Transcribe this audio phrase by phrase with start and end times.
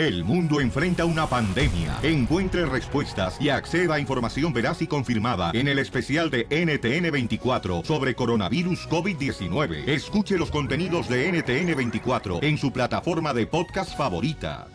[0.00, 1.98] El mundo enfrenta una pandemia.
[2.02, 8.14] Encuentre respuestas y acceda a información veraz y confirmada en el especial de NTN24 sobre
[8.14, 9.86] coronavirus COVID-19.
[9.86, 14.68] Escuche los contenidos de NTN24 en su plataforma de podcast favorita.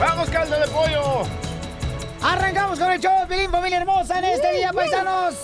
[0.00, 1.28] ¡Vamos, caldo de pollo!
[2.22, 5.34] Arrancamos con el show, Pilín, familia hermosa, en este día, paisanos.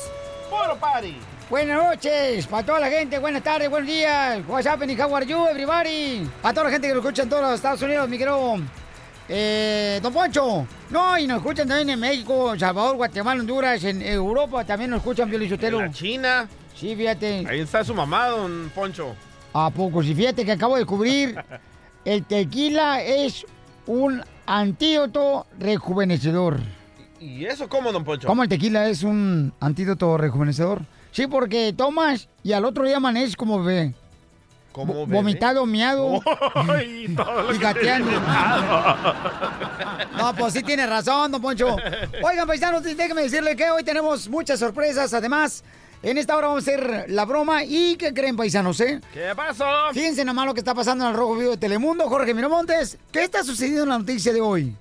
[0.49, 1.32] ¡Puro party!
[1.53, 4.43] Buenas noches para toda la gente, buenas tardes, buenos días.
[4.49, 6.27] What's happening, how are you, everybody?
[6.43, 8.57] A toda la gente que nos escucha en todos los Estados Unidos, mi querido
[9.29, 10.67] eh, Don Poncho.
[10.89, 15.29] No, y nos escuchan también en México, Salvador, Guatemala, Honduras, en Europa también nos escuchan,
[15.29, 15.81] Piolín Sotelo.
[15.81, 16.49] En la China.
[16.75, 17.45] Sí, fíjate.
[17.47, 19.15] Ahí está su mamá, don Poncho.
[19.53, 20.03] ¿A poco?
[20.03, 21.37] Sí, fíjate que acabo de descubrir,
[22.07, 23.45] el tequila es
[23.87, 26.61] un antídoto rejuvenecedor.
[27.21, 28.27] ¿Y eso cómo, don Poncho?
[28.27, 30.81] ¿Cómo el tequila es un antídoto rejuvenecedor?
[31.13, 33.95] Sí, porque tomas y al otro día amaneces como bebé.
[34.73, 35.15] ¿Cómo Vo- bebé?
[35.19, 36.21] Vomitado, miado.
[36.55, 38.11] Todo Y que gateando.
[40.17, 41.77] No, pues sí tiene razón, don Poncho.
[42.23, 45.13] Oigan, paisanos, déjenme decirle que hoy tenemos muchas sorpresas.
[45.15, 45.65] Además,
[46.03, 47.65] en esta hora vamos a hacer la broma.
[47.65, 49.01] ¿Y qué creen, paisanos, eh?
[49.13, 49.65] ¿Qué pasó?
[49.93, 52.09] Fíjense nomás lo que está pasando en el Rojo Vivo de Telemundo.
[52.09, 54.75] Jorge Miramontes, ¿qué está sucediendo en la noticia de hoy?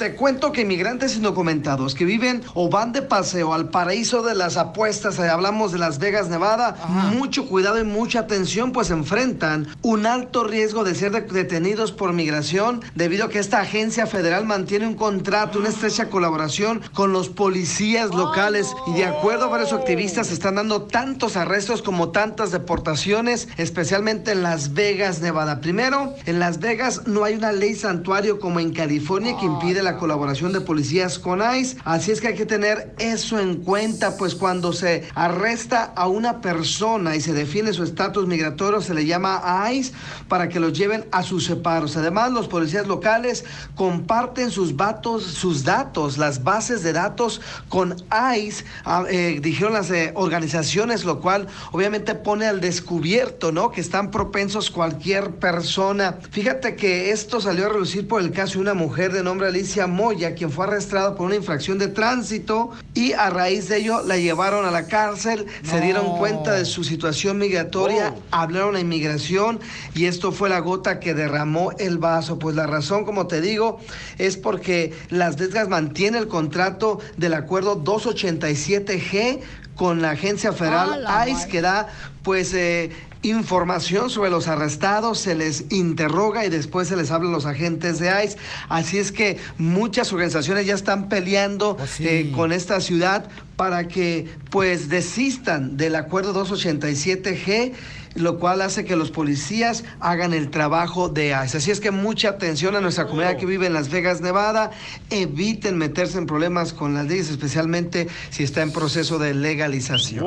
[0.00, 4.56] Te cuento que inmigrantes indocumentados que viven o van de paseo al paraíso de las
[4.56, 6.74] apuestas, hablamos de Las Vegas, Nevada,
[7.12, 12.14] mucho cuidado y mucha atención, pues enfrentan un alto riesgo de ser de- detenidos por
[12.14, 17.28] migración debido a que esta agencia federal mantiene un contrato, una estrecha colaboración con los
[17.28, 18.68] policías locales.
[18.86, 24.32] y de acuerdo a varios activistas se están dando tantos arrestos como tantas deportaciones, especialmente
[24.32, 25.60] en Las Vegas, Nevada.
[25.60, 29.89] Primero, en Las Vegas no hay una ley santuario como en California que impide la
[29.96, 34.34] colaboración de policías con ICE, así es que hay que tener eso en cuenta, pues
[34.34, 39.42] cuando se arresta a una persona y se define su estatus migratorio, se le llama
[39.72, 39.92] ICE
[40.28, 41.96] para que los lleven a sus separos.
[41.96, 47.96] Además, los policías locales comparten sus datos, sus datos, las bases de datos con
[48.36, 53.70] ICE, ah, eh, dijeron las eh, organizaciones, lo cual obviamente pone al descubierto, ¿no?
[53.70, 56.18] Que están propensos cualquier persona.
[56.30, 59.79] Fíjate que esto salió a relucir por el caso de una mujer de nombre Alicia
[59.86, 64.16] Moya, quien fue arrestada por una infracción de tránsito y a raíz de ello la
[64.16, 69.60] llevaron a la cárcel, se dieron cuenta de su situación migratoria, hablaron a inmigración
[69.94, 72.38] y esto fue la gota que derramó el vaso.
[72.38, 73.80] Pues la razón, como te digo,
[74.18, 79.40] es porque Las Vegas mantiene el contrato del acuerdo 287G
[79.80, 81.88] con la agencia federal ¡A la ICE que da
[82.22, 82.90] pues eh,
[83.22, 87.98] información sobre los arrestados, se les interroga y después se les habla a los agentes
[87.98, 88.36] de ICE.
[88.68, 94.90] Así es que muchas organizaciones ya están peleando eh, con esta ciudad para que pues
[94.90, 97.72] desistan del acuerdo 287G
[98.14, 101.58] lo cual hace que los policías hagan el trabajo de ICE.
[101.58, 104.70] Así es que mucha atención a nuestra comunidad que vive en Las Vegas, Nevada.
[105.10, 110.24] Eviten meterse en problemas con las leyes, especialmente si está en proceso de legalización.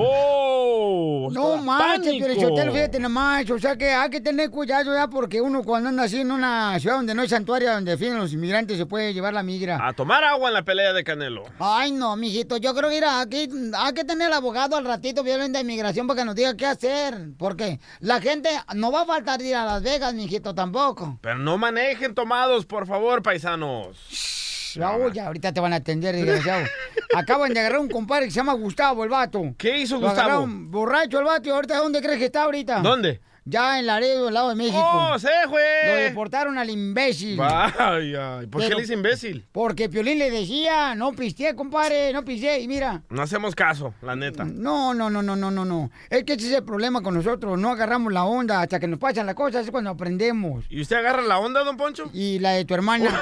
[1.31, 3.49] No manches, pero yo te lo fíjate nomás.
[3.49, 6.79] O sea que hay que tener cuidado ya porque uno cuando anda así en una
[6.79, 9.85] ciudad donde no hay santuario, donde defienden los inmigrantes, se puede llevar la migra.
[9.85, 11.43] A tomar agua en la pelea de Canelo.
[11.59, 15.23] Ay, no, mijito, yo creo que mira, aquí hay que tener el abogado al ratito,
[15.23, 17.29] violento de inmigración, para que nos diga qué hacer.
[17.99, 21.17] La gente no va a faltar ir a Las Vegas, mijito, tampoco.
[21.21, 23.97] Pero no manejen tomados, por favor, paisanos.
[24.75, 26.65] Raúl, ya ahorita te van a atender, desgraciado.
[27.15, 29.53] Acaban de agarrar un compadre que se llama Gustavo, el vato.
[29.57, 30.21] ¿Qué hizo Lo Gustavo?
[30.21, 32.79] agarraron borracho el vato y ahorita ¿dónde crees que está ahorita?
[32.79, 33.21] ¿Dónde?
[33.45, 34.79] Ya en Laredo, al lado de México.
[34.81, 35.61] ¡Oh, se fue!
[35.87, 37.35] Lo deportaron al imbécil.
[37.35, 39.45] Vaya, ¿y ¿por qué le dice imbécil?
[39.51, 42.61] Porque Piolín le decía, no pisteé, compadre, no pisteé.
[42.61, 44.45] Y mira, No hacemos caso, la neta.
[44.45, 45.91] no, no, no, no, no, no, no.
[46.09, 47.59] Es que ese es el problema con nosotros.
[47.59, 50.63] No agarramos la onda hasta que nos pasan las cosas, es cuando aprendemos.
[50.69, 52.09] ¿Y usted agarra la onda, don Poncho?
[52.13, 53.09] Y la de tu hermana.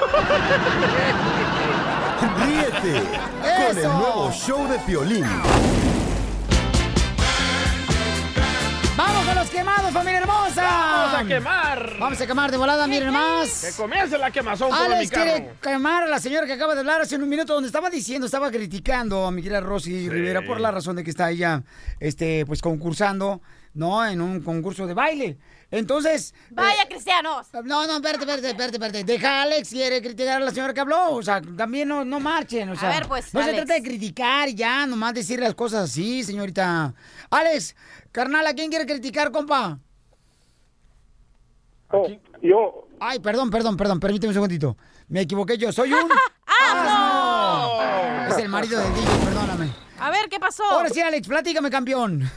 [2.46, 3.00] Ríete
[3.42, 3.92] con el ¡Eso!
[3.92, 5.24] nuevo show de Piolín.
[8.96, 10.62] ¡Vamos a los quemados, familia hermosa!
[10.62, 11.96] ¡Vamos a quemar!
[11.98, 13.64] Vamos a quemar de volada, miren más.
[13.64, 15.24] Que comience la quemazón por mi Alex carro.
[15.24, 18.26] quiere quemar a la señora que acaba de hablar hace un minuto donde estaba diciendo,
[18.26, 21.62] estaba criticando a mi querida Rosy Rivera por la razón de que está ella,
[22.00, 23.40] este, pues concursando,
[23.72, 24.06] ¿no?
[24.06, 25.38] En un concurso de baile.
[25.72, 26.34] Entonces.
[26.50, 27.48] Vaya, eh, cristianos.
[27.64, 29.04] No, no, espérate, espérate, espérate, espérate.
[29.04, 31.12] Deja a Alex, quiere criticar a la señora que habló.
[31.12, 32.68] O sea, también no, no marchen.
[32.68, 35.84] O sea, ver, pues, No se trata de criticar y ya, nomás decir las cosas
[35.90, 36.94] así, señorita.
[37.30, 37.74] Alex,
[38.12, 39.78] carnal, ¿a quién quiere criticar, compa?
[42.42, 42.86] yo.
[43.00, 44.76] Ay, perdón, perdón, perdón, permíteme un segundito.
[45.08, 46.08] Me equivoqué yo, soy un...
[46.70, 48.28] ¡Asno!
[48.28, 49.70] Es el marido de DJ, perdóname.
[49.98, 50.64] A ver, ¿qué pasó?
[50.70, 52.30] Ahora sí, Alex, platícame, campeón.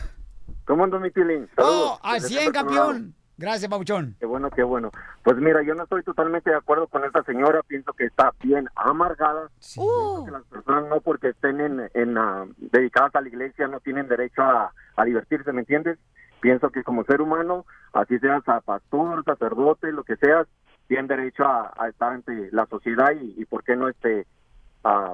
[0.66, 1.48] ¿Cómo ando, mi Pilín?
[1.58, 3.16] Oh, al Desde 100, Puerto campeón.
[3.38, 4.16] Gracias, Pabuchón.
[4.20, 4.92] Qué bueno, qué bueno.
[5.24, 7.62] Pues mira, yo no estoy totalmente de acuerdo con esta señora.
[7.68, 9.50] Pienso que está bien amargada.
[9.60, 13.80] Pienso que las personas no porque estén en, en, ah, dedicadas a la iglesia no
[13.82, 16.00] tienen derecho a, a divertirse, ¿me entiendes?
[16.40, 20.48] Pienso que como ser humano, así seas a pastor, sacerdote, lo que seas,
[20.88, 24.28] tienen derecho a, a estar ante la sociedad y, y por qué no este,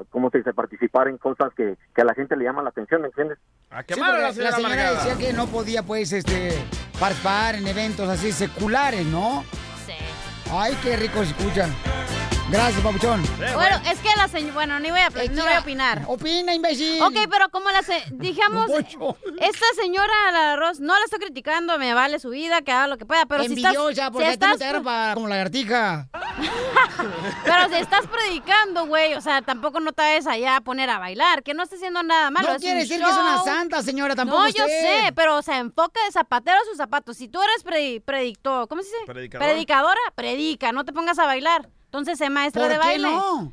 [0.09, 0.53] ¿cómo se dice?
[0.53, 3.38] Participar en cosas que, que a la gente le llama la atención, ¿me entiendes?
[3.69, 6.51] A Sí, quemar a porque la señora, la señora decía que no podía, pues, este,
[7.01, 9.44] participar en eventos así seculares, ¿no?
[9.88, 9.94] Sí.
[10.51, 11.68] Ay, qué rico se escucha.
[12.51, 13.24] Gracias, Pabuchón.
[13.56, 14.53] Bueno, es que la señora...
[14.53, 16.03] Bueno, ni voy a, Eh, no voy a opinar.
[16.07, 17.01] Opina, imbécil.
[17.01, 17.81] Ok, pero como la...
[17.81, 17.94] Se,
[18.68, 19.18] Poncho.
[19.39, 22.98] esta señora, la Ros, no la estoy criticando, me vale su vida, que haga lo
[22.98, 23.74] que pueda, pero si estás...
[23.75, 26.09] Envidiosa, porque si estás te agarran pa- como lagartija.
[27.44, 31.00] Pero si estás predicando, güey, o sea, tampoco no te vayas allá a poner a
[31.00, 32.48] bailar, que no esté haciendo nada malo.
[32.50, 35.06] No es quiere decir que es una santa, señora, tampoco No, yo usted.
[35.06, 37.18] sé, pero o sea, enfoca de zapatero a sus zapatos.
[37.18, 38.98] Si tú eres predi- predictor, ¿cómo se dice?
[39.06, 39.48] Predicador.
[39.48, 41.69] Predicadora, predica, no te pongas a bailar.
[41.91, 43.09] Entonces, sé maestra ¿Por de qué baile.
[43.09, 43.51] no?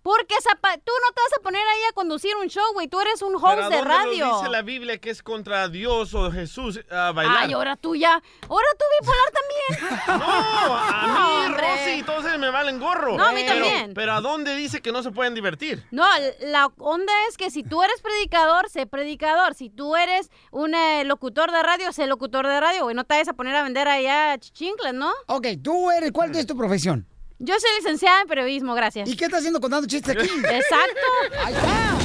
[0.00, 2.88] Porque zapa- tú no te vas a poner ahí a conducir un show, güey.
[2.88, 4.36] Tú eres un ¿Pero a host de dónde radio.
[4.38, 7.36] dice la Biblia que es contra Dios o Jesús a bailar?
[7.40, 8.12] Ay, ahora tú ya.
[8.48, 9.98] Ahora tú bipolar también.
[10.18, 11.66] No, a mí, hombre.
[11.76, 13.18] Rosy, ellos me valen gorro.
[13.18, 13.92] No, a mí Pero- también.
[13.94, 15.84] Pero ¿a dónde dice que no se pueden divertir?
[15.90, 16.06] No,
[16.40, 19.54] la onda es que si tú eres predicador, sé predicador.
[19.54, 22.94] Si tú eres un eh, locutor de radio, sé locutor de radio, güey.
[22.94, 25.12] No te vayas a poner a vender allá chichincles, ¿no?
[25.26, 27.06] Ok, tú eres, ¿cuál es tu profesión?
[27.40, 29.08] Yo soy licenciada en periodismo, gracias.
[29.08, 30.26] ¿Y qué estás haciendo contando chistes aquí?
[30.50, 31.06] Exacto.
[31.44, 31.98] Ahí está.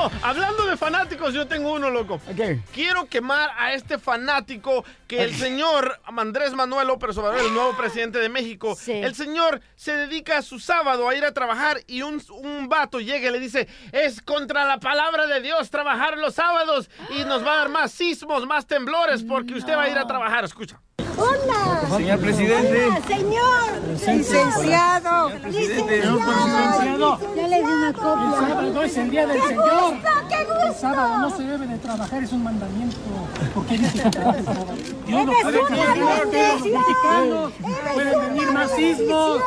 [0.00, 2.20] Oh, hablando de fanáticos, yo tengo uno, loco.
[2.30, 2.60] Ok.
[2.72, 8.18] Quiero quemar a este fanático que el señor Andrés Manuel López Obrador, el nuevo presidente
[8.20, 8.92] de México, Sí.
[8.92, 13.28] el señor se dedica su sábado a ir a trabajar y un, un vato llega
[13.28, 17.54] y le dice, es contra la palabra de Dios trabajar los sábados y nos va
[17.54, 20.44] a dar más sismos, más temblores porque usted va a ir a trabajar.
[20.44, 20.80] Escucha.
[21.96, 22.88] Señor presidente.
[23.06, 28.24] Señor, licenciado, licenciado, ya le di una copia.
[28.24, 29.94] El sábado es el día del Señor.
[30.28, 30.80] ¡Qué El gusto!
[30.80, 32.96] sábado no se debe de trabajar, es un mandamiento.
[33.54, 34.74] Porque dice que trabaja el sábado.
[35.06, 37.52] Dios no puede a los mexicanos.
[37.94, 39.38] Pueden venir más sismos.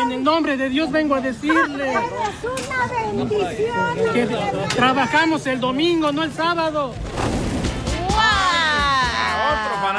[0.00, 2.04] En el nombre de Dios vengo a decirle Eres
[2.44, 4.12] una bendición.
[4.14, 4.28] que
[4.76, 6.94] trabajamos el domingo, no el sábado.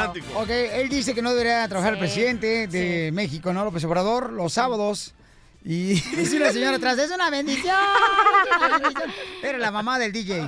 [0.09, 0.39] Otro fanático.
[0.39, 3.63] Ok, él dice que no debería trabajar el presidente de México, ¿no?
[3.65, 5.13] López Obrador, los sábados.
[5.63, 7.75] Y dice una señora atrás, es una bendición.
[8.49, 9.11] es una bendición".
[9.43, 10.39] Era la mamá del DJ.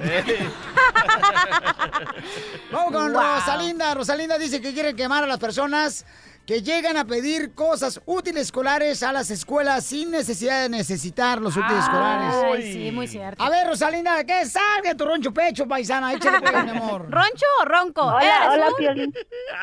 [2.72, 3.22] Vamos con Wow.
[3.36, 3.94] Rosalinda.
[3.94, 6.06] Rosalinda dice que quiere quemar a las personas
[6.46, 11.56] que llegan a pedir cosas útiles escolares a las escuelas sin necesidad de necesitar los
[11.56, 12.36] útiles escolares.
[12.54, 13.42] Ay, sí, muy cierto.
[13.42, 16.14] A ver, Rosalinda, que salga tu roncho pecho, paisana.
[16.14, 17.10] Échale, pues, mi amor.
[17.10, 18.02] ¿Roncho o ronco?
[18.02, 19.14] Hola, ¿Eres hola, un- Piolín.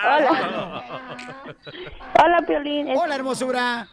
[0.05, 0.85] Hola.
[2.25, 2.89] Hola, Piolín.
[2.97, 3.89] Hola, hermosura.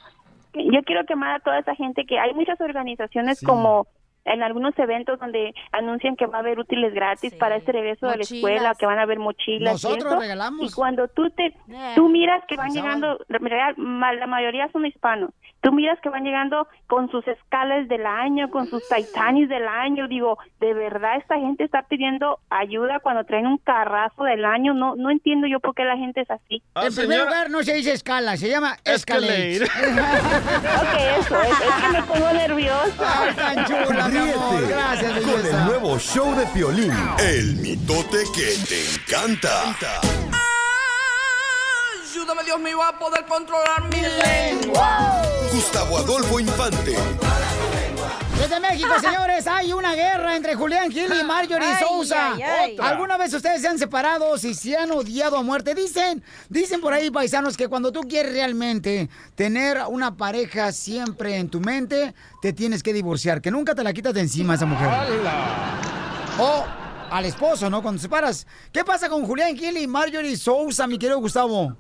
[0.53, 3.45] Yo quiero quemar a toda esa gente que hay muchas organizaciones Sí.
[3.45, 3.87] como
[4.25, 7.37] en algunos eventos donde anuncian que va a haber útiles gratis Sí.
[7.37, 8.31] para este regreso de la Mochilas.
[8.31, 10.19] escuela, que van a haber mochilas y Nosotros eso.
[10.19, 10.71] regalamos.
[10.71, 11.53] Y cuando tú te Eh.
[11.95, 13.19] tú miras que van El llegando,
[13.77, 15.29] ma- la mayoría son hispanos.
[15.65, 20.07] Tú miras que van llegando con sus escalas del año, con sus Titanis del año.
[20.07, 24.75] Digo, de verdad esta gente está pidiendo ayuda cuando traen un carrazo del año.
[24.75, 26.61] No no entiendo yo por qué la gente es así.
[26.75, 29.63] Ah, en primer señora, lugar, no se dice escala, se llama Escalade.
[29.63, 30.01] escalade.
[30.75, 33.21] Ok, eso, es, es que me pongo nerviosa.
[33.23, 34.59] Ay, tan chula, mi amor.
[34.59, 35.65] Ríete Gracias, con el belleza.
[35.65, 36.93] nuevo show de Piolín.
[37.17, 39.73] El mitote que te encanta.
[42.15, 45.21] Ayúdame, Dios mío, a poder controlar mi lengua.
[45.51, 46.95] Gustavo Adolfo Infante.
[48.39, 52.33] Desde México, señores, hay una guerra entre Julián Gil y Marjorie Ay, Sousa.
[52.35, 52.73] ay, ay.
[52.75, 52.87] Otra.
[52.87, 55.75] ¿Alguna vez ustedes se han separado y se han odiado a muerte?
[55.75, 61.49] Dicen, dicen por ahí, paisanos, que cuando tú quieres realmente tener una pareja siempre en
[61.49, 64.87] tu mente, te tienes que divorciar, que nunca te la quitas de encima esa mujer.
[66.39, 66.63] O
[67.11, 67.81] al esposo, ¿no?
[67.81, 68.47] Cuando te separas.
[68.71, 71.75] ¿Qué pasa con Julián Gil y Marjorie Sousa, mi querido Gustavo?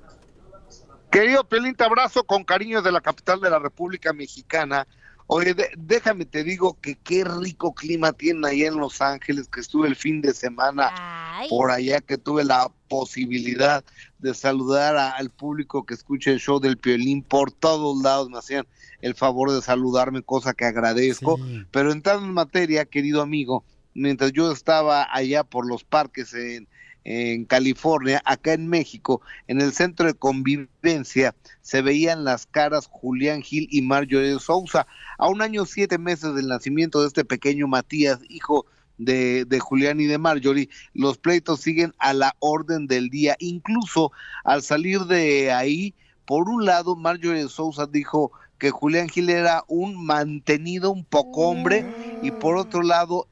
[1.15, 4.85] Querido Pelín, te abrazo con cariño de la capital de la República Mexicana.
[5.27, 9.61] Oye, de- déjame te digo que qué rico clima tienen ahí en Los Ángeles, que
[9.61, 10.91] estuve el fin de semana
[11.39, 11.47] Ay.
[11.47, 13.81] por allá, que tuve la posibilidad
[14.19, 18.37] de saludar a- al público que escucha el show del Piolín por todos lados, me
[18.39, 18.67] hacían
[18.99, 21.37] el favor de saludarme, cosa que agradezco.
[21.37, 21.63] Sí.
[21.71, 26.67] Pero entrando en materia, querido amigo, mientras yo estaba allá por los parques en,
[27.05, 33.41] en California, acá en México, en el centro de convivencia, se veían las caras Julián
[33.43, 34.87] Gil y Marjorie Sousa.
[35.17, 38.65] A un año siete meses del nacimiento de este pequeño Matías, hijo
[38.97, 43.35] de, de Julián y de Marjorie, los pleitos siguen a la orden del día.
[43.39, 44.11] Incluso
[44.43, 45.93] al salir de ahí,
[46.25, 51.85] por un lado, Marjorie Sousa dijo que Julián Gil era un mantenido, un poco hombre,
[52.19, 53.27] y por otro lado,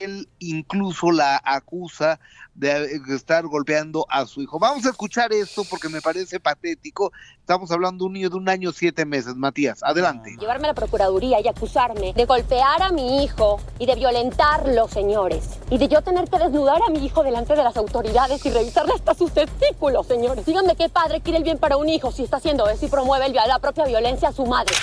[0.00, 2.18] él incluso la acusa
[2.54, 4.58] de estar golpeando a su hijo.
[4.58, 7.12] Vamos a escuchar esto porque me parece patético.
[7.38, 9.36] Estamos hablando de un niño de un año siete meses.
[9.36, 10.36] Matías, adelante.
[10.38, 15.58] Llevarme a la Procuraduría y acusarme de golpear a mi hijo y de violentarlo, señores.
[15.70, 18.92] Y de yo tener que desnudar a mi hijo delante de las autoridades y revisarle
[18.94, 20.44] hasta sus testículos, señores.
[20.44, 23.28] Díganme qué padre quiere el bien para un hijo si está haciendo eso y promueve
[23.30, 24.74] la propia violencia a su madre.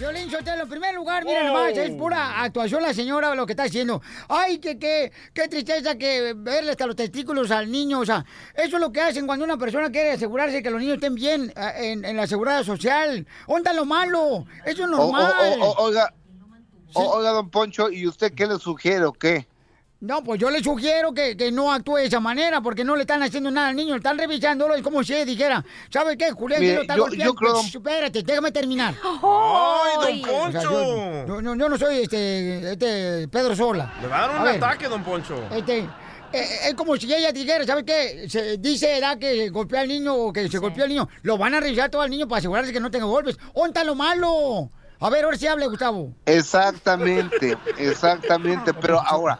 [0.00, 3.64] Violín Sotelo, en primer lugar, mira nomás, es pura actuación la señora lo que está
[3.64, 4.00] haciendo.
[4.30, 8.00] Ay, que qué, qué tristeza que verle hasta los testículos al niño.
[8.00, 10.94] O sea, eso es lo que hacen cuando una persona quiere asegurarse que los niños
[10.94, 13.26] estén bien eh, en, en la seguridad social.
[13.46, 14.46] ¿Dónde está lo malo?
[14.64, 15.34] Eso es o- normal.
[15.60, 16.14] o- o- oiga,
[16.94, 19.46] o- oiga, don Poncho, ¿y usted qué le sugiere o qué?
[20.00, 23.02] No, pues yo le sugiero que, que no actúe de esa manera porque no le
[23.02, 24.74] están haciendo nada al niño, le están revisándolo.
[24.74, 26.30] Es como si ella dijera, ¿sabe qué?
[26.32, 27.24] Julián Mire, está yo- golpeando.
[27.26, 28.94] yo creo, Espérate, déjame terminar.
[29.04, 31.26] ¡Ay, don O sea, yo, Poncho!
[31.26, 33.92] yo- yo- yo no soy este, este Pedro Sola.
[34.00, 34.56] Le va a dar un A ver.
[34.56, 35.34] ataque, don Poncho.
[35.54, 35.80] Este,
[36.32, 38.24] eh, es como si ella dijera, ¿sabe qué?
[38.26, 41.08] Se dice edad que golpea al niño o que se golpeó al niño.
[41.22, 43.36] Lo van a revisar todo al niño para asegurarse que no tenga golpes.
[43.54, 44.70] ¿Dónde está lo malo?
[44.98, 46.14] A ver, ahora sí hable, Gustavo.
[46.26, 48.72] Exactamente, exactamente.
[48.74, 49.38] Pero ahora,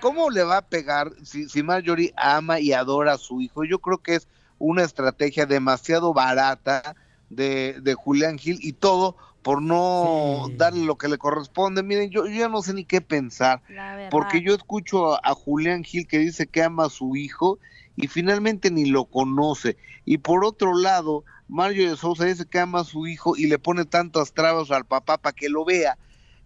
[0.00, 3.64] ¿cómo le va a pegar si, si Marjorie ama y adora a su hijo?
[3.64, 4.28] Yo creo que es
[4.58, 6.96] una estrategia demasiado barata
[7.28, 11.82] de, de Julián Gil y todo por no darle lo que le corresponde.
[11.82, 13.62] Miren, yo, yo ya no sé ni qué pensar,
[14.10, 17.58] porque yo escucho a, a Julián Gil que dice que ama a su hijo
[17.96, 19.76] y finalmente ni lo conoce.
[20.04, 23.58] Y por otro lado, Mario de Sousa dice que ama a su hijo y le
[23.58, 25.98] pone tantas trabas al papá para que lo vea.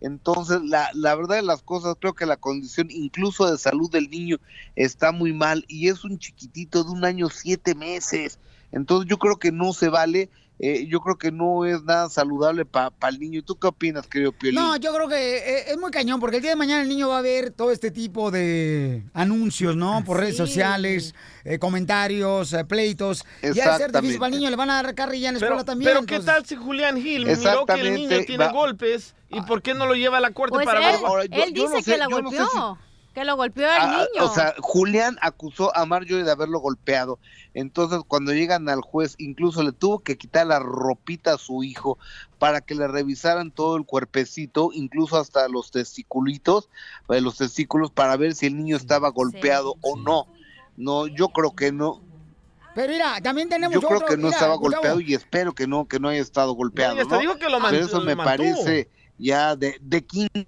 [0.05, 4.11] Entonces, la, la verdad de las cosas, creo que la condición incluso de salud del
[4.11, 4.37] niño
[4.77, 8.39] está muy mal y es un chiquitito de un año siete meses.
[8.71, 10.29] Entonces, yo creo que no se vale,
[10.61, 13.43] eh, yo creo que no es nada saludable para el niño.
[13.43, 14.61] ¿Tú qué opinas, querido Piolín?
[14.61, 17.09] No, yo creo que eh, es muy cañón, porque el día de mañana el niño
[17.09, 20.03] va a ver todo este tipo de anuncios, ¿no?
[20.05, 23.25] Por redes sociales, eh, comentarios, eh, pleitos.
[23.43, 24.01] Y de ser Exactamente.
[24.01, 25.91] difícil para el niño, le van a dar carrilla en la escuela Pero, también.
[25.93, 29.61] pero ¿qué tal si Julián Gil miró que el niño tiene va- golpes y por
[29.63, 31.05] qué no lo lleva a la corte Pues para él, ver?
[31.07, 32.79] Ahora, yo- él yo no dice sé- que la yo no sé golpeó.
[33.15, 34.25] Que lo golpeó al Ah, niño.
[34.27, 37.21] O sea, Julián acusó a Marjorie de haberlo golpeado.
[37.55, 41.97] Entonces, cuando llegan al juez, incluso le tuvo que quitar la ropita a su hijo
[42.41, 46.69] para que le revisaran todo el cuerpecito, incluso hasta los testiculitos,
[47.09, 50.27] eh, los testículos, para ver si el niño estaba golpeado o no.
[50.77, 52.03] No, yo creo que no.
[52.75, 55.55] Pero mira, también tenemos Yo creo otro- que no mira, estaba Gustavo, golpeado y espero
[55.55, 56.97] que no, que no haya estado golpeado.
[57.05, 57.19] ¿no?
[57.21, 58.49] dijo que lo Pero eso lo me mantuvo.
[58.65, 60.41] parece ya de, de quinta.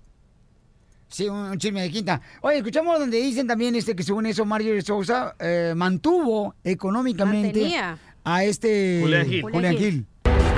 [1.16, 2.20] Sí, un, un chisme de quinta.
[2.42, 7.58] Oye, escuchamos donde dicen también este que según eso Mario de Sousa eh, mantuvo económicamente
[7.58, 7.98] Mantenía.
[8.22, 9.42] a este Julián Gil.
[9.42, 10.06] Julián Gil.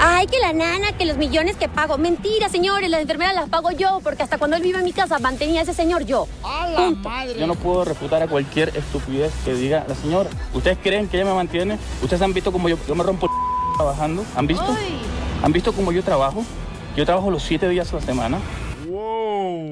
[0.01, 1.97] Ay, que la nana, que los millones que pago.
[1.97, 5.21] Mentira, señores, las enfermeras las pago yo, porque hasta cuando él vive en mi casa
[5.21, 6.27] mantenía a ese señor yo.
[6.43, 7.39] ¡A la madre!
[7.39, 10.29] Yo no puedo refutar a cualquier estupidez que diga la señora.
[10.55, 11.79] ¿Ustedes creen que ella me mantiene?
[12.03, 14.25] ¿Ustedes han visto cómo yo, yo me rompo el trabajando?
[14.35, 14.67] ¿Han visto?
[14.77, 14.99] Ay.
[15.41, 16.45] ¿Han visto cómo yo trabajo?
[16.97, 18.39] Yo trabajo los siete días a la semana.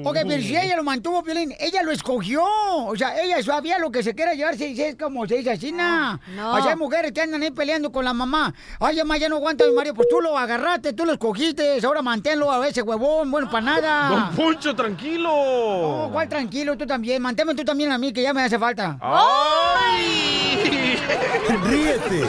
[0.03, 2.43] Ok, pero si ella lo mantuvo, Piolín, ella lo escogió.
[2.43, 5.71] O sea, ella sabía lo que se quiera llevar, si es como se dice así,
[5.71, 6.19] na.
[6.35, 6.53] no.
[6.53, 8.53] O sea, hay mujeres que andan ahí peleando con la mamá.
[8.79, 9.93] Ay, mamá, ya no aguanta mi Mario.
[9.93, 11.79] Pues tú lo agarraste, tú lo escogiste.
[11.83, 14.09] Ahora manténlo a ese huevón, bueno, para nada.
[14.09, 15.29] Don Poncho, tranquilo.
[15.29, 16.77] No, ¿cuál tranquilo?
[16.77, 17.21] Tú también.
[17.21, 18.97] Manténme tú también a mí, que ya me hace falta.
[19.01, 20.99] ¡Ay!
[21.63, 22.23] Ríete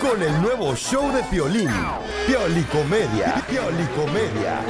[0.00, 1.70] con el nuevo show de Piolín.
[2.26, 3.42] Piolicomedia.
[3.48, 4.60] Piolicomedia.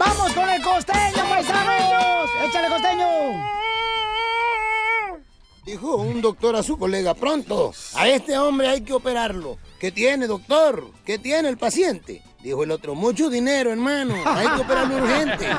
[0.00, 2.30] ¡Vamos con el costeño, paisanos!
[2.42, 3.06] ¡Échale, costeño!
[5.66, 9.58] Dijo un doctor a su colega, pronto, a este hombre hay que operarlo.
[9.78, 10.90] ¿Qué tiene, doctor?
[11.04, 12.22] ¿Qué tiene el paciente?
[12.42, 15.46] Dijo el otro, mucho dinero, hermano, hay que operarlo urgente.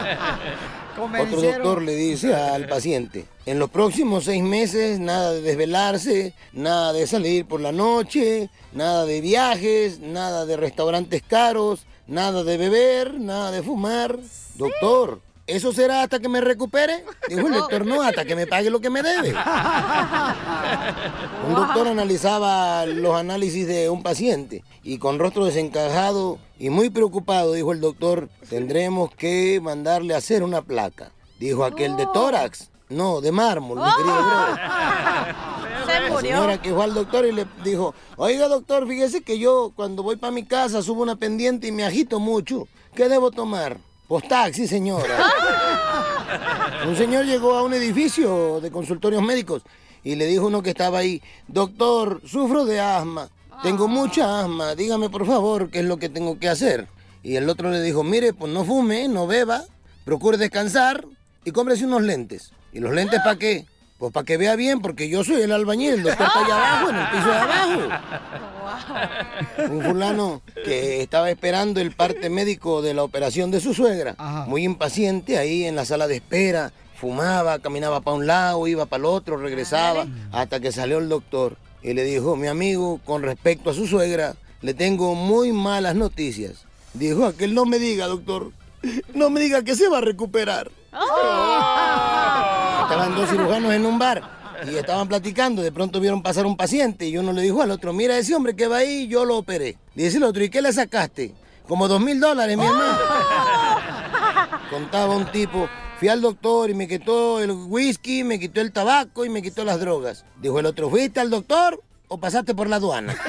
[0.97, 6.91] Otro doctor le dice al paciente, en los próximos seis meses nada de desvelarse, nada
[6.91, 13.19] de salir por la noche, nada de viajes, nada de restaurantes caros, nada de beber,
[13.19, 14.19] nada de fumar.
[14.55, 17.03] Doctor, ¿eso será hasta que me recupere?
[17.27, 19.29] Dijo el doctor, no, hasta que me pague lo que me debe.
[21.47, 27.53] Un doctor analizaba los análisis de un paciente y con rostro desencajado y muy preocupado
[27.53, 31.11] dijo el doctor, tendremos que mandarle a hacer una placa.
[31.39, 32.69] Dijo aquel de tórax.
[32.89, 34.59] No, de mármol, mi querido brother.
[35.87, 36.19] Se La murió.
[36.19, 40.17] señora que fue al doctor y le dijo, oiga doctor, fíjese que yo cuando voy
[40.17, 42.67] para mi casa subo una pendiente y me agito mucho.
[42.93, 43.77] ¿Qué debo tomar?
[44.19, 45.17] Taxi, señora.
[46.87, 49.61] Un señor llegó a un edificio de consultorios médicos
[50.03, 53.29] y le dijo uno que estaba ahí, doctor, sufro de asma,
[53.61, 56.87] tengo mucha asma, dígame por favor qué es lo que tengo que hacer.
[57.21, 59.63] Y el otro le dijo, mire, pues no fume, no beba,
[60.03, 61.05] procure descansar
[61.45, 62.51] y cómprese unos lentes.
[62.73, 63.65] ¿Y los lentes para qué?
[64.01, 66.89] Pues para que vea bien, porque yo soy el albañil, el doctor está allá abajo,
[66.89, 67.81] en el piso de abajo.
[69.69, 74.15] Un fulano que estaba esperando el parte médico de la operación de su suegra,
[74.47, 79.01] muy impaciente ahí en la sala de espera, fumaba, caminaba para un lado, iba para
[79.01, 83.69] el otro, regresaba, hasta que salió el doctor y le dijo, mi amigo, con respecto
[83.69, 86.65] a su suegra, le tengo muy malas noticias.
[86.95, 88.51] Dijo, aquel no me diga, doctor,
[89.13, 90.71] no me diga que se va a recuperar.
[92.91, 94.21] Estaban dos cirujanos en un bar
[94.69, 95.61] y estaban platicando.
[95.61, 98.53] De pronto vieron pasar un paciente y uno le dijo al otro, mira ese hombre
[98.53, 99.77] que va ahí, yo lo operé.
[99.95, 101.33] Dice el otro, ¿y qué le sacaste?
[101.69, 102.99] Como dos mil dólares, mi hermano.
[104.69, 105.69] Contaba un tipo,
[105.99, 109.63] fui al doctor y me quitó el whisky, me quitó el tabaco y me quitó
[109.63, 110.25] las drogas.
[110.41, 113.15] Dijo el otro, ¿fuiste al doctor o pasaste por la aduana?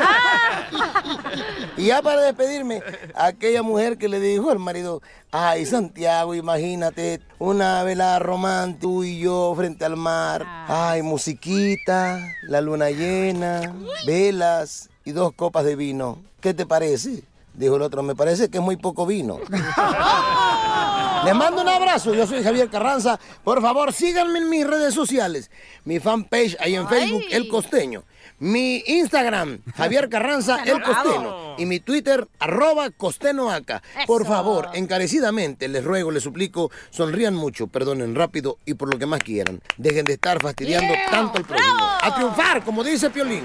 [1.77, 2.83] Y ya para despedirme,
[3.15, 9.19] aquella mujer que le dijo al marido, ay Santiago, imagínate, una velada romántica, tú y
[9.19, 13.75] yo frente al mar, ay, musiquita, la luna llena,
[14.07, 16.19] velas y dos copas de vino.
[16.41, 17.25] ¿Qué te parece?
[17.55, 19.39] Dijo el otro, me parece que es muy poco vino.
[21.25, 23.21] Les mando un abrazo, yo soy Javier Carranza.
[23.45, 25.51] Por favor, síganme en mis redes sociales.
[25.85, 28.03] Mi fanpage ahí en Facebook, El Costeño.
[28.41, 31.57] Mi Instagram, Javier Carranza, El Costeño.
[31.59, 33.83] Y mi Twitter, arroba Costenoaca.
[34.07, 39.07] Por favor, encarecidamente, les ruego, les suplico, sonrían mucho, perdonen rápido y por lo que
[39.07, 39.61] más quieran.
[39.77, 41.85] Dejen de estar fastidiando tanto al prójimo.
[42.03, 43.45] A triunfar, como dice Piolín.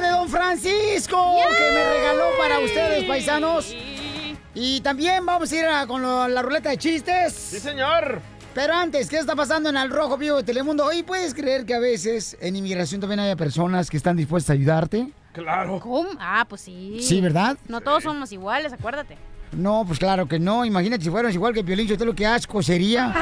[0.00, 3.74] De Don Francisco que me regaló para ustedes, paisanos.
[4.54, 7.32] Y también vamos a ir a- con lo- la ruleta de chistes.
[7.34, 8.20] Sí, señor.
[8.52, 10.84] Pero antes, ¿qué está pasando en el Rojo Vivo de Telemundo?
[10.84, 14.52] Hoy puedes creer que a veces en inmigración también hay personas que están dispuestas a
[14.54, 15.08] ayudarte.
[15.32, 15.78] Claro.
[15.78, 16.08] ¿Cómo?
[16.18, 16.98] Ah, pues sí.
[17.00, 17.56] Sí, ¿verdad?
[17.68, 19.16] No todos somos iguales, acuérdate.
[19.52, 20.64] No, pues claro que no.
[20.64, 23.12] Imagínate si fuéramos igual que Piolín, yo lo que asco sería.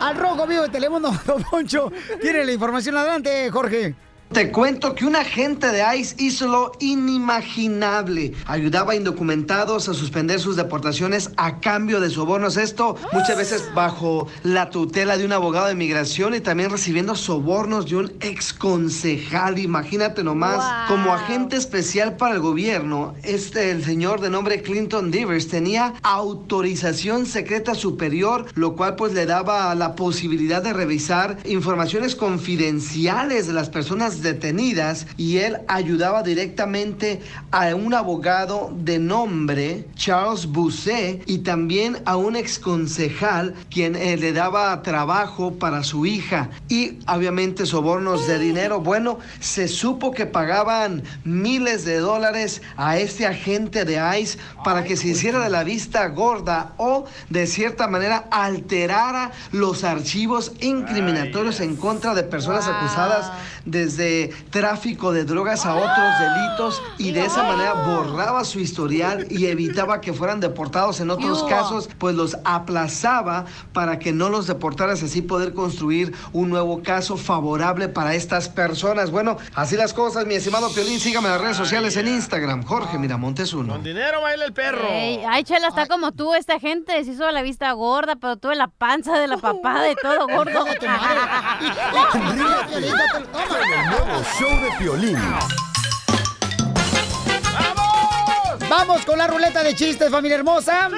[0.00, 3.94] Al Rojo Vivo de Telemundo, Don Poncho, tiene la información adelante, Jorge.
[4.34, 8.32] Te cuento que un agente de ICE hizo lo inimaginable.
[8.46, 12.56] Ayudaba a indocumentados a suspender sus deportaciones a cambio de sobornos.
[12.56, 17.88] Esto muchas veces bajo la tutela de un abogado de migración y también recibiendo sobornos
[17.88, 19.60] de un ex concejal.
[19.60, 20.96] Imagínate nomás, Wow.
[20.96, 27.26] como agente especial para el gobierno, este el señor de nombre Clinton Divers tenía autorización
[27.26, 33.70] secreta superior, lo cual pues le daba la posibilidad de revisar informaciones confidenciales de las
[33.70, 37.20] personas detenidas y él ayudaba directamente
[37.52, 44.16] a un abogado de nombre Charles Busset y también a un ex concejal quien eh,
[44.16, 48.80] le daba trabajo para su hija y obviamente sobornos de dinero.
[48.80, 54.96] Bueno, se supo que pagaban miles de dólares a este agente de ICE para que
[54.96, 61.76] se hiciera de la vista gorda o de cierta manera alterara los archivos incriminatorios en
[61.76, 63.30] contra de personas acusadas
[63.64, 64.03] desde
[64.50, 70.00] tráfico de drogas a otros delitos y de esa manera borraba su historial y evitaba
[70.00, 75.22] que fueran deportados en otros casos, pues los aplazaba para que no los deportaras, así
[75.22, 79.10] poder construir un nuevo caso favorable para estas personas.
[79.10, 82.98] Bueno, así las cosas, mi estimado Piolín, sígame en las redes sociales en Instagram, Jorge
[82.98, 83.78] Miramontes uno.
[83.78, 84.86] Dinero baila el perro.
[84.88, 88.54] Ey, ay, Chela, está como tú, esta gente se hizo la vista gorda, pero tuve
[88.56, 90.64] la panza de la papada y todo gordo.
[94.02, 95.18] Nuevo show de Piolín.
[98.68, 100.88] Vamos con la ruleta de chistes, familia hermosa.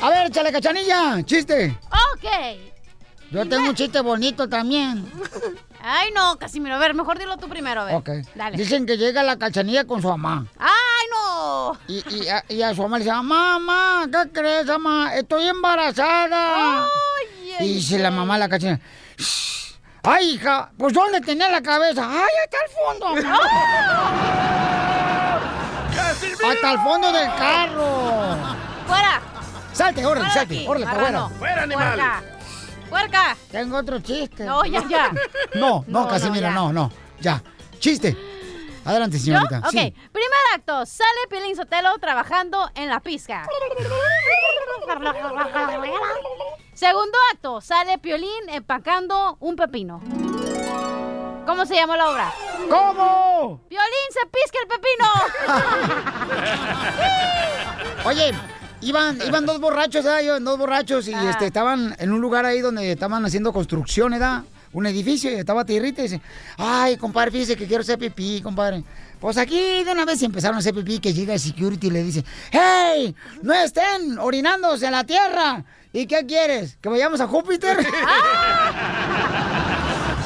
[0.00, 1.76] A ver, échale cachanilla, chiste.
[1.90, 2.26] Ok.
[3.32, 5.10] Yo tengo un chiste bonito también.
[5.82, 6.76] Ay, no, Casimiro.
[6.76, 7.94] A ver, mejor dilo tú primero, a ver.
[7.96, 8.10] Ok.
[8.36, 8.56] Dale.
[8.56, 10.46] Dicen que llega la cachanilla con su mamá.
[10.58, 11.72] ¡Ay, no!
[11.88, 15.14] Y, y a, y a su mamá le dice, mamá, ¿qué crees, mamá?
[15.16, 16.86] Estoy embarazada.
[17.58, 18.80] y dice la mamá a la cachanilla,
[19.18, 19.55] "Shh.
[20.06, 22.08] Ay, hija, pues ¿dónde tenía la cabeza?
[22.08, 23.06] Ay, hasta el fondo,
[26.48, 28.36] hasta el fondo del carro.
[28.86, 29.20] ¡Fuera!
[29.72, 31.30] Salte, órale, Fuera salte, aquí, órale, marrano.
[31.38, 32.00] ¡Fuera, animal!
[32.88, 33.36] ¡Puerca!
[33.50, 34.44] Tengo otro chiste.
[34.44, 35.10] No, ya, ya.
[35.54, 36.72] No, no, No, Casimira, no, ya.
[36.72, 36.92] no, no.
[37.20, 37.42] Ya.
[37.78, 38.16] Chiste.
[38.86, 39.24] Adelante, ¿Yo?
[39.24, 39.58] señorita.
[39.58, 39.70] Ok.
[39.70, 39.94] Sí.
[40.12, 40.86] Primer acto.
[40.86, 43.46] Sale Piolín Sotelo trabajando en la pizca.
[46.74, 47.60] Segundo acto.
[47.60, 50.00] Sale Piolín empacando un pepino.
[51.46, 52.32] ¿Cómo se llamó la obra?
[52.68, 53.60] ¿Cómo?
[53.70, 55.06] Violín se pisca el pepino.
[58.04, 58.34] Oye,
[58.80, 60.04] iban, iban dos borrachos.
[60.22, 61.30] Iban dos borrachos y Ah.
[61.30, 64.42] este, estaban en un lugar ahí donde estaban haciendo construcción, ¿verdad?
[64.76, 66.20] Un edificio y estaba tierrita y dice,
[66.58, 68.84] ay, compadre, fíjese que quiero hacer pipí, compadre.
[69.18, 72.02] Pues aquí de una vez empezaron a hacer pipí que llega el security y le
[72.02, 75.64] dice, hey, no estén orinándose en la tierra.
[75.94, 76.76] ¿Y qué quieres?
[76.82, 77.78] ¿Que vayamos a Júpiter?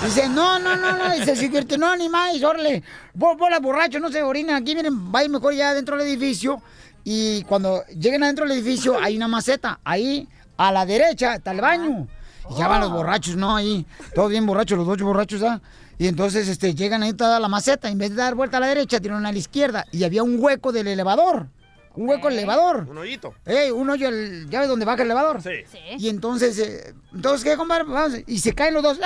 [0.05, 2.83] Dice, no, no, no, no, dice el security, no, ni más, órale,
[3.15, 6.63] bo- bola borracho, no se orinen aquí, miren, vayan mejor ya dentro del edificio.
[7.05, 11.61] Y cuando lleguen adentro del edificio hay una maceta, ahí a la derecha está el
[11.61, 12.09] baño.
[12.51, 13.55] Y ya van los borrachos, ¿no?
[13.57, 15.61] Ahí, todos bien borrachos, los ocho borrachos, ¿ah?
[15.99, 18.69] Y entonces este, llegan ahí toda la maceta, en vez de dar vuelta a la
[18.69, 19.85] derecha, tiran a la izquierda.
[19.93, 21.49] Y había un hueco del elevador.
[21.95, 22.87] Un hueco del elevador.
[22.89, 23.35] Un hoyito.
[23.45, 25.43] Ey, un hoyo, el- ¿ya ves dónde baja el elevador?
[25.43, 25.51] Sí.
[25.99, 27.85] Y entonces, eh, entonces, ¿qué, compadre?
[27.85, 28.99] Vamos, y se caen los dos.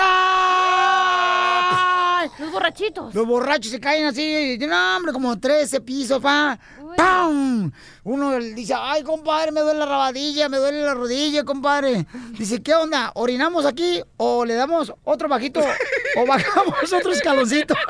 [0.96, 2.28] ¡Ay!
[2.38, 3.14] Los borrachitos.
[3.14, 6.58] Los borrachos se caen así, no, hombre, como 13 pisos, pa.
[6.96, 7.72] ¡Pam!
[8.04, 12.06] Uno dice, ay, compadre, me duele la rabadilla, me duele la rodilla, compadre.
[12.38, 13.10] Dice, ¿qué onda?
[13.14, 15.60] ¿Orinamos aquí o le damos otro bajito
[16.16, 17.74] o bajamos otro escaloncito?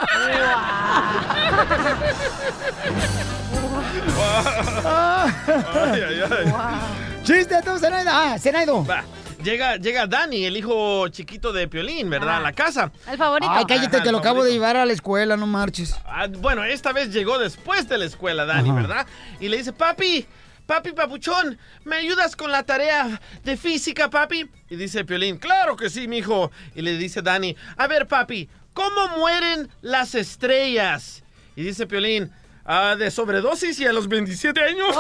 [4.85, 6.53] Ay, ay, ay.
[7.23, 8.11] ¡Chiste, tú, Zenaido!
[8.13, 8.85] Ah, Zenaido.
[8.85, 9.03] Va,
[9.45, 12.39] Llega, llega Dani, el hijo chiquito de Piolín, ¿verdad?
[12.39, 12.91] A la casa.
[13.07, 13.53] El favorito.
[13.53, 15.95] Ay, cállate, Ajá, te lo acabo de llevar a la escuela, no marches.
[16.07, 18.81] Ah, bueno, esta vez llegó después de la escuela, Dani, Ajá.
[18.81, 19.07] ¿verdad?
[19.41, 20.27] Y le dice, papi,
[20.67, 24.49] papi papuchón, ¿me ayudas con la tarea de física, papi?
[24.71, 26.51] Y dice Piolín, claro que sí, mijo.
[26.75, 31.23] Y le dice Dani, a ver, papi, ¿cómo mueren las estrellas?
[31.55, 32.33] Y dice Piolín,
[32.65, 34.97] "Ah, de sobredosis y a los 27 años.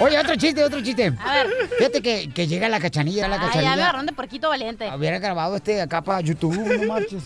[0.00, 1.12] Oye, otro chiste, otro chiste.
[1.24, 1.48] A ver.
[1.78, 3.72] Fíjate que, que llega la cachanilla, la Ay, ya me cachanilla.
[3.74, 4.90] agarraron de porquito valiente.
[4.94, 7.24] Hubiera grabado este acá para YouTube, no marches.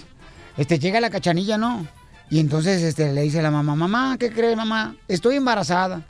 [0.56, 1.86] Este, llega la cachanilla, ¿no?
[2.30, 4.94] Y entonces este, le dice a la mamá, mamá, ¿qué crees, mamá?
[5.08, 6.02] Estoy embarazada.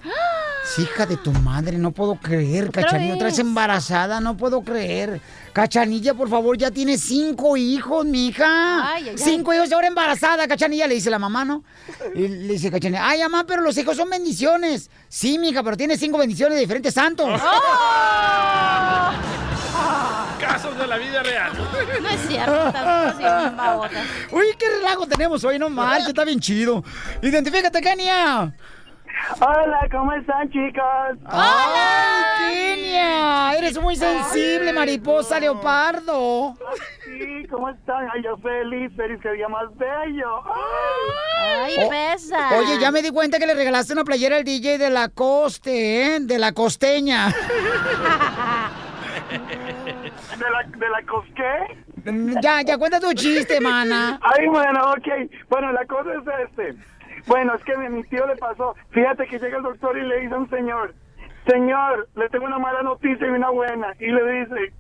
[0.64, 3.46] Sí, hija de tu madre, no puedo creer, ¿Otra Cachanilla, otra vez vez?
[3.46, 5.20] embarazada, no puedo creer.
[5.52, 8.92] Cachanilla, por favor, ya tiene cinco hijos, mija.
[8.94, 9.18] Ay, ay, ay.
[9.18, 11.62] Cinco hijos y ahora embarazada, Cachanilla, le dice la mamá, ¿no?
[12.14, 14.90] Y le dice Cachanilla, ay, mamá, pero los hijos son bendiciones.
[15.08, 17.28] Sí, mija, pero tiene cinco bendiciones de diferentes santos.
[20.40, 21.52] Casos de la vida real.
[22.02, 22.72] No es cierto.
[24.32, 26.82] Uy, qué relajo tenemos hoy, no marches, está bien chido.
[27.22, 28.52] Identifícate, Kenia.
[29.40, 31.18] Hola, ¿cómo están, chicos?
[31.26, 32.36] ¡Hola!
[32.38, 33.54] Kenia!
[33.56, 36.54] Eres muy sensible, mariposa leopardo.
[37.04, 38.08] Sí, ¿cómo están?
[38.12, 40.42] Ay, yo feliz, feliz, que día más bello.
[41.40, 42.58] Ay, Oh, pesa.
[42.58, 46.16] Oye, ya me di cuenta que le regalaste una playera al DJ de la coste,
[46.16, 46.20] ¿eh?
[46.20, 47.28] De la costeña.
[49.30, 51.84] ¿De la, de la cosqué?
[52.42, 54.18] Ya, ya, cuenta tu chiste, mana.
[54.22, 55.08] Ay, bueno, ok.
[55.48, 56.74] Bueno, la cosa es este.
[57.26, 58.74] Bueno, es que a mi tío le pasó.
[58.90, 60.94] Fíjate que llega el doctor y le dice a un señor,
[61.46, 63.94] señor, le tengo una mala noticia y una buena.
[63.98, 64.72] Y le dice,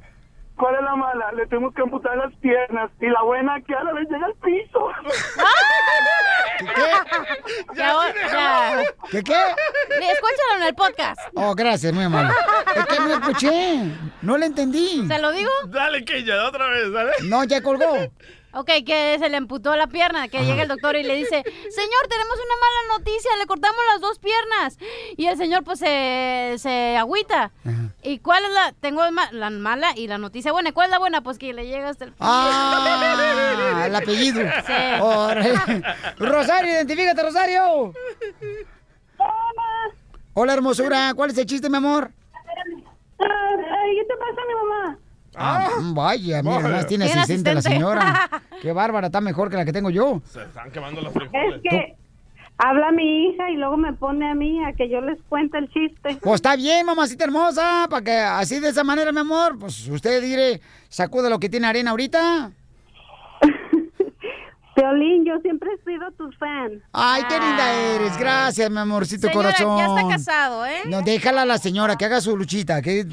[0.56, 1.32] ¿cuál es la mala?
[1.32, 2.90] Le tenemos que amputar las piernas.
[3.00, 4.88] Y la buena que ahora le llega al piso.
[7.74, 7.94] Ya,
[8.30, 8.84] ya.
[9.10, 9.34] ¿Qué qué?
[9.34, 11.20] Escúchalo en el podcast.
[11.34, 12.32] Oh, gracias, muy amable.
[12.76, 13.90] Es que no escuché.
[14.22, 15.06] No le entendí.
[15.08, 15.50] ¿Se lo digo?
[15.66, 17.12] Dale, Kenya, otra vez, ¿vale?
[17.24, 17.84] No, ya colgó.
[18.56, 22.08] Ok, que se le amputó la pierna, que llega el doctor y le dice, señor,
[22.08, 24.78] tenemos una mala noticia, le cortamos las dos piernas.
[25.16, 27.50] Y el señor pues se, se agüita.
[28.02, 28.72] ¿Y cuál es la?
[28.80, 30.72] Tengo ma- la mala y la noticia buena.
[30.72, 31.20] ¿Cuál es la buena?
[31.22, 32.14] Pues que le llega hasta el...
[32.20, 34.40] Ah, el apellido.
[34.66, 34.72] Sí.
[36.18, 37.92] Rosario, identifícate, Rosario.
[40.34, 41.12] Hola, hermosura.
[41.14, 42.10] ¿Cuál es el chiste, mi amor?
[43.18, 44.98] ¿Qué te pasa, mi mamá?
[45.36, 46.68] Ah, vaya, mira, Vaya.
[46.68, 47.62] más tiene Tiene asistente la asistente.
[47.62, 48.30] señora.
[48.62, 50.20] Qué bárbara, está mejor que la que tengo yo.
[50.32, 51.56] Se están quemando los frijoles.
[51.56, 51.96] Es que
[52.58, 55.68] habla mi hija y luego me pone a mí a que yo les cuente el
[55.70, 56.18] chiste.
[56.22, 60.22] Pues está bien, mamacita hermosa, para que así de esa manera, mi amor, pues usted
[60.22, 62.52] dire, sacude lo que tiene arena ahorita.
[64.74, 66.82] Piolín, yo siempre he sido tu fan.
[66.92, 68.16] Ay, qué linda eres.
[68.18, 69.78] Gracias, mi amorcito Señora, corazón.
[69.78, 70.80] ya está casado, ¿eh?
[70.86, 73.06] No, déjala a la señora que haga su luchita, que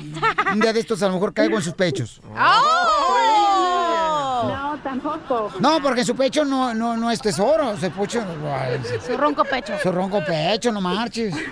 [0.54, 2.19] un día de estos a lo mejor caigo en sus pechos.
[2.38, 4.47] ¡Oh!
[4.52, 5.52] No, tampoco.
[5.60, 7.78] No, porque en su pecho no, no, no es tesoro.
[7.78, 8.26] Su pecho.
[8.52, 9.74] ay, Su ronco pecho.
[9.84, 11.36] Su ronco pecho, no marches.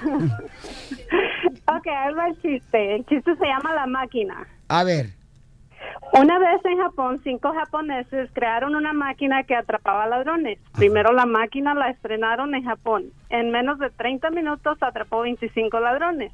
[1.71, 2.95] Ok, ahí va el chiste.
[2.95, 4.43] El chiste se llama La Máquina.
[4.69, 5.11] A ver.
[6.11, 10.57] Una vez en Japón, cinco japoneses crearon una máquina que atrapaba ladrones.
[10.75, 13.11] Primero la máquina la estrenaron en Japón.
[13.29, 16.31] En menos de 30 minutos atrapó 25 ladrones.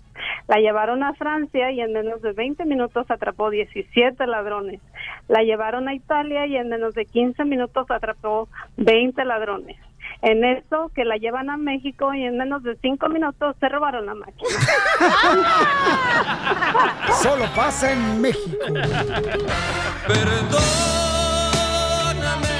[0.48, 4.80] La llevaron a Francia y en menos de 20 minutos atrapó 17 ladrones.
[5.28, 9.76] La llevaron a Italia y en menos de 15 minutos atrapó 20 ladrones.
[10.22, 14.06] En eso que la llevan a México y en menos de 5 minutos se robaron
[14.06, 14.50] la máquina.
[17.22, 18.58] Solo pasa en México.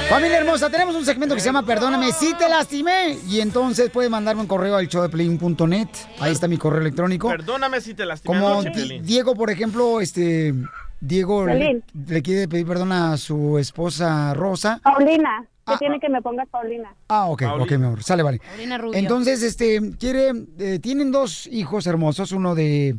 [0.08, 3.18] Familia hermosa, tenemos un segmento que se llama Perdóname si te lastimé.
[3.28, 5.88] Y entonces puedes mandarme un correo al showdeplin.net.
[6.20, 7.28] Ahí está mi correo electrónico.
[7.28, 9.00] Perdóname si te lastimé Como anoche.
[9.02, 10.54] Diego, por ejemplo, este.
[11.00, 14.80] Diego le, le quiere pedir perdón a su esposa Rosa.
[14.82, 16.94] Paulina, que tiene que me pongas Paulina.
[17.08, 18.02] Ah, ok, ok, mi amor.
[18.02, 18.38] Sale, vale.
[18.38, 18.98] Paulina Rubio.
[18.98, 22.96] Entonces, este, quiere, eh, tienen dos hijos hermosos, uno de,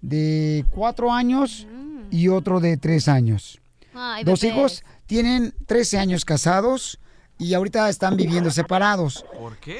[0.00, 1.66] de cuatro años
[2.10, 3.60] y otro de tres años.
[3.94, 4.56] Ay, dos bebés.
[4.56, 7.00] hijos tienen 13 años casados
[7.38, 9.24] y ahorita están viviendo separados.
[9.38, 9.78] ¿Por qué?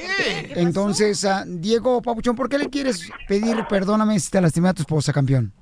[0.56, 4.82] Entonces, ah, Diego Papuchón, ¿por qué le quieres pedir perdóname si te lastimé a tu
[4.82, 5.52] esposa, campeón?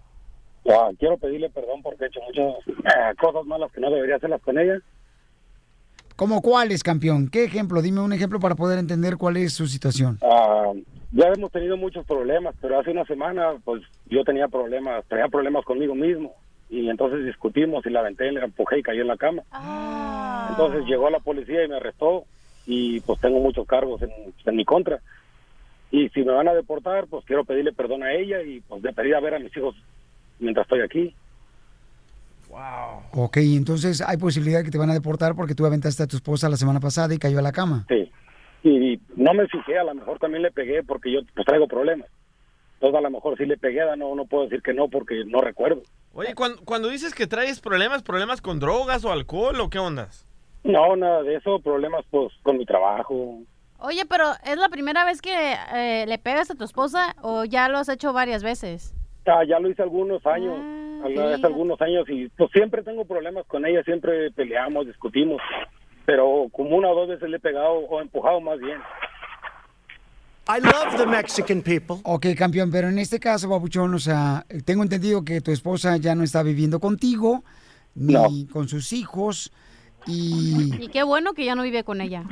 [0.71, 4.41] Ah, quiero pedirle perdón porque he hecho muchas eh, cosas malas que no debería hacerlas
[4.43, 4.79] con ella.
[6.19, 7.29] ¿Cómo cuáles, campeón?
[7.31, 7.81] ¿Qué ejemplo?
[7.81, 10.19] Dime un ejemplo para poder entender cuál es su situación.
[10.21, 10.73] Ah,
[11.13, 15.65] ya hemos tenido muchos problemas, pero hace una semana pues yo tenía problemas, traía problemas
[15.65, 16.35] conmigo mismo
[16.69, 19.45] y entonces discutimos y la aventé, la empujé y cayó en la cama.
[20.51, 22.25] Entonces llegó la policía y me arrestó
[22.67, 24.11] y pues tengo muchos cargos en,
[24.45, 24.99] en mi contra.
[25.93, 28.93] Y si me van a deportar, pues quiero pedirle perdón a ella y pues de
[28.93, 29.77] pedir a ver a mis hijos
[30.41, 31.15] mientras estoy aquí.
[33.13, 36.49] Ok, entonces hay posibilidad que te van a deportar porque tú aventaste a tu esposa
[36.49, 37.85] la semana pasada y cayó a la cama.
[37.89, 38.11] Sí.
[38.63, 41.69] Y, y no me fijé, a lo mejor también le pegué porque yo pues traigo
[41.69, 42.09] problemas.
[42.75, 45.41] Entonces a lo mejor sí le pegué, no, no puedo decir que no porque no
[45.41, 45.83] recuerdo.
[46.13, 50.27] Oye, cuando, cuando dices que traes problemas, problemas con drogas o alcohol o qué ondas?
[50.65, 53.41] No, nada de eso, problemas pues con mi trabajo.
[53.81, 57.69] Oye, pero ¿es la primera vez que eh, le pegas a tu esposa o ya
[57.69, 58.95] lo has hecho varias veces?
[59.29, 60.55] Ah, ya lo hice algunos años,
[61.05, 65.41] al- hace algunos años y pues siempre tengo problemas con ella, siempre peleamos, discutimos,
[66.07, 68.79] pero como una o dos veces le he pegado o empujado más bien.
[70.49, 71.97] I love the Mexican people.
[72.05, 76.15] Ok, campeón, pero en este caso, Papuchón, o sea, tengo entendido que tu esposa ya
[76.15, 77.45] no está viviendo contigo,
[77.95, 79.53] ni con sus hijos,
[80.07, 82.23] y, Y qué bueno que ya no vive con ella.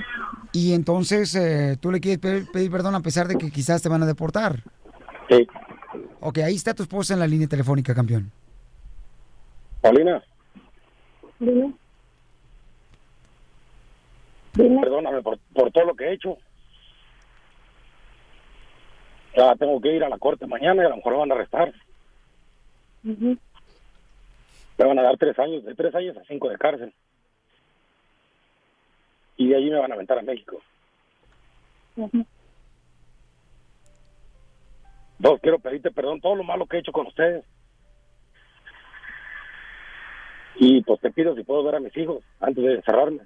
[0.53, 3.91] y entonces eh, tú le quieres pe- pedir perdón a pesar de que quizás te
[3.91, 4.63] van a deportar.
[5.29, 5.47] Sí.
[6.21, 8.31] Ok, ahí está tu esposa en la línea telefónica, campeón.
[9.81, 10.23] Paulina,
[11.39, 11.75] Dime.
[14.55, 16.39] perdóname por, por todo lo que he hecho.
[19.37, 21.35] Ya tengo que ir a la corte mañana y a lo mejor me van a
[21.35, 21.75] arrestar.
[23.03, 23.39] Me
[24.79, 26.93] van a dar tres años, de tres años a cinco de cárcel.
[29.37, 30.61] Y de allí me van a aventar a México.
[31.97, 32.27] Ujú.
[35.19, 37.45] Dos, quiero pedirte perdón todo lo malo que he hecho con ustedes.
[40.57, 43.21] Y pues te pido si puedo ver a mis hijos antes de encerrarme.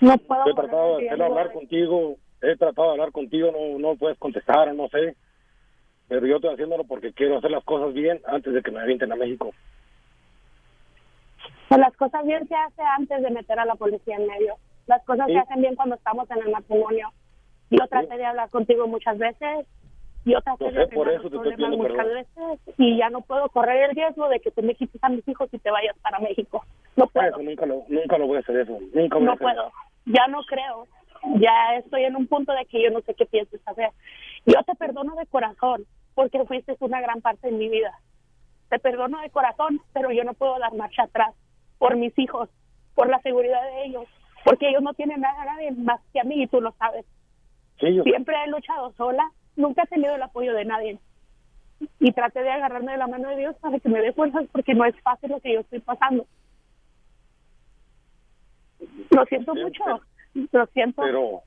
[0.00, 3.96] No puedo He tratado de hacerlo hablar contigo, he tratado de hablar contigo, no, no
[3.96, 5.14] puedes contestar, no sé.
[6.08, 9.12] Pero yo estoy haciéndolo porque quiero hacer las cosas bien antes de que me avienten
[9.12, 9.52] a México.
[11.68, 14.56] Pues las cosas bien se hace antes de meter a la policía en medio.
[14.86, 15.34] Las cosas Sí.
[15.34, 17.12] se hacen bien cuando estamos en el matrimonio.
[17.70, 19.66] Yo traté de hablar contigo muchas veces.
[20.24, 22.14] Yo traté de sé, por eso te estoy problemas pidiendo muchas perdón.
[22.14, 25.26] veces y ya no puedo correr el riesgo de que tú me quites a mis
[25.26, 26.62] hijos y te vayas para México.
[26.96, 27.28] No puedo.
[27.28, 29.72] Eso nunca lo, nunca lo voy a hacer eso, nunca voy a No hacer puedo.
[30.04, 30.86] Ya no creo.
[31.38, 33.90] Ya estoy en un punto de que yo no sé qué piensas hacer.
[34.46, 37.92] Yo te perdono de corazón porque fuiste una gran parte de mi vida.
[38.68, 41.34] Te perdono de corazón, pero yo no puedo dar marcha atrás
[41.78, 42.48] por mis hijos,
[42.94, 44.04] por la seguridad de ellos,
[44.44, 47.06] porque ellos no tienen nada nadie más que a mí y tú lo sabes.
[47.80, 50.98] Sí, yo- Siempre he luchado sola, nunca he tenido el apoyo de nadie.
[51.98, 54.74] Y traté de agarrarme de la mano de Dios para que me dé fuerzas porque
[54.74, 56.26] no es fácil lo que yo estoy pasando.
[59.10, 60.00] Lo siento mucho,
[60.52, 61.02] lo siento.
[61.02, 61.42] Pero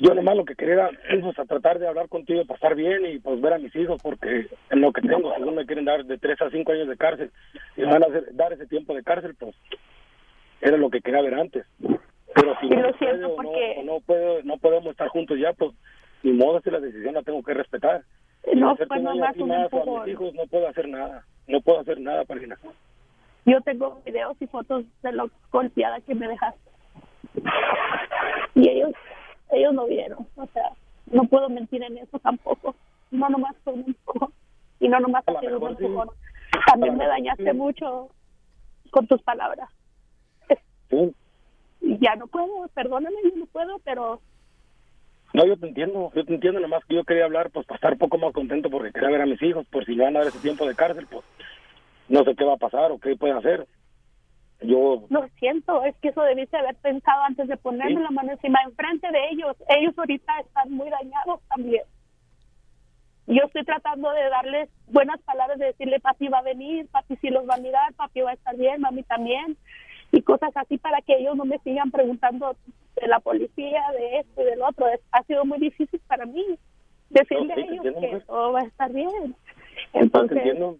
[0.00, 3.18] yo nomás lo que quería era pues, a tratar de hablar contigo, pasar bien y
[3.20, 6.18] pues ver a mis hijos porque en lo que tengo, según me quieren dar de
[6.18, 7.30] tres a cinco años de cárcel
[7.76, 9.54] y me van a hacer- dar ese tiempo de cárcel, pues
[10.60, 11.64] era lo que quería ver antes.
[12.34, 14.90] Pero si Y no, lo siento puede o no, porque- o no, puedo, no podemos
[14.90, 15.72] estar juntos ya, pues
[16.22, 18.02] ni modo, si la decisión la tengo que respetar.
[18.52, 21.24] Y No, con nomás a ti un más a mis hijos no puedo hacer nada,
[21.46, 22.56] no puedo hacer nada, Palina.
[23.44, 26.70] Yo tengo videos y fotos de lo golpeada que me dejaste.
[28.54, 28.92] Y ellos,
[29.50, 30.26] ellos lo vieron.
[30.36, 30.70] O sea,
[31.06, 32.74] no puedo mentir en eso tampoco.
[33.10, 34.32] No nomás fue un empujón.
[34.80, 36.08] y no nomás ha sido un empujón.
[36.66, 38.08] También me dañaste mucho
[38.90, 39.68] con tus palabras.
[40.90, 41.14] Sí.
[41.82, 44.20] Y Ya no puedo, perdóname, yo no puedo, pero
[45.34, 47.92] No, yo te entiendo, yo te entiendo, nomás que yo quería hablar, pues para estar
[47.94, 50.20] un poco más contento porque quería ver a mis hijos, por si me van a
[50.20, 51.24] dar ese tiempo de cárcel, pues
[52.08, 53.66] no sé qué va a pasar o qué pueden hacer.
[54.60, 58.02] Yo, lo siento, es que eso debiste haber pensado antes de ponerme Sí.
[58.02, 59.56] la mano encima, enfrente de ellos.
[59.68, 61.82] Ellos ahorita están muy dañados también.
[63.26, 67.30] Yo estoy tratando de darles buenas palabras, de decirle, papi va a venir, papi sí
[67.30, 69.56] los va a mirar, papi va a estar bien, mami también,
[70.12, 72.54] y cosas así para que ellos no me sigan preguntando
[73.00, 74.86] de la policía, de esto y del otro.
[74.88, 76.44] Es- ha sido muy difícil para mí
[77.10, 78.24] decirle No, a sí, te ellos entiendo, que mujer.
[78.26, 79.34] todo va a estar bien.
[79.94, 80.78] Entonces, entiendo.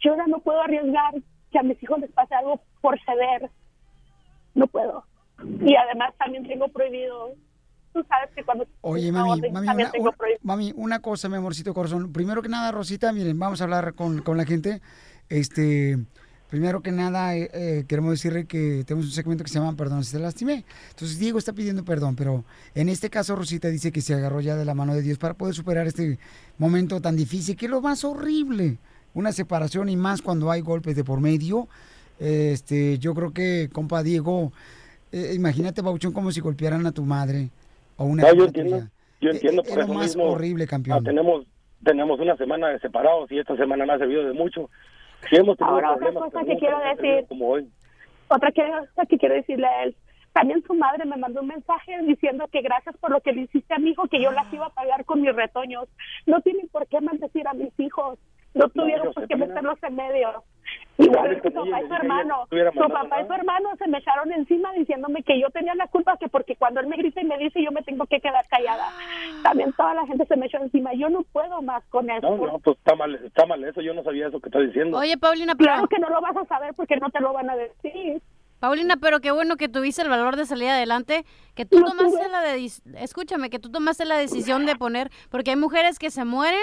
[0.00, 1.14] yo ya no puedo arriesgar
[1.50, 3.50] que a mis hijos les pase algo por ceder.
[4.54, 5.04] No puedo.
[5.60, 7.34] Y además también tengo prohibido,
[7.94, 8.66] tú sabes que cuando...
[8.82, 12.12] Oye, mami, mami, también una, tengo una- mami, una cosa, mi amorcito corazón.
[12.12, 14.80] Primero que nada, Rosita, miren, vamos a hablar con, con la gente.
[15.30, 15.96] Este,
[16.50, 20.04] primero que nada, eh, eh, queremos decirle que tenemos un segmento que se llama Perdón
[20.04, 20.64] si te lastimé.
[20.90, 24.56] Entonces, Diego está pidiendo perdón, pero en este caso, Rosita dice que se agarró ya
[24.56, 26.18] de la mano de Dios para poder superar este
[26.58, 28.78] momento tan difícil, que es lo más horrible.
[29.14, 31.68] Una separación y más cuando hay golpes de por medio.
[32.18, 34.52] Este, yo creo que, compa Diego,
[35.10, 37.48] eh, imagínate, Bauchón, como si golpearan a tu madre
[37.96, 38.88] o una No, yo entiendo,
[39.20, 40.24] yo entiendo Es por lo eso más mismo.
[40.24, 40.98] horrible, campeón.
[40.98, 41.46] ah, tenemos,
[41.82, 44.68] tenemos una semana de separados y esta semana me ha servido de mucho.
[45.28, 47.26] Sí Ahora, otra cosa que quiero decir.
[48.28, 49.96] Otra cosa que quiero decirle a él.
[50.32, 53.74] También su madre me mandó un mensaje diciendo que gracias por lo que le hiciste
[53.74, 55.88] a mi hijo, que yo las iba a pagar con mis retoños.
[56.26, 58.18] No tienen por qué maldecir a mis hijos.
[58.54, 60.44] No tuvieron yo por qué meterlos en medio.
[60.98, 62.34] Igual que su papá y su hermano.
[62.34, 65.74] "Ella estuviera Su papá y su hermano se me echaron encima diciéndome que yo tenía
[65.74, 68.20] la culpa, que porque cuando él me grita y me dice yo me tengo que
[68.20, 68.88] quedar callada.
[69.42, 70.92] También toda la gente se me echó encima.
[70.94, 72.28] Yo no puedo más con eso.
[72.28, 74.98] No, no, pues está mal, está mal eso, yo no sabía eso que estás diciendo.
[74.98, 77.56] Oye, Paulina, Claro que no lo vas a saber porque no te lo van a
[77.56, 78.20] decir.
[78.58, 82.42] Paulina, pero qué bueno que tuviste el valor de salir adelante, que tú tomaste la
[82.42, 86.60] de, escúchame, que tú tomaste la decisión de poner, porque hay mujeres que se mueren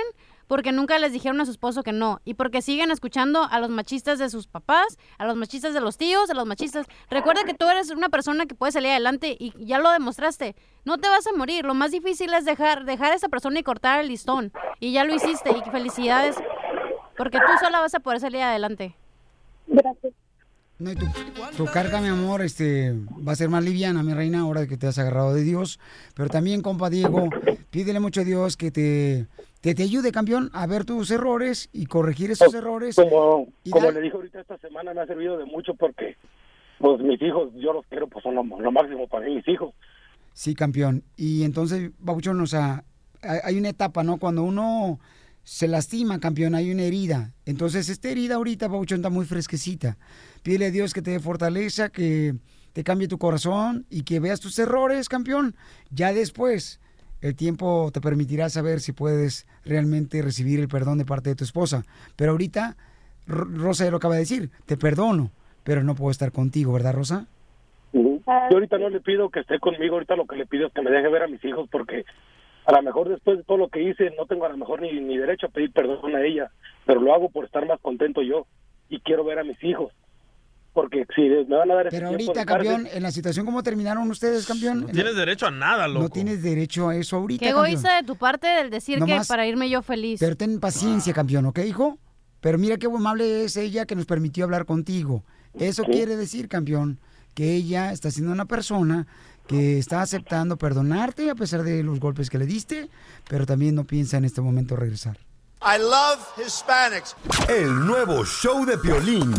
[0.47, 3.69] porque nunca les dijeron a su esposo que no y porque siguen escuchando a los
[3.69, 6.87] machistas de sus papás, a los machistas de los tíos, a los machistas.
[7.09, 10.55] Recuerda que tú eres una persona que puede salir adelante y ya lo demostraste.
[10.85, 11.65] No te vas a morir.
[11.65, 14.51] Lo más difícil es dejar dejar a esa persona y cortar el listón.
[14.79, 16.35] Y ya lo hiciste y felicidades
[17.17, 18.95] porque tú sola vas a poder salir adelante.
[19.67, 20.13] Gracias.
[20.79, 21.05] No, y tu,
[21.57, 22.93] tu carga, mi amor, este,
[23.27, 25.79] va a ser más liviana, mi reina, ahora que te has agarrado de Dios.
[26.13, 27.29] Pero también, compa Diego,
[27.71, 29.25] pídele mucho a Dios que te,
[29.61, 32.95] que te ayude, campeón, a ver tus errores y corregir esos errores.
[32.95, 36.15] Como, Y como le dije ahorita esta semana me ha servido de mucho porque
[36.77, 39.73] pues mis hijos, yo los quiero, pues son lo, lo máximo para mí, mis hijos.
[40.33, 41.03] Sí, campeón.
[41.15, 42.83] Y entonces, Babuchón, o sea,
[43.23, 44.17] hay, hay una etapa, ¿no?
[44.17, 44.99] Cuando uno
[45.43, 47.33] se lastima, campeón, hay una herida.
[47.45, 49.97] Entonces, esta herida ahorita, Babuchón, está muy fresquecita.
[50.43, 52.33] Pídele a Dios que te dé fortaleza, que
[52.73, 55.55] te cambie tu corazón y que veas tus errores, campeón.
[55.91, 56.79] Ya después,
[57.21, 61.43] el tiempo te permitirá saber si puedes realmente recibir el perdón de parte de tu
[61.43, 61.83] esposa.
[62.15, 62.77] Pero ahorita,
[63.25, 65.31] Ro- Rosa ya lo acaba de decir, te perdono,
[65.63, 67.25] pero no puedo estar contigo, ¿verdad, Rosa?
[67.93, 70.81] Yo ahorita no le pido que esté conmigo, ahorita lo que le pido es que
[70.81, 72.05] me deje ver a mis hijos porque
[72.65, 75.17] a lo mejor después de todo lo que hice no tengo a lo mejor ni
[75.17, 76.51] derecho a pedir perdón a ella,
[76.85, 78.45] pero lo hago por estar más contento yo
[78.89, 79.91] y quiero ver a mis hijos.
[80.77, 84.45] Porque si me van a dar Pero ahorita, campeón, en la situación como terminaron ustedes,
[84.45, 84.81] campeón.
[84.81, 86.01] No tienes derecho a nada, loco.
[86.03, 87.39] No tienes derecho a eso ahorita.
[87.39, 87.65] Qué campeón.
[87.65, 90.19] egoísta de tu parte del decir que para irme yo feliz.
[90.19, 91.97] Pero ten paciencia, campeón, ¿ok, hijo?
[92.41, 95.23] Pero mira qué amable es ella que nos permitió hablar contigo.
[95.55, 95.93] Eso Sí.
[95.93, 96.99] quiere decir, campeón,
[97.33, 99.07] que ella está siendo una persona
[99.47, 102.87] que está aceptando perdonarte a pesar de los golpes que le diste,
[103.27, 105.17] pero también no piensa en este momento regresar.
[105.59, 107.15] I love Hispanics.
[107.49, 109.33] El nuevo show de Piolín.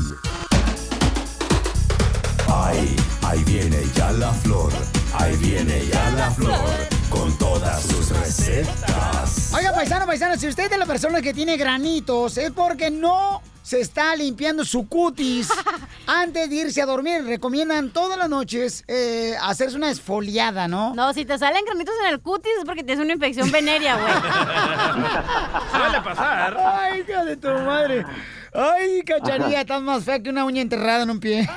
[2.69, 4.71] Ay, ahí viene ya la flor,
[5.15, 6.61] ahí viene ya la flor,
[7.09, 9.55] con todas sus recetas.
[9.57, 13.41] Oiga, paisano, paisano, si usted es de la persona que tiene granitos, es porque no
[13.63, 15.49] se está limpiando su cutis
[16.07, 17.25] antes de irse a dormir.
[17.25, 20.95] Recomiendan todas las noches eh, hacerse una esfoliada, ¿no?
[20.95, 24.13] No, si te salen granitos en el cutis es porque tienes una infección venérea, güey.
[25.73, 26.55] Suele pasar.
[26.59, 28.05] Ay, hija de tu madre.
[28.55, 31.49] Ay, cacharilla, estás más fea que una uña enterrada en un pie.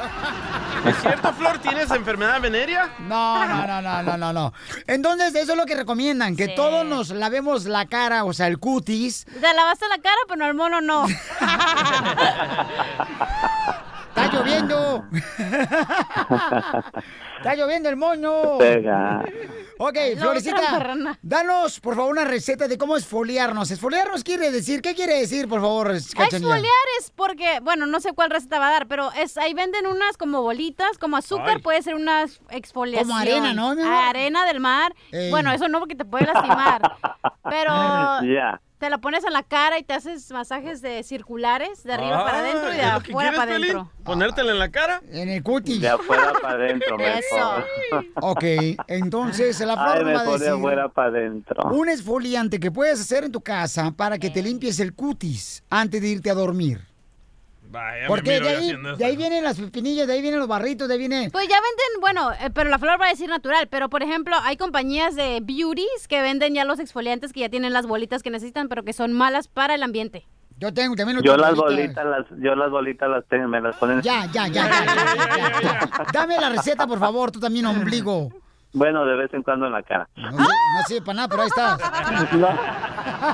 [0.85, 1.59] ¿Es cierto, Flor?
[1.59, 2.93] ¿Tienes enfermedad venérea?
[3.07, 4.53] No, no, no, no, no, no, no.
[4.87, 6.53] Entonces, eso es lo que recomiendan, que Sí.
[6.55, 9.25] todos nos lavemos la cara, o sea, el cutis.
[9.25, 11.05] Te lavaste la cara, pero al mono no.
[14.23, 15.05] Está lloviendo.
[17.37, 18.57] Está lloviendo el moño.
[18.59, 19.23] Pega.
[19.79, 23.71] Ok, Florecita, danos, por favor, una receta de cómo esfoliarnos.
[23.71, 26.37] Esfoliarnos quiere decir, ¿qué quiere decir, por favor, Cachanilla?
[26.37, 29.87] Exfoliar es porque, bueno, no sé cuál receta va a dar, pero es ahí venden
[29.87, 31.61] unas como bolitas, como azúcar, Ay.
[31.63, 33.07] puede ser una exfoliación.
[33.07, 34.03] Como arena, ¿no, mi amor?
[34.03, 34.93] Arena del mar.
[35.11, 35.31] Ey.
[35.31, 36.95] Bueno, eso no porque te puede lastimar.
[37.43, 37.71] pero
[38.23, 38.61] Ya.
[38.81, 42.39] Te la pones en la cara y te haces masajes de circulares, de arriba para
[42.39, 43.91] Ah, adentro y de ¿es lo que afuera para adentro.
[44.03, 45.01] ¿Ponértela en la cara?
[45.11, 45.79] En el cutis.
[45.79, 47.65] De afuera para adentro, mejor.
[48.21, 48.43] Ok,
[48.87, 51.63] entonces la Ay, forma de decir afuera para adentro.
[51.71, 56.01] un esfoliante que puedes hacer en tu casa para que te limpies el cutis antes
[56.01, 56.81] de irte a dormir.
[57.71, 60.95] Vaya, Porque de ahí, de ahí vienen las pepinillas, de ahí vienen los barritos, de
[60.95, 61.29] ahí viene...
[61.31, 64.35] Pues ya venden, bueno, eh, pero la flor va a decir natural, pero por ejemplo,
[64.43, 68.29] hay compañías de beauties que venden ya los exfoliantes que ya tienen las bolitas que
[68.29, 70.27] necesitan, pero que son malas para el ambiente.
[70.57, 74.01] Yo tengo también Yo las bolitas, las, yo las bolitas las tengo, me las ponen.
[74.01, 76.05] Ya, ya, ya, ya, ya, ya, ya.
[76.13, 78.29] Dame la receta, por favor, tú también, ombligo.
[78.73, 80.07] Bueno, de vez en cuando en la cara.
[80.15, 80.47] No, no
[80.87, 81.77] sirve para nada, pero ahí está.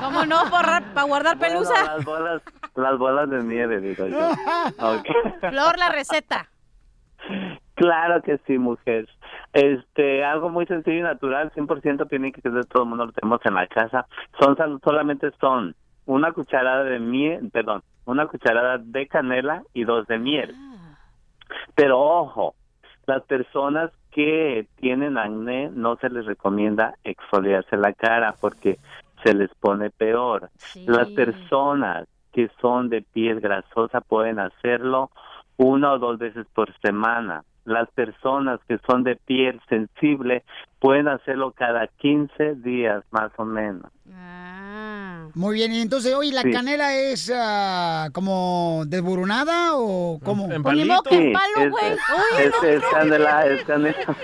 [0.02, 0.50] ¿Cómo no?
[0.50, 1.72] Para guardar pelusa.
[1.72, 2.42] Bueno, las bolas,
[2.74, 4.30] las bolas de nieve, digo yo.
[5.50, 6.48] Flor, la receta.
[7.74, 9.08] Claro que sí, mujer.
[9.52, 13.40] Este, algo muy sencillo y natural, 100% tiene que ser todo el mundo lo tenemos
[13.44, 14.06] en la casa.
[14.40, 15.74] Son solamente son
[16.06, 20.54] una cucharada de miel, perdón, una cucharada de canela y dos de miel.
[21.74, 22.54] Pero ojo,
[23.06, 28.80] las personas que tienen acné no se les recomienda exfoliarse la cara porque
[29.22, 30.50] se les pone peor.
[30.86, 35.12] Las personas que son de piel grasosa pueden hacerlo
[35.56, 37.44] una o dos veces por semana.
[37.64, 40.42] Las personas que son de piel sensible
[40.80, 43.92] pueden hacerlo cada 15 días más o menos.
[45.34, 46.50] Muy bien, y entonces, oye, ¿la Sí.
[46.50, 50.48] canela es ah, como desburunada o cómo?
[50.48, 51.72] Sí, es-
[52.38, 54.16] es, es canela, es canela.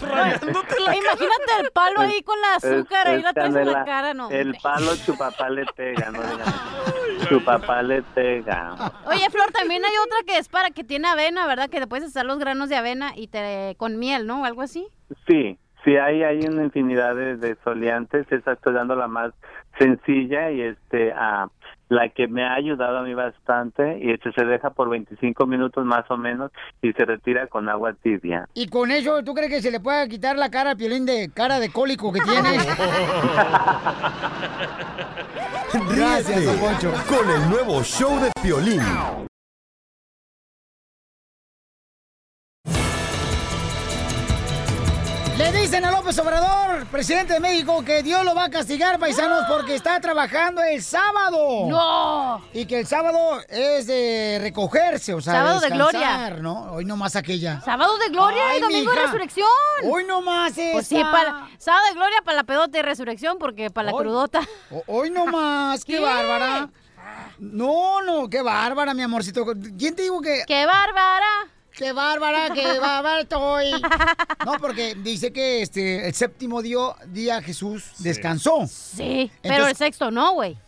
[0.00, 4.14] Imagínate el palo ahí con la azúcar, Es- ahí es la traes en la cara,
[4.14, 4.30] no.
[4.30, 6.40] El palo tu papá le pega, no digan
[7.18, 7.28] eso.
[7.28, 8.92] Tu papá le pega.
[9.06, 11.68] Oye, Flor, también hay otra que es para que tiene avena, ¿verdad?
[11.68, 14.42] Que te puedes echar los granos de avena y te con miel, ¿no?
[14.42, 14.86] O algo así.
[15.26, 18.30] Sí, sí, hay, hay una infinidad de, de exfoliantes.
[18.30, 19.32] Esa estoy dando la más
[19.78, 21.48] sencilla y este a
[21.88, 25.84] la que me ha ayudado a mí bastante y este se deja por 25 minutos
[25.84, 28.48] más o menos y se retira con agua tibia.
[28.54, 31.58] Y con eso, ¿tú crees que se le pueda quitar la cara piolín de cara
[31.58, 32.58] de cólico que tiene?
[35.96, 36.58] Gracias, don
[37.06, 39.29] con el nuevo show de Piolín.
[45.40, 49.46] Le dicen a López Obrador, presidente de México, que Dios lo va a castigar, paisanos,
[49.48, 51.66] porque está trabajando el sábado.
[51.66, 52.44] ¡No!
[52.52, 56.30] Y que el sábado es de recogerse, o sea, Sábado de gloria.
[56.42, 56.72] ¿no?
[56.72, 57.62] Hoy nomás aquella.
[57.62, 59.06] Sábado de gloria Ay, y domingo de mija.
[59.06, 59.48] resurrección.
[59.84, 63.86] Hoy nomás Pues sí, para, sábado de gloria para la pedota y resurrección, porque para
[63.86, 64.40] la Hoy- crudota.
[64.86, 66.00] Hoy nomás, qué, ¿Qué?
[66.02, 66.68] bárbara.
[67.38, 69.46] No, no, qué bárbara, mi amorcito.
[69.78, 70.44] ¿Quién te digo que...?
[70.46, 71.48] ¡Qué bárbara!
[71.80, 73.72] ¡Qué bárbara, qué bárbara estoy!
[74.44, 78.66] No, porque dice que este el séptimo dio- día Jesús descansó.
[78.68, 80.58] Sí, pero el sexto no, güey.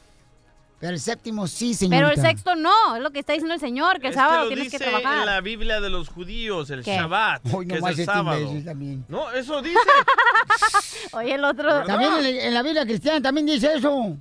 [0.81, 2.09] Pero el séptimo sí, señorita.
[2.09, 4.45] Pero el sexto no, es lo que está diciendo el Señor, que el Es sábado
[4.45, 5.19] lo tienes que trabajar.
[5.21, 6.97] en la Biblia de los judíos, el ¿Qué?
[6.97, 8.49] Shabbat, Hoy que es el sábado.
[8.65, 9.05] también.
[9.09, 9.79] No, eso dice.
[11.13, 11.85] Oye, el otro.
[11.85, 14.17] También en la Biblia cristiana también dice eso.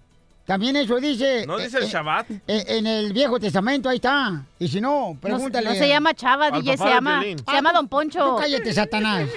[0.45, 1.45] También eso dice.
[1.45, 2.31] ¿No eh, dice el eh, Shabbat?
[2.31, 4.43] eh, en el Viejo Testamento, ahí está.
[4.59, 5.69] Y si no, No, pregúntale.
[5.69, 8.19] no se llama Chava, DJ, se llama, se llama Don Poncho.
[8.23, 9.29] Tú cállate, Satanás.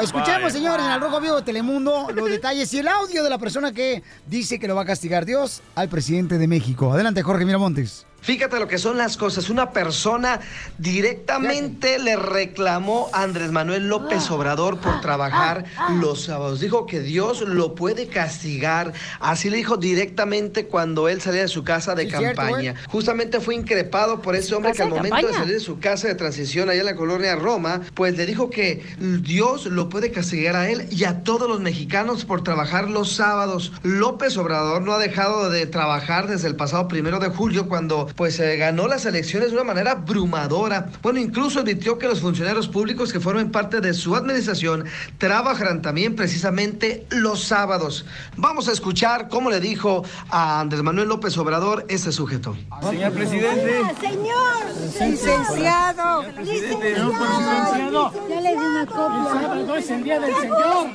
[0.00, 0.50] Escuchemos, Vaya.
[0.50, 3.72] señores, en el Rojo Vivo de Telemundo los detalles y el audio de la persona
[3.72, 6.92] que dice que lo va a castigar Dios al presidente de México.
[6.92, 8.06] Adelante, Jorge Miramontes.
[8.22, 9.48] Fíjate lo que son las cosas.
[9.48, 10.40] Una persona
[10.78, 15.64] directamente le reclamó a Andrés Manuel López Obrador por trabajar
[16.00, 16.60] los sábados.
[16.60, 18.92] Dijo que Dios lo puede castigar.
[19.20, 22.74] Así le dijo directamente cuando él salía de su casa de campaña.
[22.88, 26.14] Justamente fue increpado por ese hombre que al momento de salir de su casa de
[26.14, 30.68] transición allá en la colonia Roma, pues le dijo que Dios lo puede castigar a
[30.68, 33.72] él y a todos los mexicanos por trabajar los sábados.
[33.82, 38.38] López Obrador no ha dejado de trabajar desde el pasado primero de julio cuando pues
[38.40, 40.88] eh, ganó las elecciones de una manera abrumadora.
[41.02, 44.84] Bueno, incluso advirtió que los funcionarios públicos que formen parte de su administración
[45.18, 48.04] trabajarán también precisamente los sábados.
[48.36, 52.56] Vamos a escuchar cómo le dijo a Andrés Manuel López Obrador este sujeto.
[52.88, 53.82] Señor presidente.
[54.00, 58.12] Señor, licenciado, licenciado.
[58.28, 59.20] Ya le di una copia.
[59.20, 60.86] El sábado es el día del Señor.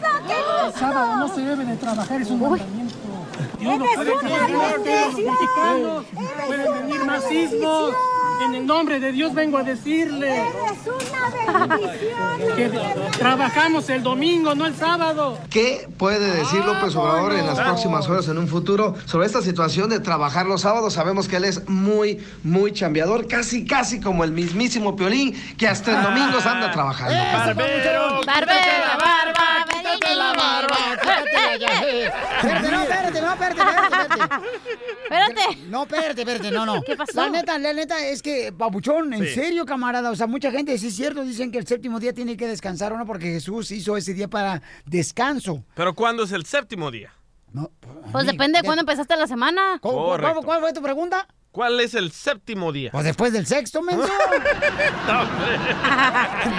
[0.68, 3.15] El sábado no se debe de trabajar, es un mandamiento.
[3.60, 6.06] Dios no puede los mexicanos.
[6.46, 7.94] Pueden venir más sismos.
[8.44, 10.52] En el nombre de Dios vengo a decirle Eres
[10.86, 12.56] una bendición.
[12.58, 15.38] que trabajamos el domingo, no el sábado.
[15.50, 19.90] ¿Qué puede decir López Obrador en las próximas horas, en un futuro, sobre esta situación
[19.90, 20.94] de trabajar los sábados?
[20.94, 25.94] Sabemos que él es muy, muy chambeador, casi, casi como el mismísimo Piolín, que hasta
[25.94, 27.16] en domingos anda trabajando.
[27.16, 28.76] Barbero, Barbero,
[32.46, 33.05] la
[33.36, 34.26] Espérate, no, espérate, no,
[35.04, 35.58] espérate.
[35.70, 36.82] No, espérate, espérate, no, no.
[36.82, 37.12] ¿Qué pasó?
[37.16, 39.34] La neta, la neta es que, Papuchón, en Sí.
[39.34, 42.38] serio, camarada, o sea, mucha gente, sí es cierto, dicen que el séptimo día tiene
[42.38, 43.06] que descansar, ¿o ¿no?
[43.06, 45.64] Porque Jesús hizo ese día para descanso.
[45.76, 47.12] Pero ¿cuándo es el séptimo día?
[48.12, 49.78] Pues depende de cuándo empezaste la semana.
[49.82, 50.36] ¿Cómo- Correcto.
[50.36, 51.28] cómo- ¿Cuál fue tu pregunta?
[51.52, 52.92] ¿Cuál es el séptimo día?
[52.92, 54.08] Pues después del sexto, menso.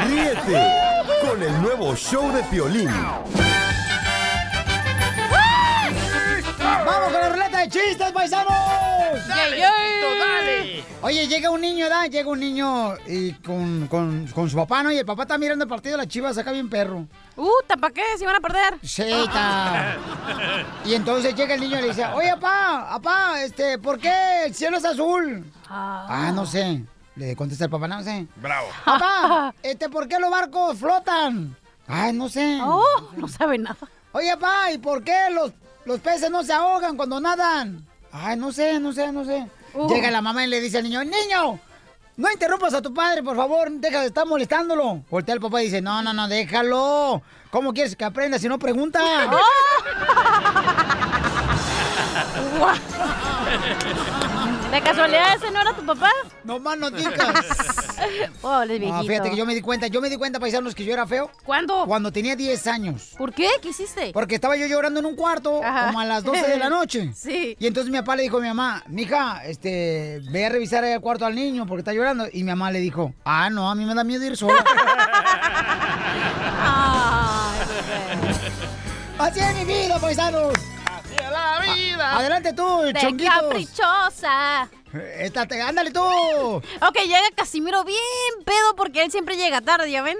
[0.08, 0.62] Ríete
[1.28, 2.88] con el nuevo show de Piolín.
[6.86, 8.52] ¡Vamos con la ruleta de chistes, paisanos!
[9.26, 10.84] Dale, chiquito, dale.
[11.02, 12.06] Oye, llega un niño, ¿da?
[12.06, 14.92] Llega un niño y con, con, con su papá, ¿no?
[14.92, 17.08] Y el papá está mirando el partido de las chivas acá bien perro.
[17.36, 18.02] Uh, ¿para qué?
[18.16, 18.78] ¿Se van a perder?
[18.84, 19.96] Sí, está.
[20.84, 24.54] Y entonces llega el niño y le dice, oye, papá, papá, este, ¿por qué el
[24.54, 25.44] cielo es azul?
[25.68, 26.84] Ah, no sé.
[27.16, 28.28] Le contesta el papá, no sé.
[28.36, 28.68] Bravo.
[28.84, 31.56] Papá, este, ¿por qué los barcos flotan?
[31.88, 32.60] Ay, no sé.
[32.62, 33.76] Oh, no sabe nada.
[34.12, 35.52] Oye, papá, ¿y por qué los,
[35.86, 37.86] los peces no se ahogan cuando nadan?
[38.12, 39.46] Ay, no sé, no sé, no sé.
[39.72, 39.88] Uh.
[39.88, 41.58] Llega la mamá y le dice al niño, niño,
[42.16, 45.02] no interrumpas a tu padre, por favor, deja de estar molestándolo.
[45.10, 47.22] Voltea el papá y dice, no, no, no, déjalo.
[47.50, 49.00] ¿Cómo quieres que aprenda si no pregunta?
[54.76, 56.10] ¿De casualidad ese no era tu papá?
[56.44, 57.16] No más no digas.
[58.42, 58.94] Pobre viejito.
[58.94, 61.06] No, fíjate que yo me di cuenta, yo me di cuenta, paisanos, que yo era
[61.06, 61.30] feo.
[61.46, 61.86] ¿Cuándo?
[61.86, 63.14] Cuando tenía 10 años.
[63.16, 63.48] ¿Por qué?
[63.62, 64.10] ¿Qué hiciste?
[64.12, 65.86] Porque estaba yo llorando en un cuarto Ajá.
[65.86, 67.10] como a las 12 de la noche.
[67.16, 67.56] Sí.
[67.58, 71.00] Y entonces mi papá le dijo a mi mamá, mija, este, ve a revisar el
[71.00, 72.26] cuarto al niño porque está llorando.
[72.30, 74.62] Y mi mamá le dijo, ah, no, a mí me da miedo ir sola.
[79.18, 80.52] Así es mi vida, paisanos.
[81.66, 82.16] La vida.
[82.16, 83.34] Adelante tú, De chonquitos.
[83.34, 84.68] caprichosa.
[85.18, 86.02] Esta te- ándale tú.
[86.02, 87.98] Ok, llega Casimiro bien
[88.44, 90.16] pedo porque él siempre llega tarde, ¿ya ven?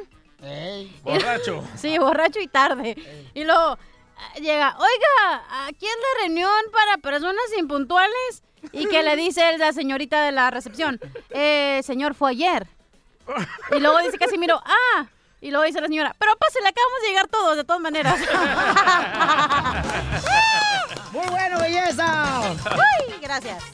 [1.03, 1.63] Borracho.
[1.77, 2.97] Sí, borracho y tarde.
[3.35, 3.79] Y luego
[4.19, 8.43] ah, llega, oiga, aquí es la reunión para personas impuntuales.
[8.73, 10.99] Y que le dice la señorita de la recepción,
[11.31, 12.67] eh, señor, fue ayer.
[13.77, 15.07] Y luego dice Casimiro, ah.
[15.41, 18.19] Y luego dice la señora, pero pásale, acabamos de llegar todos, de todas maneras.
[21.17, 22.43] Muy bueno, belleza.
[22.53, 23.65] Uy, gracias.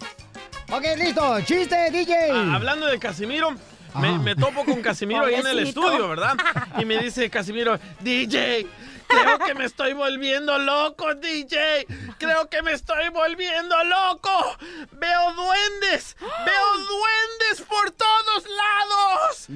[0.70, 1.40] Ok, listo.
[1.40, 2.30] Chiste, DJ.
[2.30, 3.50] Ah, hablando de Casimiro,
[3.96, 4.18] me, Ajá.
[4.18, 6.36] me topo con Casimiro ahí en el estudio, ¿verdad?
[6.78, 8.66] Y me dice Casimiro, DJ,
[9.08, 11.84] creo que me estoy volviendo loco, DJ.
[12.16, 14.56] Creo que me estoy volviendo loco.
[14.92, 19.46] Veo duendes, veo duendes por todos lados.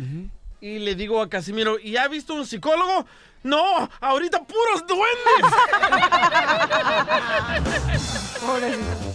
[0.61, 3.07] Y le digo a Casimiro, ¿y ha visto un psicólogo?
[3.47, 5.53] No, ahorita puros duendes.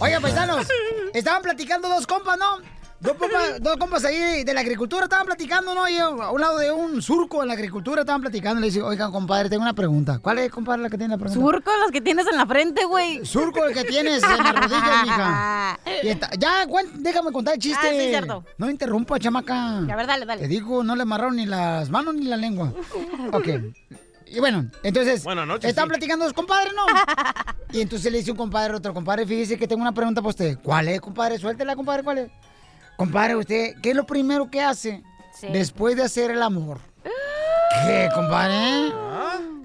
[0.00, 0.66] Oiga, paisanos,
[1.12, 2.72] estaban platicando dos compas, ¿no?
[3.00, 5.88] Dos compas, dos compas ahí de la agricultura estaban platicando, ¿no?
[5.88, 8.60] Y a un lado de un surco en la agricultura estaban platicando.
[8.60, 10.20] Le dice, oigan, compadre, tengo una pregunta.
[10.20, 11.40] ¿Cuál es, compadre, la que tiene la pregunta?
[11.42, 13.26] Surco los que tienes en la frente, güey.
[13.26, 15.80] Surco el que tienes en las rodillas, mija.
[16.04, 16.64] Y está- ya,
[16.94, 17.88] déjame contar el chiste.
[17.88, 18.44] Ah, sí, cierto.
[18.56, 19.78] No interrumpa, chamaca.
[19.78, 20.42] A ver, dale, dale.
[20.42, 22.72] Te digo, no le amarraron ni las manos ni la lengua.
[23.32, 23.48] Ok.
[24.34, 25.88] Y bueno, entonces, Buenas noches, están sí.
[25.90, 26.86] platicando dos compadres, ¿no?
[27.72, 30.28] Y entonces le dice un compadre a otro compadre, fíjese que tengo una pregunta para
[30.30, 30.58] usted.
[30.62, 31.38] ¿Cuál es, compadre?
[31.38, 32.30] Suéltela, compadre, ¿cuál es?
[32.96, 35.02] Compadre, usted, ¿qué es lo primero que hace
[35.34, 35.46] Sí.
[35.50, 36.78] después de hacer el amor?
[37.86, 38.92] ¿Qué, compadre?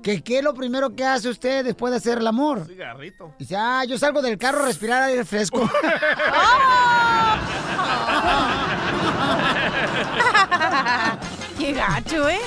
[0.01, 2.65] ¿Qué, ¿Qué es lo primero que hace usted después de hacer el amor?
[2.65, 3.33] Cigarrito.
[3.37, 5.69] Dice, ah, yo salgo del carro a respirar aire fresco.
[11.57, 12.39] Qué gacho, ¿eh?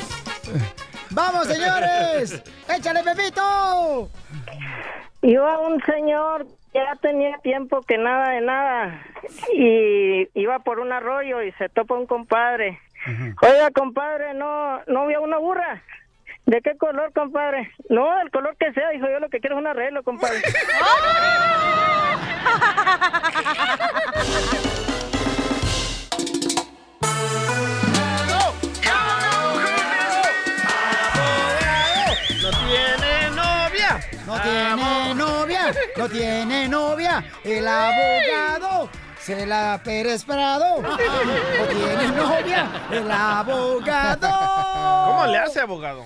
[1.10, 2.42] ¡Vamos, señores!
[2.68, 4.08] ¡Échale, Pepito!
[5.22, 9.02] Iba un señor que ya tenía tiempo que nada de nada
[9.52, 12.80] y iba por un arroyo y se topa un compadre.
[13.42, 15.82] Oiga, compadre, no no vio una burra.
[16.46, 17.70] ¿De qué color, compadre?
[17.88, 20.40] No, del color que sea, dijo yo, lo que quiero es un arreglo, compadre.
[34.30, 37.24] No tiene novia, no tiene novia.
[37.42, 38.88] El abogado
[39.20, 40.80] se la Pérez Prado.
[40.82, 44.28] No tiene novia, el abogado.
[45.10, 46.04] ¿Cómo le hace, abogado?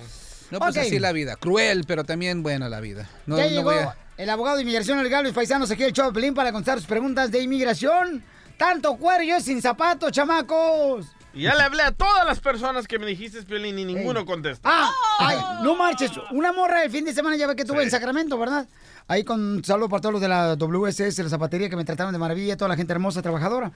[0.49, 1.35] No, pues así la vida.
[1.35, 3.07] Cruel, pero también buena la vida.
[3.27, 5.93] No, ya no llegó voy a- el abogado de inmigración legal, Luis Paisanos, aquí el
[6.13, 8.23] Pelín para contestar sus preguntas de inmigración.
[8.57, 11.05] Tanto cuero y yo sin zapatos, chamacos.
[11.35, 14.69] Y ya le hablé a todas las personas que me dijiste, Piolín, y ninguno contesta.
[14.71, 16.11] Ah, ay, no marches.
[16.31, 18.65] Una morra el fin de semana ya ve que tuve en Sacramento, ¿verdad?
[19.07, 22.17] Ahí con saludo para todos los de la WSS, la zapatería, que me trataron de
[22.17, 23.71] maravilla, toda la gente hermosa, trabajadora.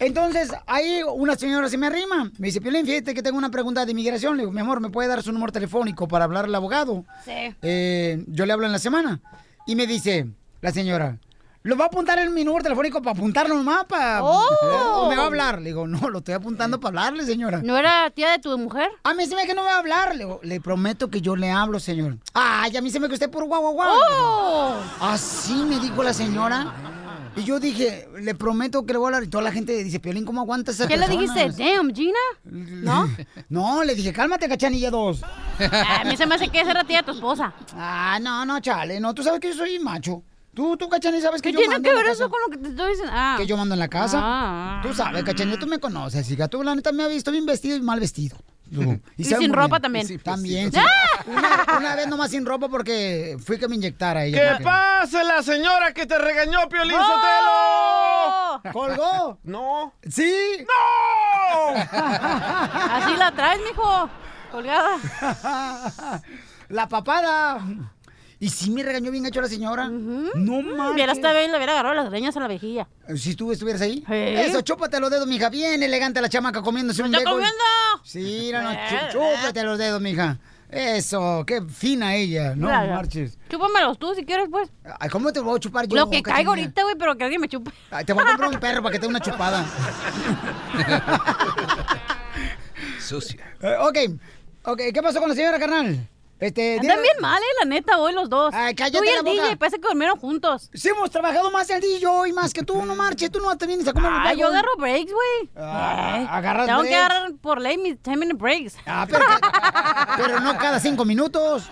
[0.00, 2.32] Entonces, ahí una señora se me arrima.
[2.38, 4.36] Me dice, Piolín, fíjate que tengo una pregunta de inmigración.
[4.36, 7.04] Le digo, mi amor, ¿me puede dar su número telefónico para hablar al abogado?
[7.24, 7.54] Sí.
[7.62, 9.20] Eh, yo le hablo en la semana.
[9.66, 10.26] Y me dice
[10.62, 11.18] la señora,
[11.64, 13.84] ¿lo va a apuntar en mi número telefónico para apuntarlo nomás?
[13.86, 15.04] Para, Oh.
[15.04, 15.58] ¿O me va a hablar?
[15.60, 17.60] Le digo, no, lo estoy apuntando para hablarle, señora.
[17.64, 18.90] ¿No era tía de tu mujer?
[19.02, 20.12] A mí se me que no me va a hablar.
[20.12, 22.18] Le, digo, le prometo que yo le hablo, señor.
[22.34, 23.88] Ay, a mí se me que usted por guau, guau, guau.
[24.20, 24.74] Oh.
[25.00, 26.72] Así me dijo la señora.
[27.36, 29.24] Y yo dije, le prometo que le voy a hablar.
[29.24, 31.64] Y toda la gente dice, Piolín, ¿cómo aguanta esa ¿Qué le persona?" dijiste?
[31.64, 32.18] Damn, Gina.
[32.44, 33.08] ¿No?
[33.48, 35.22] No, le dije, cálmate, cachanilla dos.
[36.00, 37.52] A mí se me hace que esa era tía de tu esposa.
[37.74, 39.00] Ah, no, no, chale.
[39.00, 40.22] No, tú sabes que yo soy macho.
[40.54, 42.40] Tú, tú, cachanilla, sabes que ¿Qué yo tiene mando que en la ver eso con
[42.42, 43.12] lo que te estoy diciendo?
[43.14, 43.34] Ah.
[43.38, 44.20] Que yo mando en la casa.
[44.22, 44.80] Ah.
[44.82, 46.48] Tú sabes, cachanilla, tú me conoces, hija.
[46.48, 48.36] Tú, la neta, me has visto bien vestido y mal vestido.
[48.72, 49.00] Tú.
[49.16, 49.82] Y sin ropa bien.
[49.82, 50.06] también.
[50.06, 50.72] Sí, también.
[50.72, 50.78] sí.
[50.78, 51.24] ¡Ah!
[51.26, 54.58] Una, una vez nomás sin ropa porque fui que me inyectara ella.
[54.58, 58.60] ¡Que pase la señora que te regañó, Piolín ¡Oh!
[58.62, 58.72] Sotelo!
[58.72, 59.38] ¿Colgó?
[59.44, 59.92] No.
[60.08, 60.32] Sí.
[60.60, 61.74] ¡No!
[61.76, 64.08] Así la traes, mijo.
[64.50, 64.98] Colgada.
[66.68, 67.60] La papada.
[68.44, 69.88] ¿Y sí me regañó bien hecho la señora?
[69.88, 70.92] No mames.
[70.92, 72.86] Hubiera estado bien, le hubiera agarrado las greñas a la vejilla.
[73.16, 74.04] Si tú estuvieras ahí.
[74.06, 74.12] Sí.
[74.14, 75.48] Eso, chúpate los dedos, mija.
[75.48, 77.32] Bien elegante la chamaca comiéndose un ¡Está bacon.
[77.32, 77.64] comiendo!
[78.02, 78.78] Sí, no, no, Eh,
[79.10, 80.36] chú- chúpate los dedos, mija.
[80.68, 82.54] Eso, qué fina ella.
[82.54, 83.38] No marches.
[83.48, 84.68] Chúpamelos tú si quieres, pues.
[85.00, 85.96] Ay, ¿Cómo te voy a chupar yo?
[85.96, 87.70] Lo que caigo ahorita, güey, pero que alguien me chupe.
[87.90, 89.64] Ay, te voy a comprar un perro para que te dé una chupada.
[93.00, 93.54] Sucia.
[93.62, 93.98] Eh, ok,
[94.64, 96.06] ok, ¿qué pasó con la señora, carnal?
[96.40, 98.52] Este, Andan bien mal, eh, la neta, hoy los dos.
[98.52, 99.42] Ay, cállate Tú y la el boca.
[99.44, 100.68] DJ, parece que durmieron juntos.
[100.74, 103.38] Sí, hemos trabajado más el día y yo y más que tú, no marches, tú
[103.40, 104.54] no te vienes a comer un Ah, yo bacon.
[104.56, 105.50] agarro breaks, güey.
[105.56, 107.04] Ah, Eh, agarras Tengo que breaks.
[107.06, 108.76] agarrar por ley mis 10 minute breaks.
[108.84, 111.64] Ah, pero, que- pero no cada cinco minutos.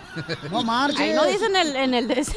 [0.51, 1.01] No marches.
[1.01, 2.09] Ahí no dicen el, en el...
[2.09, 2.33] des-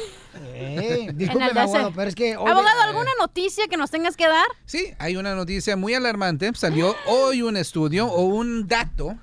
[0.58, 2.36] Eh, discúlpeme, abogado, pero es que...
[2.36, 4.46] hoy- Abogado, ¿alguna noticia que nos tengas que dar?
[4.66, 6.50] Sí, hay una noticia muy alarmante.
[6.54, 9.16] Salió hoy un estudio o un dato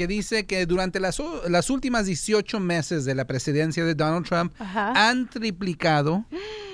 [0.00, 4.54] que dice que durante las, las últimas 18 meses de la presidencia de Donald Trump
[4.58, 4.94] Ajá.
[5.10, 6.24] han triplicado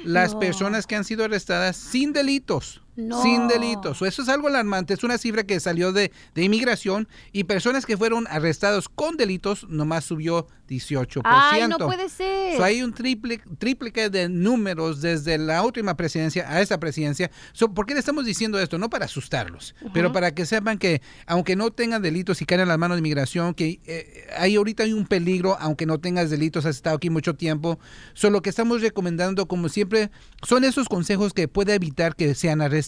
[0.05, 0.39] las No.
[0.39, 2.83] personas que han sido arrestadas sin delitos.
[2.97, 3.22] No.
[3.22, 4.01] Sin delitos.
[4.03, 4.94] Eso es algo alarmante.
[4.94, 9.66] Es una cifra que salió de, de inmigración y personas que fueron arrestados con delitos
[9.68, 11.20] nomás subió 18%.
[11.24, 12.57] Ay, no puede ser.
[12.57, 17.30] So, hay un triple, triplique de números desde la última presidencia a esta presidencia.
[17.53, 18.78] So, ¿Por qué le estamos diciendo esto?
[18.78, 22.68] No para asustarlos, pero para que sepan que aunque no tengan delitos y caen en
[22.68, 26.66] las manos de inmigración, que eh, hay ahorita hay un peligro, aunque no tengas delitos,
[26.66, 27.78] has estado aquí mucho tiempo.
[28.14, 30.11] So, lo que estamos recomendando, como siempre,
[30.42, 32.86] son esos consejos que puede evitar que sean arrestados.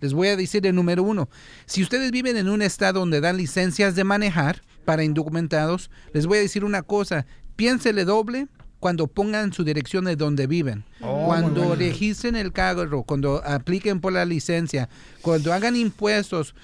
[0.00, 1.28] Les voy a decir el número uno.
[1.66, 6.38] Si ustedes viven en un estado donde dan licencias de manejar para indocumentados, les voy
[6.38, 7.26] a decir una cosa.
[7.56, 8.48] Piénsele doble
[8.80, 10.84] cuando pongan su dirección de donde viven.
[11.00, 14.88] Oh, cuando registren el carro, cuando apliquen por la licencia,
[15.22, 16.54] cuando hagan impuestos,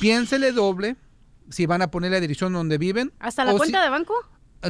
[0.00, 0.96] piénsele doble
[1.48, 3.12] si van a poner la dirección donde viven.
[3.20, 4.14] ¿Hasta la cuenta si- de banco?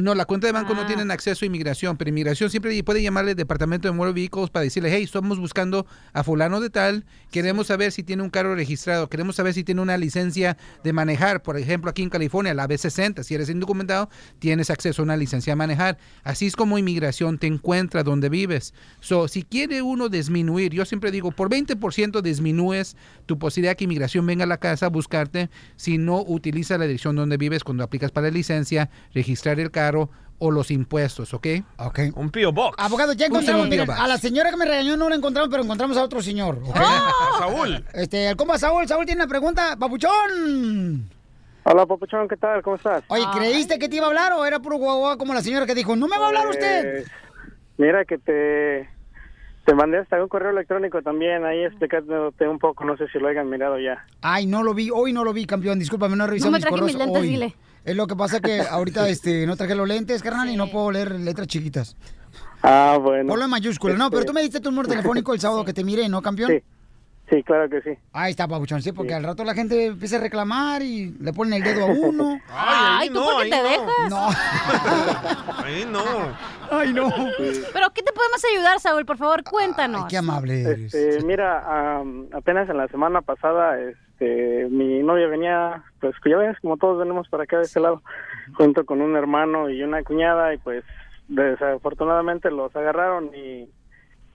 [0.01, 0.87] No, la cuenta de banco no Ah.
[0.87, 4.63] tienen acceso a inmigración, pero inmigración siempre puede llamarle al departamento de motor vehicles para
[4.63, 9.09] decirle, hey, estamos buscando a fulano de tal, queremos saber si tiene un carro registrado,
[9.09, 13.23] queremos saber si tiene una licencia de manejar, por ejemplo, aquí en California, la B60,
[13.23, 14.09] si eres indocumentado,
[14.39, 15.97] tienes acceso a una licencia de manejar.
[16.23, 18.73] Así es como inmigración te encuentra donde vives.
[18.99, 24.25] So, si quiere uno disminuir, yo siempre digo, por 20% disminuyes tu posibilidad que inmigración
[24.25, 28.11] venga a la casa a buscarte si no utiliza la dirección donde vives cuando aplicas
[28.11, 30.09] para la licencia, registrar el carro
[30.39, 31.47] o los impuestos, ¿ok?
[31.77, 31.99] Ok.
[32.15, 32.75] Un Pio Box.
[32.79, 35.63] Abogado, ya encontramos, un miren, a la señora que me regañó no la encontramos, pero
[35.63, 36.59] encontramos a otro señor.
[36.63, 36.77] ¿ok?
[37.39, 37.83] Saúl.
[37.93, 41.09] Este, el compa Saúl, Saúl tiene una pregunta, papuchón.
[41.69, 42.61] Hola, Papuchón, ¿qué tal?
[42.61, 43.03] ¿Cómo estás?
[43.09, 45.75] Oye, ¿creíste que te iba a hablar o era puro guagua como la señora que
[45.75, 47.03] dijo, no me va a hablar usted?
[47.03, 47.11] Pues,
[47.77, 48.89] Mira que te,
[49.65, 53.27] te mandé hasta un correo electrónico también, ahí explicándote un poco, no sé si lo
[53.27, 54.05] hayan mirado ya.
[54.21, 56.57] Ay, no lo vi, hoy no lo vi, campeón, discúlpame, no he revisado No me
[56.59, 57.27] mis traje correos mis lentes, hoy.
[57.27, 57.55] dile.
[57.87, 60.91] Es lo que pasa que ahorita este, no traje los lentes, carnal, y no puedo
[60.91, 61.95] leer letras chiquitas.
[62.61, 63.29] Ah, bueno.
[63.29, 63.95] Ponlo en mayúscula.
[63.95, 66.51] No, pero tú me diste tu número telefónico el sábado que te miré, ¿no, campeón?
[66.51, 66.63] Sí.
[67.29, 67.89] Sí, claro que sí.
[68.13, 71.61] Ahí está, papuchón, sí, porque al rato la gente empieza a reclamar y le ponen
[71.61, 72.39] el dedo a uno.
[72.49, 74.09] Ay, ¿tú por qué te dejas?
[74.09, 74.29] No.
[75.63, 76.03] Ahí no.
[76.71, 77.09] Ay, no.
[77.37, 79.05] ¿Pero qué te podemos ayudar, Saúl?
[79.05, 80.05] Por favor, cuéntanos.
[80.09, 80.93] Qué amable eres.
[80.93, 86.57] Este, mira, am, apenas en la semana pasada, este, mi novia venía, pues ya ves,
[86.61, 88.01] como todos venimos para acá de este lado,
[88.55, 90.85] junto con un hermano y una cuñada, y pues
[91.27, 93.69] desafortunadamente los agarraron y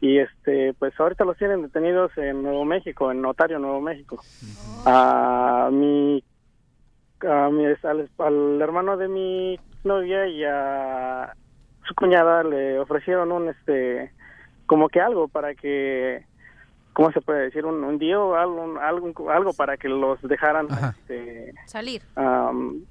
[0.03, 4.21] y este pues ahorita los tienen detenidos en Nuevo México en Notario Nuevo México.
[4.85, 6.23] A mi
[7.27, 11.33] a mi al, al hermano de mi novia y a
[11.87, 14.11] su cuñada le ofrecieron un este
[14.67, 16.25] como que algo para que
[16.93, 20.21] cómo se puede decir un, un día o algo un- algo algo para que los
[20.23, 20.67] dejaran
[20.99, 21.53] este
[22.17, 22.83] Salir.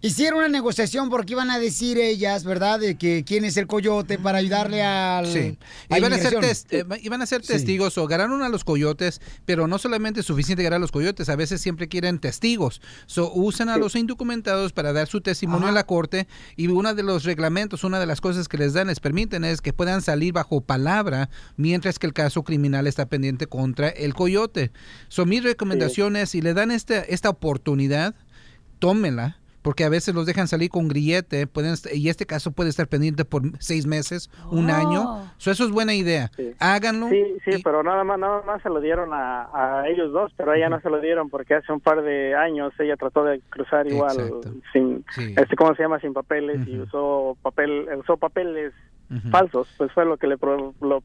[0.00, 2.78] Hicieron una negociación porque iban a decir ellas, ¿verdad?
[2.78, 5.26] De que quién es el coyote para ayudarle al.
[5.26, 5.58] Sí.
[5.90, 6.38] a Iban a, ser
[6.70, 10.62] eh, iban a ser testigos o ganaron a los coyotes, pero no solamente es suficiente
[10.62, 12.80] ganar a los coyotes, a veces siempre quieren testigos.
[13.06, 17.02] So, usan a los indocumentados para dar su testimonio en la corte y uno de
[17.02, 20.32] los reglamentos, una de las cosas que les dan, les permiten es que puedan salir
[20.32, 24.70] bajo palabra mientras que el caso criminal está pendiente contra el coyote.
[25.08, 28.14] So, mi recomendación es, si le dan este, esta oportunidad,
[28.78, 29.38] tómela.
[29.68, 33.26] Porque a veces los dejan salir con grillete, pueden, y este caso puede estar pendiente
[33.26, 34.74] por seis meses, un Oh.
[34.74, 35.30] año.
[35.36, 36.30] So, eso es buena idea.
[36.58, 37.10] Háganlo.
[37.10, 39.42] Sí, sí, pero nada más, nada más se lo dieron a,
[39.82, 42.34] a ellos dos, pero a ella no se lo dieron porque hace un par de
[42.34, 44.40] años ella trató de cruzar igual Exacto.
[44.72, 45.34] sin, Sí.
[45.36, 46.00] este, ¿cómo se llama?
[46.00, 48.72] Sin papeles y usó papel, usó papeles
[49.30, 51.02] falsos, pues fue lo que le, pro- lo,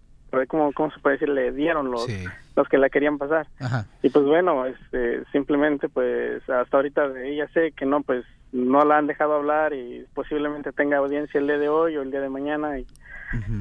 [0.48, 1.28] ¿cómo, cómo se puede decir?
[1.28, 2.08] Le dieron los,
[2.56, 3.48] los que la querían pasar.
[3.60, 3.86] Ajá.
[4.02, 8.98] Y pues bueno, este, simplemente pues hasta ahorita ella sé que no, pues no la
[8.98, 12.30] han dejado hablar y posiblemente tenga audiencia el día de hoy o el día de
[12.30, 12.86] mañana y,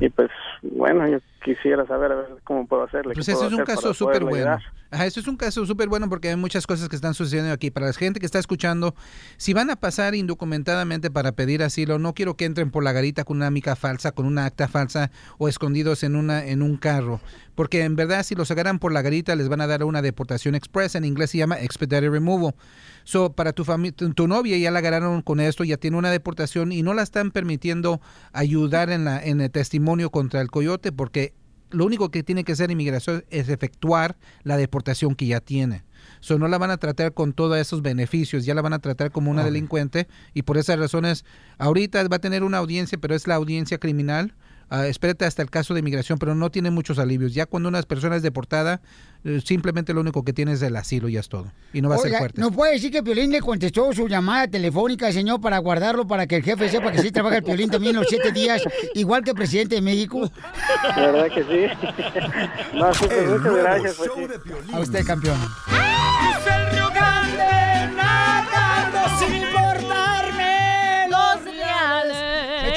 [0.00, 0.30] y pues
[0.62, 3.14] bueno, yo quisiera saber a ver cómo puedo hacerle.
[3.14, 4.58] Pues puedo es un caso súper bueno.
[4.90, 7.70] Ajá, eso es un caso súper bueno porque hay muchas cosas que están sucediendo aquí.
[7.70, 8.94] Para la gente que está escuchando,
[9.38, 13.24] si van a pasar indocumentadamente para pedir asilo, no quiero que entren por la garita
[13.24, 17.20] con una mica falsa, con una acta falsa o escondidos en una en un carro,
[17.54, 20.56] porque en verdad si los agarran por la garita les van a dar una deportación
[20.56, 22.56] express, en inglés se llama expedited removal.
[23.04, 26.10] So, para tu familia, tu, tu novia ya la agarraron con esto, ya tiene una
[26.10, 28.00] deportación y no la están permitiendo
[28.32, 31.32] ayudar en la en el testimonio contra el coyote porque
[31.70, 35.84] lo único que tiene que hacer inmigración es efectuar la deportación que ya tiene.
[36.18, 39.12] So, no la van a tratar con todos esos beneficios, ya la van a tratar
[39.12, 41.24] como una delincuente y por esas razones
[41.58, 44.34] ahorita va a tener una audiencia, pero es la audiencia criminal.
[44.74, 47.34] Ah, espérate hasta el caso de inmigración, pero no tiene muchos alivios.
[47.34, 48.80] Ya cuando una persona es deportada,
[49.22, 51.52] eh, simplemente lo único que tiene es el asilo y ya es todo.
[51.74, 52.40] Y no va a ser fuerte.
[52.40, 56.36] ¿No puede decir que Piolín le contestó su llamada telefónica, señor, para guardarlo, para que
[56.36, 58.62] el jefe sepa que sí trabaja el Piolín también los siete días,
[58.94, 60.32] igual que el presidente de México?
[60.96, 62.72] La verdad que sí.
[62.74, 63.94] no, sí, pues, muchas gracias.
[63.96, 64.10] pues,
[64.42, 64.72] sí.
[64.72, 65.36] A usted, campeón.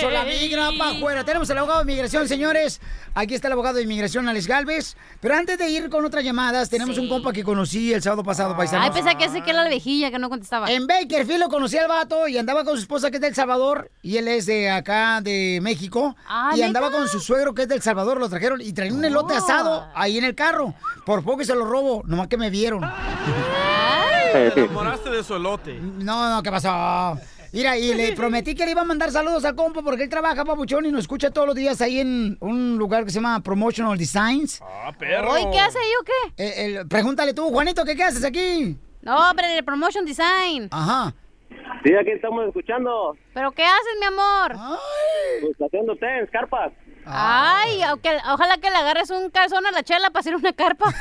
[0.05, 1.23] Echó la migra para afuera.
[1.23, 2.81] Tenemos al abogado de inmigración, señores.
[3.13, 4.97] Aquí está el abogado de inmigración, Alex Galvez.
[5.21, 8.55] Pero antes de ir con otras llamadas, tenemos un compa que conocí el sábado pasado,
[8.55, 8.85] paisanos.
[8.85, 10.69] Ay, pensé que ese que era la vejilla que no contestaba.
[10.71, 13.35] En Bakerfield lo conocí al vato y andaba con su esposa que es de El
[13.35, 16.15] Salvador y él es de acá de México.
[16.27, 18.95] Ah, y andaba con su suegro que es de El Salvador, lo trajeron y traían
[18.95, 20.73] un elote asado ahí en el carro.
[21.05, 22.81] Por poco y se lo robo, nomás que me vieron.
[24.31, 25.79] Te enamoraste de su elote.
[25.79, 27.17] No, no, ¿qué pasó?
[27.55, 30.43] Mira, y le prometí que le iba a mandar saludos al compa porque él trabaja,
[30.45, 33.97] papuchón, y nos escucha todos los días ahí en un lugar que se llama Promotional
[33.97, 34.61] Designs.
[34.61, 35.31] Ah, perro.
[35.31, 36.43] Oye, ¿qué hace ahí o qué?
[36.43, 38.77] Eh, el- pregúntale tú, Juanito, ¿qué, qué haces aquí?
[39.01, 40.67] No, hombre, el Promotion Design.
[40.71, 41.13] Ajá.
[41.83, 43.15] Sí, aquí estamos escuchando.
[43.33, 44.55] ¿Pero qué haces, mi amor?
[45.41, 45.95] Pues haciendo
[46.31, 46.71] carpas.
[47.05, 50.85] Ay, aunque- ojalá que le agarres un calzón a la chela para hacer una carpa.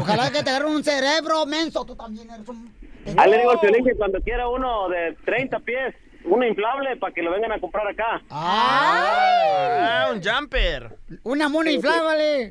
[0.00, 1.84] Ojalá que te agarre un cerebro, menso.
[1.84, 2.72] Tú también eres un...
[3.16, 5.94] Ahí le digo al Piolín que cuando quiera uno de 30 pies,
[6.24, 8.20] uno inflable para que lo vengan a comprar acá.
[8.30, 10.96] Ah, un jumper.
[11.22, 12.50] Una mona inflable.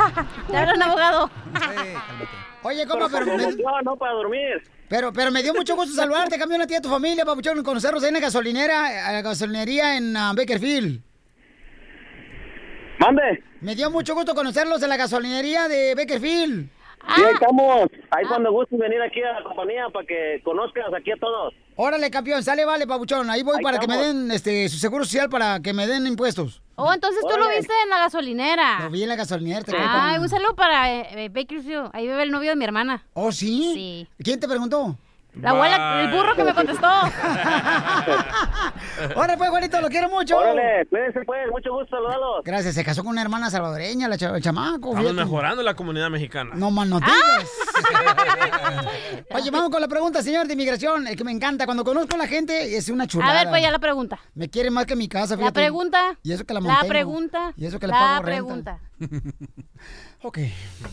[0.50, 1.30] Te un abogado.
[2.62, 3.26] Oye, compa, pero...
[3.26, 4.62] Como me- emoción, no para dormir.
[4.88, 7.62] Pero, pero me dio mucho gusto saludarte, campeón, a ti y a tu familia, papuchón,
[7.64, 11.00] conocerlos ahí en la gasolinera, a la gasolinería en ah, Bakerfield.
[12.98, 13.42] Mande.
[13.60, 16.68] Me dio mucho gusto conocerlos en la gasolinería de Bakerfield.
[17.14, 17.90] Sí, ahí estamos.
[18.10, 21.54] Ahí cuando gustes venir aquí a la compañía para que conozcas aquí a todos.
[21.76, 23.28] Órale, campeón, sale, vale, papuchón.
[23.30, 26.06] Ahí voy Ahí para que me den este, su seguro social, para que me den
[26.06, 26.62] impuestos.
[26.74, 28.80] Oh, entonces tú lo viste en la gasolinera.
[28.80, 29.62] Lo vi en la gasolinera.
[29.62, 30.22] te Ay, cuento.
[30.22, 31.90] un saludo para eh, eh, Bakersfield.
[31.92, 33.04] Ahí vive el novio de mi hermana.
[33.14, 33.72] ¿Oh, sí?
[33.74, 34.08] Sí.
[34.22, 34.96] ¿Quién te preguntó?
[35.40, 36.86] La abuela, el burro que me contestó.
[39.14, 40.38] Órale, pues, Juanito, lo quiero mucho.
[40.38, 42.42] Órale, cuídense pues, mucho gusto saludarlos.
[42.44, 44.90] Gracias, se casó con una hermana salvadoreña, la cha- el chamaco.
[44.90, 45.14] Estamos fíjate.
[45.14, 46.52] mejorando la comunidad mexicana.
[46.54, 47.14] No más no digas.
[49.30, 51.06] Oye, vamos con la pregunta, señor de inmigración.
[51.06, 51.66] El que me encanta.
[51.66, 53.32] Cuando conozco a la gente, es una chulada.
[53.32, 54.18] A ver, pues ya la pregunta.
[54.34, 55.60] Me quiere más que mi casa, La fíjate.
[55.60, 56.16] pregunta.
[56.22, 56.88] Y eso que la La mantengo.
[56.88, 57.52] pregunta.
[57.56, 58.78] Y eso que le La pago renta.
[60.22, 60.38] Ok.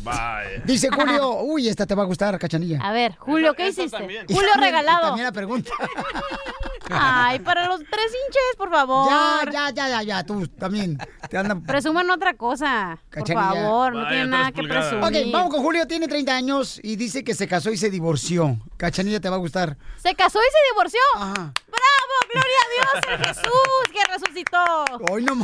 [0.03, 0.61] Bye.
[0.65, 2.79] Dice Julio, uy, esta te va a gustar, cachanilla.
[2.81, 3.97] A ver, Julio, ¿qué hiciste?
[4.27, 5.07] Julio regalado.
[5.07, 5.71] También la pregunta.
[6.89, 9.09] Ay, para los tres hinches, por favor.
[9.09, 10.97] Ya, ya, ya, ya, ya, tú también.
[11.29, 11.63] Te andan...
[11.63, 12.99] Presuman otra cosa.
[13.09, 13.53] Por Cachanilla.
[13.63, 15.03] favor, no tiene nada que presumir.
[15.03, 18.59] Ok, vamos con Julio, tiene 30 años y dice que se casó y se divorció.
[18.77, 19.77] Cachanilla te va a gustar.
[19.97, 20.99] ¿Se casó y se divorció?
[21.15, 22.15] ¡Bravo!
[22.33, 23.19] ¡Gloria a Dios!
[23.19, 24.85] ¡El Jesús que resucitó!
[25.11, 25.35] Hoy no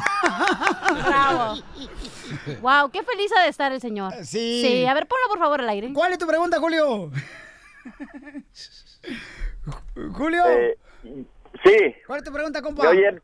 [1.05, 1.55] ¡Bravo!
[2.61, 2.91] ¡Wow!
[2.91, 4.13] ¡Qué feliz ha de estar el señor!
[4.23, 4.61] Sí.
[4.61, 5.91] Sí, a ver, ponlo por favor al aire.
[5.93, 7.11] ¿Cuál es tu pregunta, Julio?
[10.13, 10.43] Julio.
[10.47, 11.95] Eh, sí.
[12.07, 12.83] ¿Cuál es tu pregunta, compa?
[12.83, 13.21] ¿Me oyen?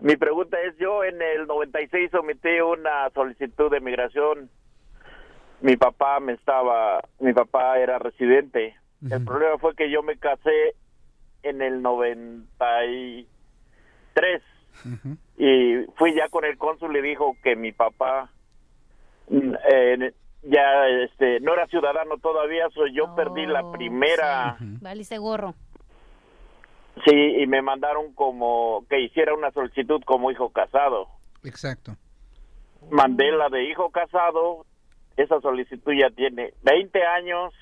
[0.00, 4.50] Mi pregunta es, yo en el 96 sometí una solicitud de migración.
[5.62, 8.76] Mi papá me estaba, mi papá era residente.
[9.10, 10.74] El problema fue que yo me casé
[11.42, 14.42] en el 93
[15.36, 18.30] y fui ya con el cónsul y dijo que mi papá
[19.30, 20.12] eh,
[20.42, 25.54] ya este no era ciudadano todavía, so yo perdí la primera Valiste gorro.
[27.04, 31.08] Sí, y me mandaron como que hiciera una solicitud como hijo casado.
[31.44, 31.94] Exacto.
[32.90, 34.64] Mandé la de hijo casado,
[35.16, 37.52] esa solicitud ya tiene 20 años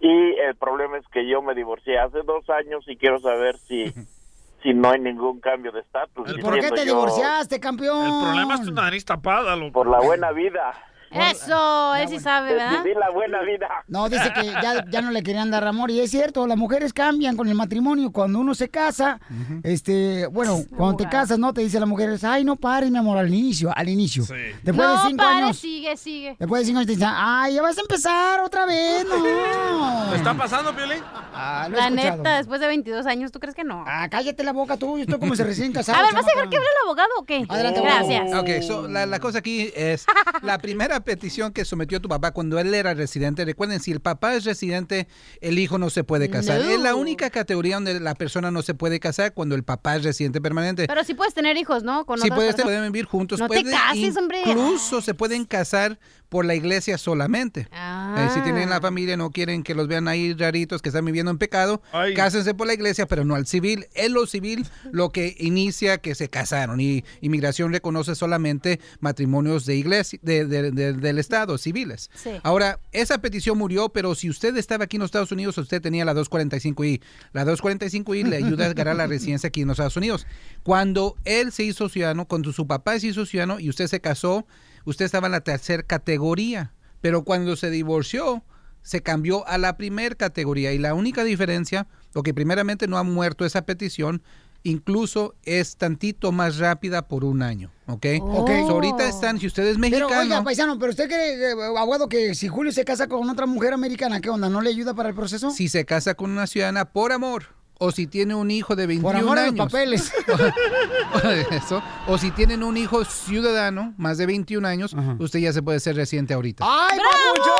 [0.00, 3.84] y el problema es que yo me divorcié hace dos años y quiero saber si
[4.62, 6.32] si no hay ningún cambio de estatus.
[6.40, 8.04] ¿Por qué te yo divorciaste, campeón?
[8.06, 9.72] El problema es tu nariz tapada, loco.
[9.72, 10.74] Por la buena vida.
[11.10, 12.82] Eso, él sí sabe, ¿verdad?
[12.82, 13.68] Viví la buena vida.
[13.88, 15.90] No, dice que ya, ya no le querían dar amor.
[15.90, 18.10] Y es cierto, las mujeres cambian con el matrimonio.
[18.12, 19.20] Cuando uno se casa,
[19.62, 21.52] este, bueno, cuando te casas, ¿no?
[21.52, 24.24] Te dice la mujer, ay, no pares, mi amor, al inicio, al inicio.
[24.62, 25.58] Después no, de cinco pare, años.
[25.58, 26.36] sigue, sigue.
[26.38, 30.10] Después de cinco años te dicen, ay, ya vas a empezar otra vez, no.
[30.10, 31.02] ¿Te está pasando, Piolín?
[31.34, 32.16] Ah, lo La escuchado.
[32.18, 33.84] neta, después de 22 años, ¿tú crees que no?
[33.86, 35.98] Ah, cállate la boca tú, yo estoy como se recién casado.
[35.98, 37.44] A ver, ¿vas a dejar que hable el abogado o qué?
[37.48, 38.34] Adelante, Gracias.
[38.34, 40.06] Ok, so, la, la cosa aquí es
[40.42, 43.44] la primera petición que sometió tu papá cuando él era residente.
[43.44, 45.08] Recuerden, si el papá es residente,
[45.40, 46.60] el hijo no se puede casar.
[46.60, 46.70] No.
[46.70, 50.04] Es la única categoría donde la persona no se puede casar cuando el papá es
[50.04, 50.86] residente permanente.
[50.86, 52.04] Pero sí puedes tener hijos, ¿no?
[52.06, 52.64] Con Sí, puedes, personas.
[52.76, 53.38] pueden vivir juntos.
[53.40, 54.40] No te pueden- cases, hombre.
[54.46, 57.68] Incluso se pueden casar por la iglesia solamente.
[57.72, 58.26] Ah.
[58.28, 61.30] Eh, si tienen la familia, no quieren que los vean ahí raritos, que están viviendo
[61.30, 61.80] en pecado,
[62.16, 63.86] cásense por la iglesia, pero no al civil.
[63.94, 66.80] En lo civil, lo que inicia que se casaron.
[66.80, 72.10] Y inmigración reconoce solamente matrimonios de iglesia, de- de- de- del Estado, civiles.
[72.14, 72.30] Sí.
[72.42, 76.04] Ahora, esa petición murió, pero si usted estaba aquí en los Estados Unidos, usted tenía
[76.04, 77.00] la 245I.
[77.32, 80.26] La 245I le ayuda a ganar la residencia aquí en los Estados Unidos.
[80.62, 84.46] Cuando él se hizo ciudadano, cuando su papá se hizo ciudadano y usted se casó,
[84.84, 86.72] usted estaba en la tercera categoría.
[87.00, 88.42] Pero cuando se divorció,
[88.82, 90.72] se cambió a la primer categoría.
[90.72, 94.22] Y la única diferencia, lo que primeramente no ha muerto esa petición,
[94.68, 97.70] incluso es tantito más rápida por un año.
[97.86, 98.06] ¿Ok?
[98.20, 98.50] Ok.
[98.66, 100.20] So, ahorita están, si usted es Pero mexicano.
[100.20, 103.72] oiga, paisano, pero usted cree, eh, abogado, que si Julio se casa con otra mujer
[103.72, 104.48] americana, ¿qué onda?
[104.48, 105.50] ¿No le ayuda para el proceso?
[105.50, 109.18] si se casa con una ciudadana por amor o si tiene un hijo de 21
[109.18, 109.66] amor a los años.
[109.66, 110.12] papeles.
[111.50, 111.82] Eso.
[112.06, 115.94] O si tienen un hijo ciudadano, más de 21 años, usted ya se puede ser
[115.94, 116.64] residente ahorita.
[116.66, 117.52] ¡Ay, papucho!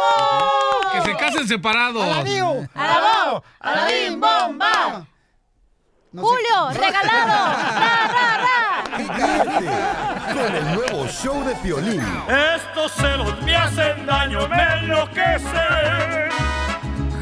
[0.93, 2.03] Que se casen separados.
[2.03, 2.67] ¡Alabío!
[2.75, 3.45] ¡Alabó!
[3.61, 4.73] ¡Alabín, bomba!
[6.15, 7.57] ¡Julio, regalado!
[7.57, 8.85] ¡Ra, ra, ra!
[10.33, 12.03] Con el nuevo show de Piolín.
[12.29, 16.31] Estos celos me hacen daño, me enloquecen.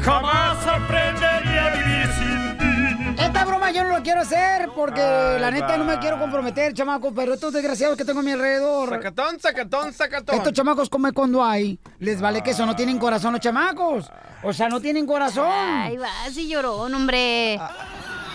[0.03, 3.21] Jamás aprendería a vivir sin ti.
[3.21, 7.13] Esta broma yo no lo quiero hacer porque la neta no me quiero comprometer, chamaco,
[7.13, 8.89] pero estos desgraciados que tengo a mi alrededor.
[8.89, 10.35] Sacatón, sacatón, sacatón.
[10.35, 11.79] Estos chamacos come cuando hay.
[11.99, 14.11] Les vale que eso, no tienen corazón los chamacos.
[14.43, 15.49] O sea, no tienen corazón.
[15.51, 17.59] Ay, va, sí lloró, hombre.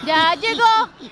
[0.07, 0.63] Ya llegó,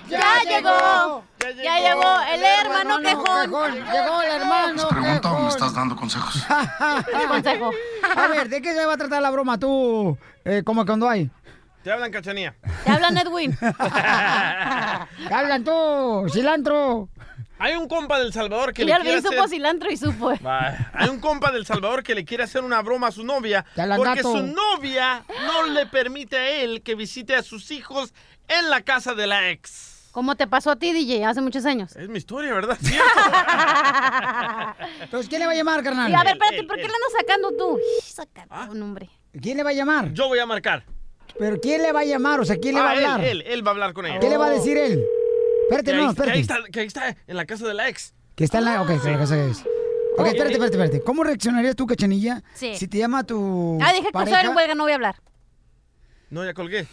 [0.09, 1.63] ya, Ya llegó, llegó.
[1.63, 3.75] ya llegó el hermano quejón.
[3.75, 5.75] Llegó el hermano quejón.
[5.75, 6.35] dando consejos?
[7.07, 7.71] ¿Qué consejo?
[8.17, 10.17] A ver, ¿de qué se va a tratar la broma tú?
[10.45, 11.31] Eh, como cuando hay.
[11.83, 12.55] Te hablan, cachanía.
[12.85, 13.57] Te hablan, Edwin.
[13.61, 16.27] ¿Qué hablan tú?
[16.33, 17.09] Cilantro.
[17.61, 19.33] Hay un compa del Salvador que Y le quiere bien hacer...
[19.37, 20.33] supo cilantro y supo.
[20.93, 24.23] Hay un compa del Salvador que le quiere hacer una broma a su novia porque
[24.23, 24.33] gato.
[24.33, 28.15] su novia no le permite a él que visite a sus hijos
[28.49, 30.09] en la casa de la ex.
[30.13, 31.95] ¿Cómo te pasó a ti, DJ, hace muchos años?
[31.95, 32.77] Es mi historia, ¿verdad?
[35.03, 36.11] Entonces, ¿quién le va a llamar, carnal?
[36.11, 37.79] Y a ver, espérate, ¿por qué le andas sacando tú?
[38.03, 39.11] Sacando un hombre.
[39.41, 40.13] ¿Quién le va a llamar?
[40.13, 40.85] Yo voy a marcar.
[41.39, 42.41] ¿Pero quién le va a llamar?
[42.41, 43.25] O sea, ¿quién le Ah, va a hablar?
[43.25, 44.19] Él, él va a hablar con ella.
[44.19, 45.05] ¿Qué le va a decir él?
[45.65, 46.41] Espérate, Que no, ahí, que ahí espérate.
[46.41, 48.15] está, que ahí está, en la casa de la ex.
[48.35, 48.83] Que está en la...
[48.83, 49.59] Ok, que la casa es.
[50.17, 51.01] Ok, espérate, espérate, espérate.
[51.03, 52.43] ¿Cómo reaccionarías tú, cachanilla?
[52.55, 52.75] Sí.
[52.77, 55.17] Si te llama tu Ah, dije que estaba en huelga, no voy a hablar.
[56.31, 56.87] No, ya colgué.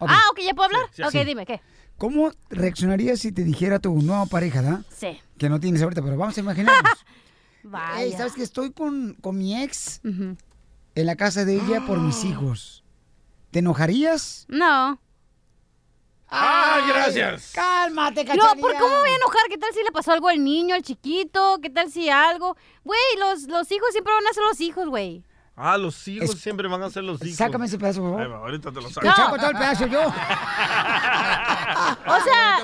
[0.00, 0.82] Ah, ok, ¿ya puedo hablar?
[0.90, 1.24] Sí, sí, ok, sí.
[1.24, 1.60] dime, ¿qué?
[1.96, 4.82] ¿Cómo reaccionarías si te dijera tu nueva pareja, da?
[4.94, 5.18] Sí.
[5.38, 7.04] Que no tienes ahorita, pero vamos a imaginarnos.
[7.98, 10.36] Ey, ¿sabes que Estoy con, con mi ex en
[11.06, 12.84] la casa de ella por mis hijos.
[13.50, 14.46] ¿Te enojarías?
[14.48, 15.00] No.
[16.28, 17.52] ¡Ah, gracias!
[17.54, 18.60] Cálmate, No, cachanilla.
[18.60, 19.42] ¿por cómo me voy a enojar?
[19.48, 21.58] ¿Qué tal si le pasó algo al niño, al chiquito?
[21.62, 22.56] ¿Qué tal si algo?
[22.84, 25.24] Güey, los, los hijos siempre van a ser los hijos, güey.
[25.58, 27.36] Ah, los hijos siempre van a ser los hijos.
[27.36, 28.30] Sácame ese pedazo, por favor.
[28.30, 29.06] Va, ahorita te lo Te saco.
[29.10, 30.00] saco todo el pedazo yo.
[32.06, 32.58] O sea,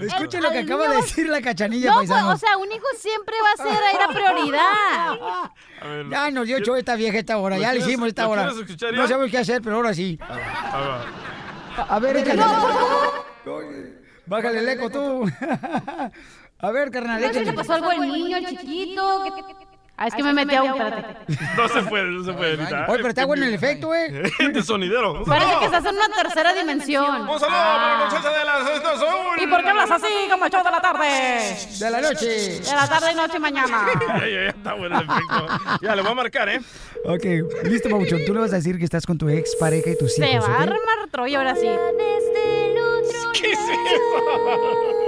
[0.00, 3.34] Escuchen lo que acaba de decir la cachanilla, no, pues, o sea, un hijo siempre
[3.42, 5.50] va a ser ahí la prioridad.
[6.10, 8.50] Ya nos dio show esta vieja esta hora, ¿Lo ya le hicimos esta lo hora.
[8.92, 10.18] No sabemos qué hacer, pero ahora sí.
[10.22, 10.40] Ahí
[10.80, 11.04] va.
[11.94, 12.42] A ver, échale.
[14.26, 15.30] Bájale el eco tú.
[16.58, 17.50] A ver, carnal, ¿Qué tal si échale.
[17.50, 19.24] le pasó algo al niño, al chiquito?
[19.24, 19.66] ¿Qué-
[19.96, 20.70] Ah, es que me metí a un...
[20.70, 21.34] espérate.
[21.56, 22.86] No se puede, no se puede ahorita.
[22.88, 24.24] Oye, pero está bueno el efecto, eh.
[24.52, 25.22] De sonidero.
[25.26, 27.28] Parece que estás en una tercera dimensión.
[27.28, 29.40] Un saludo para la muchacha de las Estos son.
[29.40, 31.06] ¿Y por qué hablas así como el show de la tarde?
[31.78, 32.26] De la noche.
[32.26, 33.86] De la tarde y noche y mañana.
[34.00, 35.46] Ya, ya, ya está bueno el efecto.
[35.82, 36.60] Ya, le voy a marcar, ¿eh?
[37.04, 37.24] Ok,
[37.64, 38.20] listo, Pabuchón.
[38.26, 40.48] Tú le vas a decir que estás con tu ex pareja y tus Se hijos,
[40.48, 40.78] va a armar
[41.12, 41.68] Troya ahora sí.
[43.32, 43.72] ¿Qué es eso?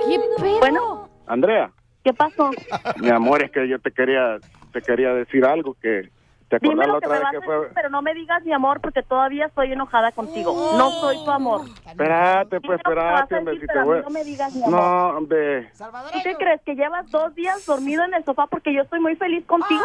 [0.09, 0.59] ¿Qué pedo?
[0.61, 1.73] Bueno, Andrea,
[2.05, 2.51] ¿qué pasó?
[2.99, 4.39] mi amor, es que yo te quería
[4.77, 6.11] te quería decir algo que
[6.49, 8.45] te acordás la lo que otra me vez que decir, fue pero no me digas
[8.45, 10.53] mi amor porque todavía estoy enojada contigo.
[10.77, 11.63] No soy tu amor.
[11.87, 14.81] Espérate, pues que me espérate, hombre, decir, si te voy no me digas mi amor.
[14.81, 15.71] No, hombre.
[16.13, 16.61] ¿Tú qué crees?
[16.63, 19.83] ¿Que llevas dos días dormido en el sofá porque yo estoy muy feliz contigo?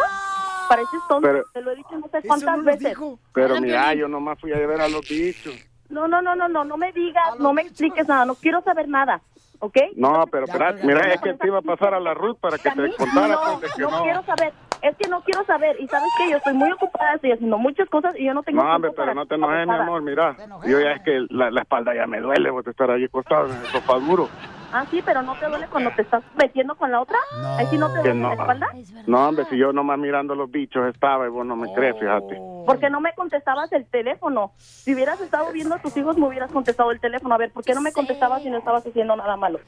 [0.68, 2.96] Pareces tonto, Pero- te lo he dicho no sé cuántas veces.
[3.32, 5.54] Pero mira, yo nomás fui a ver a los bichos.
[5.88, 8.88] No, no, no, no, no, no me digas, no me expliques nada, no quiero saber
[8.88, 9.20] nada,
[9.58, 9.76] ¿ok?
[9.96, 12.70] No, pero espérate, mira, es que te iba a pasar a la Ruth para que
[12.70, 14.02] te contara No, que no no.
[14.02, 14.52] quiero saber,
[14.82, 17.88] es que no quiero saber, y sabes que yo estoy muy ocupada, estoy haciendo muchas
[17.88, 20.36] cosas y yo no tengo No, hombre, pero para no te enojes, mi amor, mira.
[20.66, 23.56] Yo ya es que la, la espalda ya me duele, vos estar ahí acostado en
[23.56, 24.28] el sofá duro.
[24.72, 27.18] Ah, sí, pero no te duele cuando te estás metiendo con la otra.
[27.58, 28.28] Ahí sí no te duele no.
[28.28, 28.68] la espalda.
[29.06, 32.40] No, hombre, si yo nomás mirando los bichos estaba y vos no me crees, fíjate.
[32.66, 34.52] Porque no me contestabas el teléfono.
[34.56, 37.34] Si hubieras estado viendo a tus hijos, me hubieras contestado el teléfono.
[37.34, 39.60] A ver, ¿por qué no me contestabas si no estabas haciendo nada malo?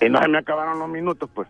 [0.00, 1.48] Y no se me acabaron los minutos, pues.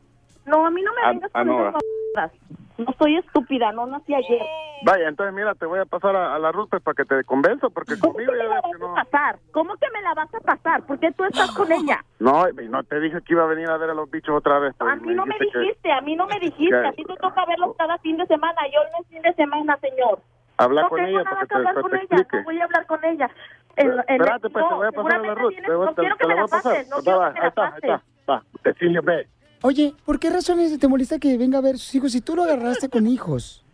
[0.48, 1.74] No, a mí no me Ah, vengas ah, con esas
[2.14, 2.32] mamadas.
[2.78, 4.40] No soy estúpida, no nací ayer.
[4.84, 7.24] Vaya, entonces mira, te voy a pasar a, a la Ruth pues, para que te
[7.24, 8.92] convenzo, porque ¿Cómo conmigo que ya me la ves vas que no.
[8.96, 9.36] a pasar?
[9.52, 10.82] ¿Cómo que me la vas a pasar?
[10.86, 12.04] ¿Por qué tú estás con ella?
[12.20, 14.74] No, no te dije que iba a venir a ver a los bichos otra vez.
[14.78, 16.76] pues, A mí no me dijiste que- a mí no me dijiste.
[16.86, 18.60] A ti te toca verlos cada fin de semana.
[18.72, 20.20] Yo no es fin de semana, señor.
[20.58, 22.26] Habla no con tengo ella nada para que te, hablar para con te ella.
[22.32, 23.30] No voy a hablar con ella.
[23.76, 25.50] En- en- Espérate, pues no, te voy a pasar a la Ruth.
[25.50, 26.88] vienes- Te, no te- quiero te que me la la a pases.
[26.88, 27.82] No quiero que me ahí la está, ahí pases.
[27.90, 28.32] está.
[28.32, 29.26] Va, Cecilio, ve.
[29.62, 32.44] Oye, ¿por qué razones te molesta que venga a ver sus hijos si tú lo
[32.44, 33.64] agarraste con hijos?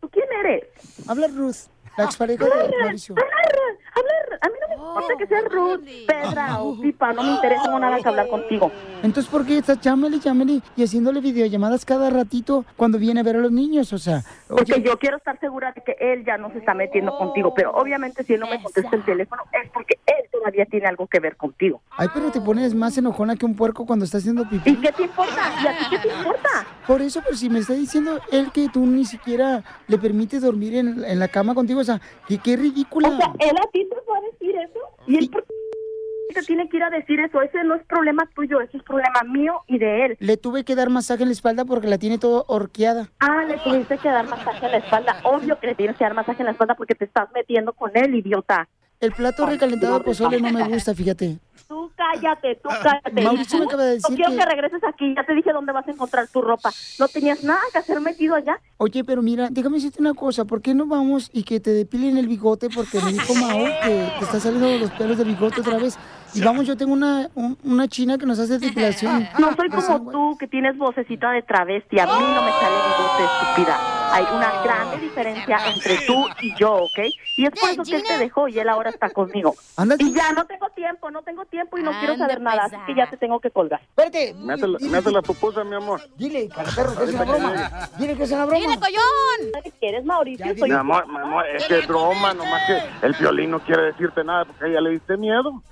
[0.00, 0.64] ¿Tú quién eres?
[1.08, 1.66] Habla Ruth,
[1.98, 3.14] la expareja de Mauricio.
[3.14, 4.38] Hablar, hablar.
[4.40, 7.12] A mí no me importa que seas Ruth, Pedra o Pipa.
[7.12, 8.70] No me interesa nada que hablar contigo.
[9.02, 13.36] Entonces, ¿por qué estás llámale, llámale y haciéndole videollamadas cada ratito cuando viene a ver
[13.36, 13.92] a los niños?
[13.92, 17.16] O sea, Porque yo quiero estar segura de que él ya no se está metiendo
[17.18, 17.52] contigo.
[17.54, 21.06] Pero obviamente si él no me contesta el teléfono es porque él todavía tiene algo
[21.08, 21.80] que ver contigo.
[21.96, 24.70] ay, pero te pones más enojona que un puerco cuando está haciendo pipí.
[24.70, 25.52] ¿Y qué te importa?
[25.62, 26.48] ¿Y a ti qué te importa?
[26.86, 30.76] Por eso, pero si me está diciendo él que tú ni siquiera le permites dormir
[30.76, 33.08] en, en la cama contigo, sea, que qué ridícula.
[33.08, 34.80] O sea, él a ti te va a decir eso.
[35.06, 37.40] ¿Y él por qué te tiene que ir a decir eso?
[37.40, 40.16] Ese no es problema tuyo, ese es problema mío y de él.
[40.20, 43.08] Le tuve que dar masaje en la espalda porque la tiene todo horqueada.
[43.20, 45.20] Ah, le tuviste que dar masaje en la espalda.
[45.24, 47.90] Obvio que le tienes que dar masaje en la espalda porque te estás metiendo con
[47.94, 48.68] él, idiota.
[49.00, 51.38] El plato recalentado de pozole no me gusta, fíjate.
[51.68, 53.22] Tú cállate, tú cállate.
[53.22, 54.44] Mauricio me acaba de decir No quiero que- que...
[54.46, 55.14] regreses aquí.
[55.14, 56.70] Ya te dije dónde vas a encontrar tu ropa.
[56.98, 58.58] No tenías nada que hacer metido allá.
[58.78, 62.16] Oye, pero mira, déjame decirte una cosa, ¿por qué no vamos y que te depilen
[62.16, 62.70] el bigote?
[62.74, 65.96] Porque me dijo Mao que te está saliendo los pelos del bigote otra vez.
[66.34, 69.28] Y vamos, yo tengo una, un- una china que nos hace depilación.
[69.38, 71.98] No soy como tú, que tienes vocecita de travesti.
[71.98, 73.94] A mí no me sale bigote, estúpida.
[74.10, 76.98] Hay una grande diferencia entre tú y yo, ¿ok?
[77.36, 79.54] Y es por eso que él te dejó y él ahora está conmigo.
[79.98, 82.94] Y ya no tengo tiempo, no tengo tiempo y no quiero saber nada, así que
[82.94, 83.80] ya te tengo que colgar.
[83.80, 84.34] Espérate.
[84.34, 86.00] Métele, métele la pupusa, mi amor.
[86.16, 87.88] Dile, perro, que es una broma.
[87.98, 88.58] Dile que es una broma.
[88.60, 89.62] ¡Dile, collón!
[89.78, 90.58] ¿Quieres, Mauricio?
[90.58, 93.82] Soy Mi amor, mi amor, es que es broma, nomás que el violín no quiere
[93.92, 95.62] decirte nada porque a ella le diste miedo.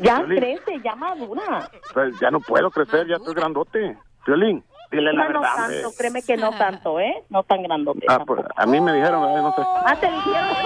[0.00, 0.38] Ya Piolín.
[0.38, 1.68] crece, ya madura.
[1.94, 3.96] Pues ya no puedo crecer, ya estoy grandote.
[4.26, 5.54] Violín, dile la No, no verdad.
[5.56, 5.96] tanto, hombre.
[5.98, 7.24] créeme que no tanto, ¿eh?
[7.30, 8.06] No tan grandote.
[8.08, 9.42] Ah, pues a mí me dijeron, ¿verdad?
[9.42, 9.62] no sé.
[9.86, 10.62] Ah, te dijeron, te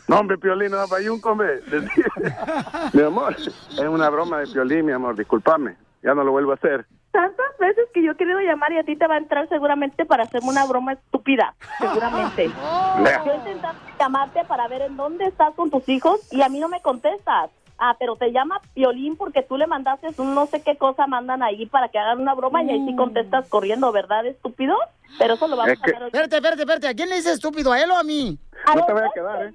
[0.08, 1.60] No, hombre, Piolín, no, bayunco, hombre.
[2.92, 5.76] Mi amor, es una broma de Piolín, mi amor, discúlpame.
[6.02, 6.86] Ya no lo vuelvo a hacer.
[7.18, 10.06] Tantas veces que yo he querido llamar y a ti te va a entrar seguramente
[10.06, 11.52] para hacerme una broma estúpida.
[11.80, 12.46] Seguramente.
[13.26, 16.60] Yo he intentado llamarte para ver en dónde estás con tus hijos y a mí
[16.60, 17.50] no me contestas.
[17.78, 21.42] Ah, pero te llama Piolín porque tú le mandaste un no sé qué cosa mandan
[21.44, 24.74] ahí para que hagan una broma y ahí sí contestas corriendo, ¿verdad, estúpido?
[25.18, 26.08] Pero eso lo vamos Es que- a hacer hoy.
[26.08, 26.88] Espérate, espérate, espérate.
[26.88, 27.72] ¿A quién le dice estúpido?
[27.72, 28.36] ¿A él o a mí?
[28.74, 29.52] No te voy a quedar, ¿eh?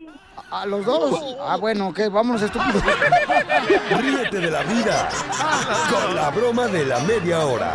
[0.49, 1.35] A los dos.
[1.41, 2.81] Ah, bueno, ok, vámonos estúpidos.
[4.01, 5.09] Ríete de la vida
[5.91, 7.73] con la broma de la media hora.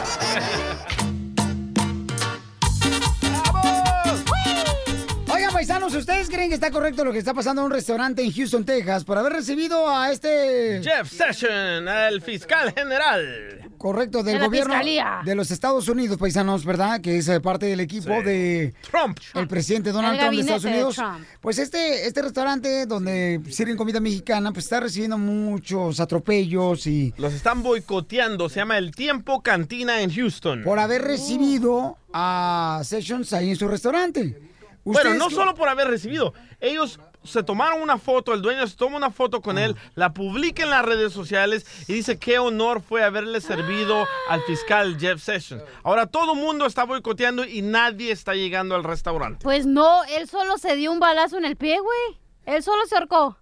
[5.39, 8.33] Oigan, paisanos, ¿ustedes creen que está correcto lo que está pasando en un restaurante en
[8.33, 10.81] Houston, Texas, por haber recibido a este...
[10.83, 13.71] Jeff Session, el fiscal general.
[13.79, 15.21] Correcto, del De gobierno fiscalía.
[15.25, 17.01] de los Estados Unidos, paisanos, ¿verdad?
[17.01, 18.25] Que es eh, parte del equipo Sí.
[18.25, 19.21] de Trump.
[19.35, 20.97] el presidente Donald El Trump de Estados de Unidos.
[20.97, 21.25] Trump.
[21.41, 27.33] Pues este, este restaurante donde sirven comida mexicana, pues está recibiendo muchos atropellos y Los
[27.33, 28.49] están boicoteando.
[28.49, 30.65] Se llama El Tiempo Cantina en Houston.
[30.65, 34.37] por haber recibido a Sessions ahí en su restaurante.
[34.85, 36.33] Bueno, ¿Ustedes no qué- solo por haber recibido.
[36.61, 40.63] Ellos se tomaron una foto, el dueño se toma una foto con él, la publica
[40.63, 45.63] en las redes sociales y dice qué honor fue haberle servido al fiscal Jeff Sessions.
[45.83, 49.41] Ahora todo el mundo está boicoteando y nadie está llegando al restaurante.
[49.43, 52.19] Pues no, él solo se dio un balazo en el pie, güey.
[52.47, 53.37] Él solo se ahorcó.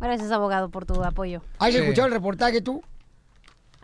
[0.00, 1.42] Gracias, abogado, por tu apoyo.
[1.58, 2.82] ¿Has escuchado el reportaje tú?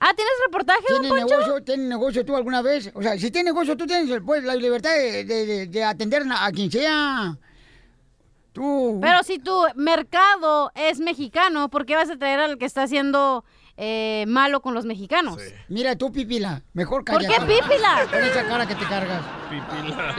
[0.04, 1.36] Ah, ¿tienes reportaje, don ¿Tienes Poncho?
[1.38, 2.90] negocio, ¿Tienes negocio tú alguna vez?
[2.94, 6.24] O sea, si tienes negocio, tú tienes pues, la libertad de, de- de- de atender
[6.28, 7.38] a quien sea.
[8.52, 8.98] Tú.
[9.00, 13.44] Pero si tu mercado es mexicano, ¿por qué vas a traer al que está haciendo
[13.76, 15.38] eh, malo con los mexicanos?
[15.68, 17.46] Mira, tú, Pipila, mejor ¿Por cállate.
[17.46, 18.06] qué Pípila?
[18.10, 19.22] Con esa cara que te cargas.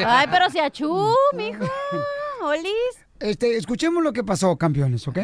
[0.05, 1.63] Ay, pero si achú, mijo.
[2.41, 2.73] Olis.
[3.19, 5.19] Este, escuchemos lo que pasó, campeones, ¿ok?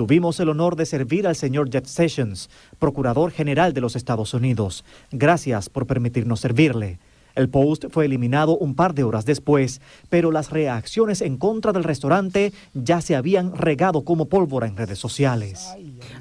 [0.00, 2.48] Tuvimos el honor de servir al señor Jeff Sessions,
[2.78, 4.82] Procurador General de los Estados Unidos.
[5.12, 6.98] Gracias por permitirnos servirle.
[7.40, 9.80] El post fue eliminado un par de horas después,
[10.10, 14.98] pero las reacciones en contra del restaurante ya se habían regado como pólvora en redes
[14.98, 15.68] sociales.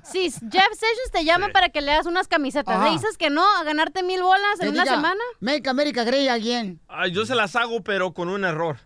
[0.05, 2.77] si Jeff Sessions te llama para que le das unas camisetas?
[2.77, 2.85] Ajá.
[2.87, 5.21] ¿Le dices que no a ganarte mil bolas en Que una diga, semana?
[5.41, 6.81] Make America Great Again.
[6.89, 8.79] Ay, yo se las hago, pero con un error.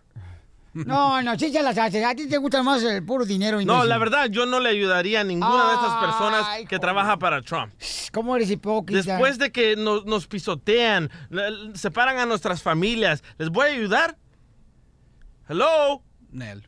[0.73, 2.03] No, no, sí se las haces.
[2.05, 3.59] A ti te gusta más el puro dinero.
[3.61, 7.41] No, la verdad, yo no le ayudaría a ninguna de estas personas que trabaja para
[7.41, 7.73] Trump.
[8.13, 9.11] ¿Cómo eres hipócrita?
[9.13, 14.17] Después de que nos, nos pisotean, le- separan a nuestras familias, ¿les voy a ayudar?
[15.49, 16.01] Hello.
[16.31, 16.65] Nel.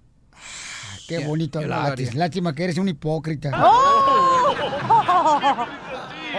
[1.08, 2.12] Qué bonito hablaste.
[2.14, 3.52] Lástima que eres un hipócrita.
[3.56, 4.54] ¡Oh!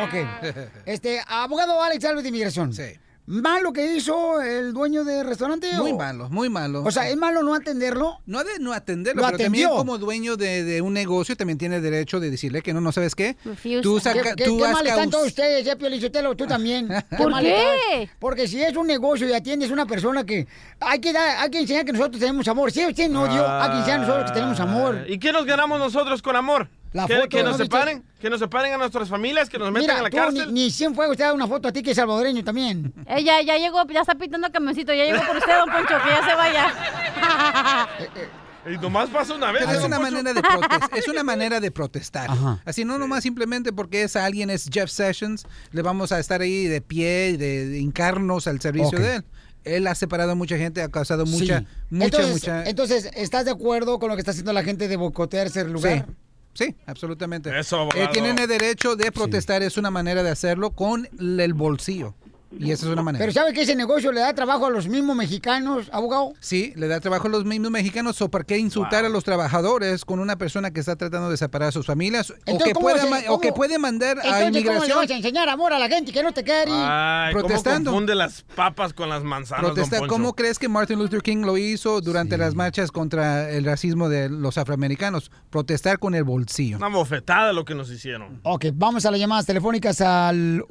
[0.05, 0.15] Ok.
[0.87, 2.73] Este, abogado Alex Alves de Inmigración.
[2.73, 2.83] Sí.
[3.27, 5.73] ¿Malo que hizo el dueño del restaurante?
[5.79, 6.83] Muy o- malo, muy malo.
[6.85, 8.19] O sea, ¿es malo no atenderlo?
[8.27, 11.81] No de no atenderlo, Lo pero también como dueño de, de un negocio también tiene
[11.81, 13.37] derecho de decirle que no, no sabes qué.
[13.45, 13.81] Refuse.
[13.81, 16.87] Tú, ¿Qué, saca, qué- tú qué has mal están todos ustedes, ya Piolichotelo, tú también?
[17.17, 18.11] ¿Por qué?
[18.19, 20.47] Porque si es un negocio y atiendes a una persona que
[20.81, 22.73] hay que dar, hay que enseñar que nosotros tenemos amor.
[22.73, 25.07] Si usted no odio, hay que enseñar nosotros que tenemos amor.
[25.09, 26.69] ¿Y qué nos ganamos nosotros con amor?
[26.95, 28.05] La ¿Que, foto, que nos separen?
[28.21, 29.51] ¿Que nos separen a nuestras familias?
[29.51, 30.55] ¿Que nos metan Mira, a la tú cárcel?
[30.55, 32.95] ni, ni 100 fuegos te da una foto a ti que es salvadoreño también.
[33.09, 36.29] Ella ya llegó, ya está pitando camioncito, ya llegó por usted, don Poncho, que ya
[36.29, 36.73] se vaya.
[38.67, 39.63] Y nomás pasa una vez.
[39.67, 40.91] Pero es una manera de protestar.
[40.99, 42.31] Es una manera de protestar.
[42.65, 46.67] Así no nomás simplemente porque es alguien es Jeff Sessions, le vamos a estar ahí
[46.67, 49.25] de pie, de, de hincarnos al servicio de él.
[49.65, 51.67] Él ha separado a mucha gente, ha causado mucha, Sí.
[51.91, 52.65] mucha, entonces, mucha.
[52.65, 56.07] Entonces, ¿estás de acuerdo con lo que está haciendo la gente de boicotearse el lugar?
[56.07, 56.15] Sí,
[56.55, 57.57] sí, absolutamente.
[57.59, 62.15] Eso, Eh, tienen el derecho de protestar, es una manera de hacerlo con el bolsillo.
[62.59, 63.23] Y esa es una manera.
[63.23, 66.33] Pero ¿sabe que ese negocio le da trabajo a los mismos mexicanos, abogado?
[66.41, 68.21] Sí, le da trabajo a los mismos mexicanos.
[68.23, 71.69] ¿O por qué insultar a los trabajadores con una persona que está tratando de separar
[71.69, 72.31] a sus familias?
[72.31, 74.41] O Entonces, que, ¿cómo puede, se- ma- o que cómo- puede mandar a Entonces, ¿cómo
[74.41, 74.99] le inmigración.
[74.99, 76.71] vas a enseñar amor a la gente que no te quiere?
[76.73, 77.91] Ay, ¿cómo Protestando.
[77.91, 80.13] confunde las papas con las manzanas, don Protesta- Poncho?
[80.15, 84.29] ¿Cómo crees que Martin Luther King lo hizo durante las marchas contra el racismo de
[84.29, 85.31] los afroamericanos?
[85.51, 86.77] Protestar con el bolsillo.
[86.77, 88.41] Una bofetada lo que nos hicieron.
[88.43, 90.65] Ok, vamos a las llamadas telefónicas al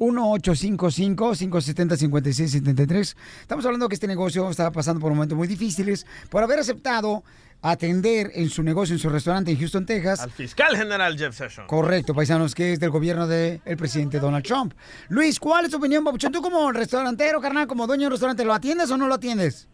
[1.75, 3.15] 1855-570-5673.
[3.41, 7.23] Estamos hablando que este negocio está pasando por momentos muy difíciles por haber aceptado
[7.63, 10.19] atender en su negocio, en su restaurante en Houston, Texas.
[10.19, 11.67] Al fiscal general Jeff Sessions.
[11.67, 14.73] Correcto, paisanos, que es del gobierno del presidente Donald Trump.
[15.07, 16.31] Luis, ¿cuál es tu opinión, Papuchón?
[16.31, 19.69] Tú como restaurantero, carnal, como dueño de un restaurante, ¿lo atiendes o no lo atiendes?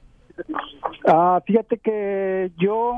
[1.08, 2.94] Ah, fíjate que yo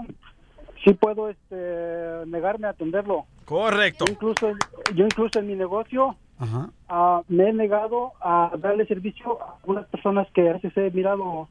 [0.84, 3.26] sí puedo este, negarme a atenderlo.
[3.46, 4.06] Correcto.
[4.06, 4.52] Yo incluso,
[4.94, 6.70] yo incluso en mi negocio Ajá.
[6.92, 11.48] Ah, me he negado a darle servicio a algunas personas que a veces he mirado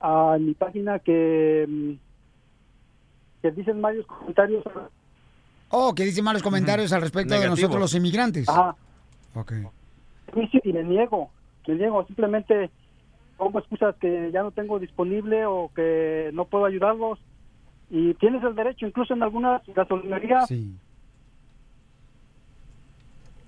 [0.00, 1.92] a mi página que, mm,
[3.40, 4.62] que dicen varios comentarios.
[5.70, 8.48] Oh, que dice malos comentarios al respecto de nosotros los inmigrantes.
[8.48, 8.76] Ajá.
[9.34, 9.52] Ok.
[10.64, 11.30] y me niego,
[11.66, 12.70] me niego, simplemente
[13.38, 17.18] pongo excusas que ya no tengo disponible o que no puedo ayudarlos
[17.88, 20.50] y tienes el derecho, incluso en algunas gasolinerías.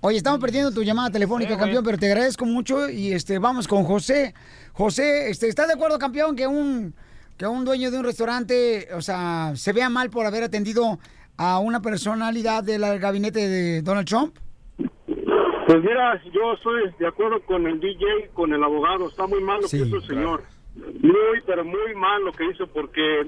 [0.07, 3.83] Oye, estamos perdiendo tu llamada telefónica, campeón, pero te agradezco mucho y este vamos con
[3.85, 4.35] José.
[4.71, 6.93] José, este, ¿estás de acuerdo, campeón, que un
[7.39, 10.99] que un dueño de un restaurante, o sea, se vea mal por haber atendido
[11.37, 14.35] a una personalidad del gabinete de Donald Trump?
[14.77, 19.09] Pues mira, yo estoy de acuerdo con el DJ, con el abogado.
[19.09, 20.43] Está muy mal lo Sí, que hizo el señor.
[20.75, 23.27] Muy, pero muy mal lo que hizo porque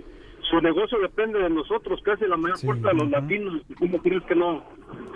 [0.50, 3.62] su negocio depende de nosotros, casi la mayor parte de los latinos.
[3.78, 4.64] ¿Cómo crees que no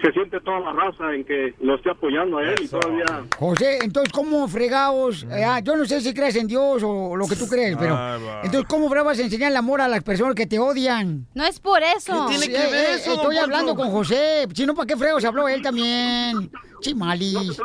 [0.02, 3.06] se siente toda la raza en que lo esté apoyando a él y todavía...
[3.38, 5.24] José, entonces, ¿cómo fregados?
[5.24, 7.96] eh, ah, yo no sé si crees en Dios o lo que tú crees, pero...
[7.98, 8.22] Ay.
[8.44, 11.28] Entonces, ¿cómo fregados enseñar el amor a las personas que te odian?
[11.34, 12.28] No es por eso.
[12.30, 14.48] Sí, eh, eh, Estoy hablando con José.
[14.54, 16.52] Si no, ¿para qué fregados habló él también?
[16.82, 17.62] Chimalis.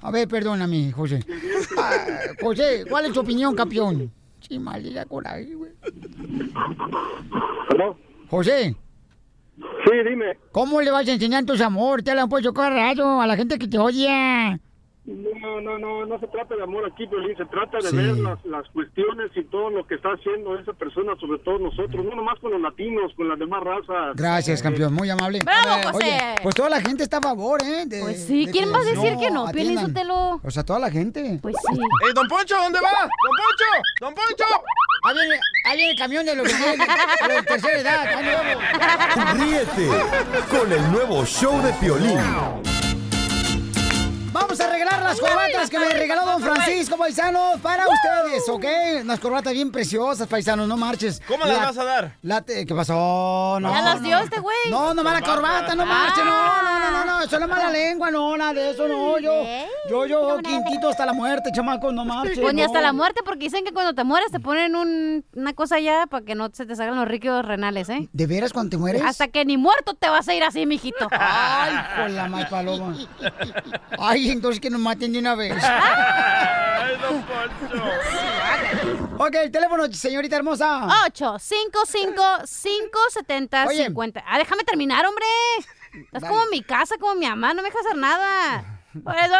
[0.00, 1.20] A ver, perdóname, José.
[1.76, 2.06] Ah,
[2.40, 4.10] José, ¿cuál es tu opinión, campeón?
[4.48, 5.72] Chimalis, da coraje, güey.
[8.28, 8.76] José.
[9.56, 10.38] Sí, dime.
[10.52, 12.02] ¿Cómo le vas a enseñar tus amor?
[12.02, 14.60] Te lo han puesto cada rato a la gente que te odia.
[15.06, 17.96] No, no, no, no se trata de amor aquí, Piolín, se trata de Sí.
[17.96, 22.02] ver las, las cuestiones y todo lo que está haciendo esa persona, sobre todo nosotros,
[22.06, 24.16] no nomás con los latinos, con las demás razas.
[24.16, 25.40] Gracias, campeón, muy amable.
[25.44, 26.06] ¡Bravo, José!
[26.06, 27.84] Oye, pues toda la gente está a favor, ¿eh?
[27.86, 29.46] de- Pues sí, de ¿quién va a decir que no?
[29.52, 29.78] Piolín.
[29.78, 30.40] Sotelo.
[30.42, 31.38] O sea, toda la gente.
[31.42, 31.78] Pues sí.
[31.78, 32.88] ¡Ey, don Poncho, ¿dónde va?
[32.90, 33.64] ¡Don Poncho!
[34.00, 34.44] ¡Don Poncho!
[35.06, 38.06] Ahí viene, ahí viene el camión de los, de los de tercera edad.
[38.06, 39.38] ahí.
[39.38, 39.88] Ríete
[40.48, 42.18] con el nuevo show de Piolín.
[44.34, 48.64] Vamos a regalar las corbatas que me regaló don Francisco, paisanos, para ustedes, ¿ok?
[49.02, 51.22] Unas corbatas bien preciosas, paisanos, no marches.
[51.28, 52.16] ¿Cómo las vas a dar?
[52.22, 53.58] la te- ¿Qué pasó?
[53.60, 54.56] No, Ya las dio este güey.
[54.70, 57.70] No, no la corbata, no marches, no, no, no, no, no, eso no es mala
[57.70, 59.44] lengua, no, nada de eso, no, yo,
[59.88, 62.36] yo, yo, quintito hasta la muerte, chamacos, no marches.
[62.40, 62.86] Pues ni hasta no.
[62.86, 66.24] la muerte, porque dicen que cuando te mueres te ponen un- una cosa allá para
[66.24, 68.08] que no se te salgan los ricos renales, ¿eh?
[68.12, 69.00] ¿De veras cuando te mueres?
[69.06, 71.06] Hasta que ni muerto te vas a ir así, mijito.
[71.12, 72.96] Ay, con la mal paloma.
[73.98, 75.54] Ay, entonces que nos maten de una vez.
[75.62, 77.82] ¡Ay, don Poncho!
[79.18, 80.86] Ok, el teléfono, señorita hermosa.
[81.10, 83.66] 855-570-50.
[83.68, 83.92] Oye.
[84.26, 85.24] Ah, déjame terminar, hombre.
[86.12, 88.64] Estás como en mi casa, como mi mamá, no me dejas hacer nada.
[89.02, 89.34] Por eso, Ya,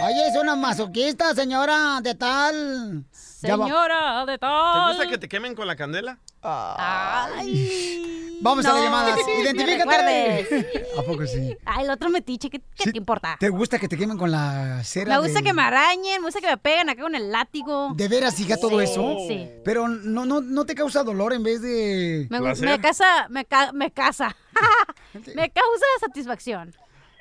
[0.00, 3.04] Ay, es una masoquista, señora de tal.
[3.12, 4.88] Señora de ¿Te tal.
[4.88, 6.18] gusta que te quemen con la candela?
[6.42, 8.38] Ay.
[8.40, 9.18] Vamos a las No, llamadas.
[9.42, 10.86] Identifícate.
[10.98, 11.56] ¿A poco sí?
[11.64, 13.36] Ay, el otro metiche, ¿qué, qué te importa?
[13.38, 15.14] ¿Te gusta que te quemen con la cera?
[15.14, 17.92] Me gusta de- que me arañen, me gusta que me peguen acá con el látigo.
[17.94, 19.16] ¿De veras, hija, todo Sí, eso?
[19.28, 19.48] Sí.
[19.64, 22.26] Pero no, no, no te causa dolor en vez de.
[22.30, 24.34] Me, me casa, me, ca- me casa.
[25.34, 26.74] me causa satisfacción.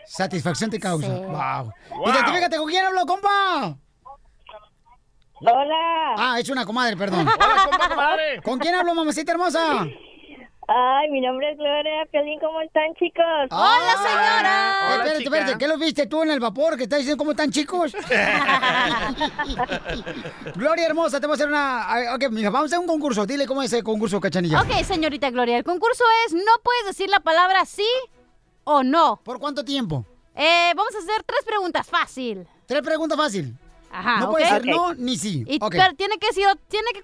[0.06, 1.08] Satisfacción te causa.
[1.08, 1.14] Sí.
[1.24, 1.72] Wow.
[1.90, 2.10] Wow.
[2.10, 3.78] Identifícate con quién hablo, compa.
[5.46, 6.16] Hola.
[6.18, 7.28] Ah, es una comadre, perdón.
[7.28, 8.42] Hola, compa, comadre.
[8.42, 9.86] ¿Con quién hablo, mamacita hermosa?
[10.66, 13.26] Ay, mi nombre es Gloria Piolín, ¿cómo están, chicos?
[13.52, 14.78] ¡Hola, señora!
[14.96, 17.94] espérate, espérate, ¿qué los viste tú en el vapor que estás diciendo cómo están chicos?
[20.56, 21.84] Gloria hermosa, te voy a hacer una...
[21.84, 23.26] ah, Ok, mira, vamos a hacer un concurso.
[23.26, 24.62] Dile cómo es el concurso, cachanilla.
[24.62, 27.86] Ok, señorita Gloria, el concurso es no puedes decir la palabra sí
[28.64, 29.20] o no.
[29.24, 30.06] ¿Por cuánto tiempo?
[30.36, 32.48] Eh, vamos a hacer tres preguntas fácil.
[32.66, 33.56] Tres preguntas fácil.
[33.92, 35.44] Ajá, No puede ser no ni sí.
[35.48, 35.70] Y Ok.
[35.72, 37.04] pero tiene que, decir- tiene que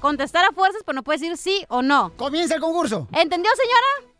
[0.00, 2.12] contestar a fuerzas, pero no puede decir sí o no.
[2.16, 3.08] Comienza el concurso.
[3.12, 4.12] ¿Entendió, señora?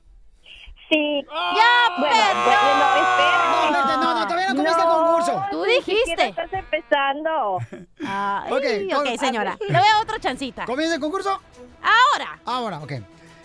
[0.89, 1.23] Sí.
[1.29, 2.59] ¡Ya, Bueno, perdió!
[2.71, 3.87] bueno.
[3.87, 5.43] No, no, no, todavía no comienza el concurso.
[5.51, 6.29] Tú dijiste.
[6.29, 7.59] estás empezando.
[8.07, 9.59] Ay, Ok, ok, señora.
[9.69, 10.65] Le doy otra chancita.
[10.65, 11.41] ¿Comienza el concurso?
[11.83, 12.39] Ahora.
[12.45, 12.93] Ahora, ok.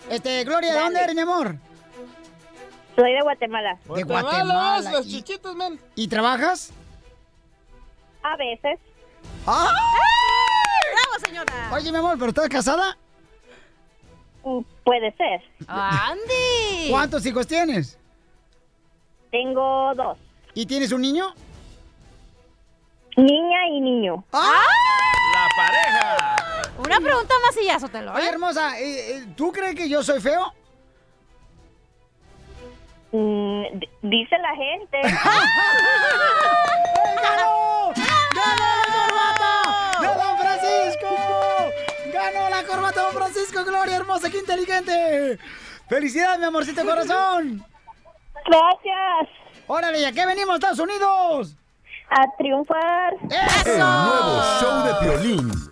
[0.08, 1.56] Este, Gloria, ¿de dónde eres, mi amor?
[2.96, 3.78] Soy de Guatemala.
[3.94, 4.90] De Guatemala.
[4.90, 5.78] los ¿Y- chichitos, man.
[5.94, 6.72] ¿Y trabajas?
[8.22, 8.78] A veces.
[9.46, 9.72] ¡Ah!
[10.92, 11.70] ¡Bravo, señora!
[11.72, 12.96] Oye, mi amor, ¿pero estás casada?
[14.44, 15.40] Mm, Puede ser.
[15.66, 16.90] ¡Andy!
[16.90, 17.98] ¿Cuántos hijos tienes?
[19.30, 20.18] Tengo dos.
[20.54, 21.32] ¿Y tienes un niño?
[23.16, 24.24] Niña y niño.
[24.32, 24.64] ¡Ah!
[25.34, 26.72] La pareja.
[26.78, 28.12] Una pregunta más y ya, Sotelo.
[28.12, 28.28] Oye, ¿eh?
[28.28, 30.52] hermosa, eh, eh, ¿tú crees que yo soy feo?
[33.12, 33.64] Mm,
[34.02, 35.00] dice la gente.
[37.22, 37.92] ¡Ganó!
[38.34, 39.52] ¡Ganó la corbata!
[40.00, 41.08] ¡De Don Francisco!
[42.12, 43.64] ¡Ganó la corbata Don Francisco!
[43.64, 45.38] ¡Gloria hermosa, qué inteligente!
[45.88, 47.62] ¡Felicidades, mi amorcito corazón!
[48.46, 49.28] Gracias.
[49.66, 51.54] ¡Órale, ¿y a qué venimos, Estados Unidos?
[52.10, 53.14] A triunfar.
[53.66, 55.71] El nuevo show de Piolín.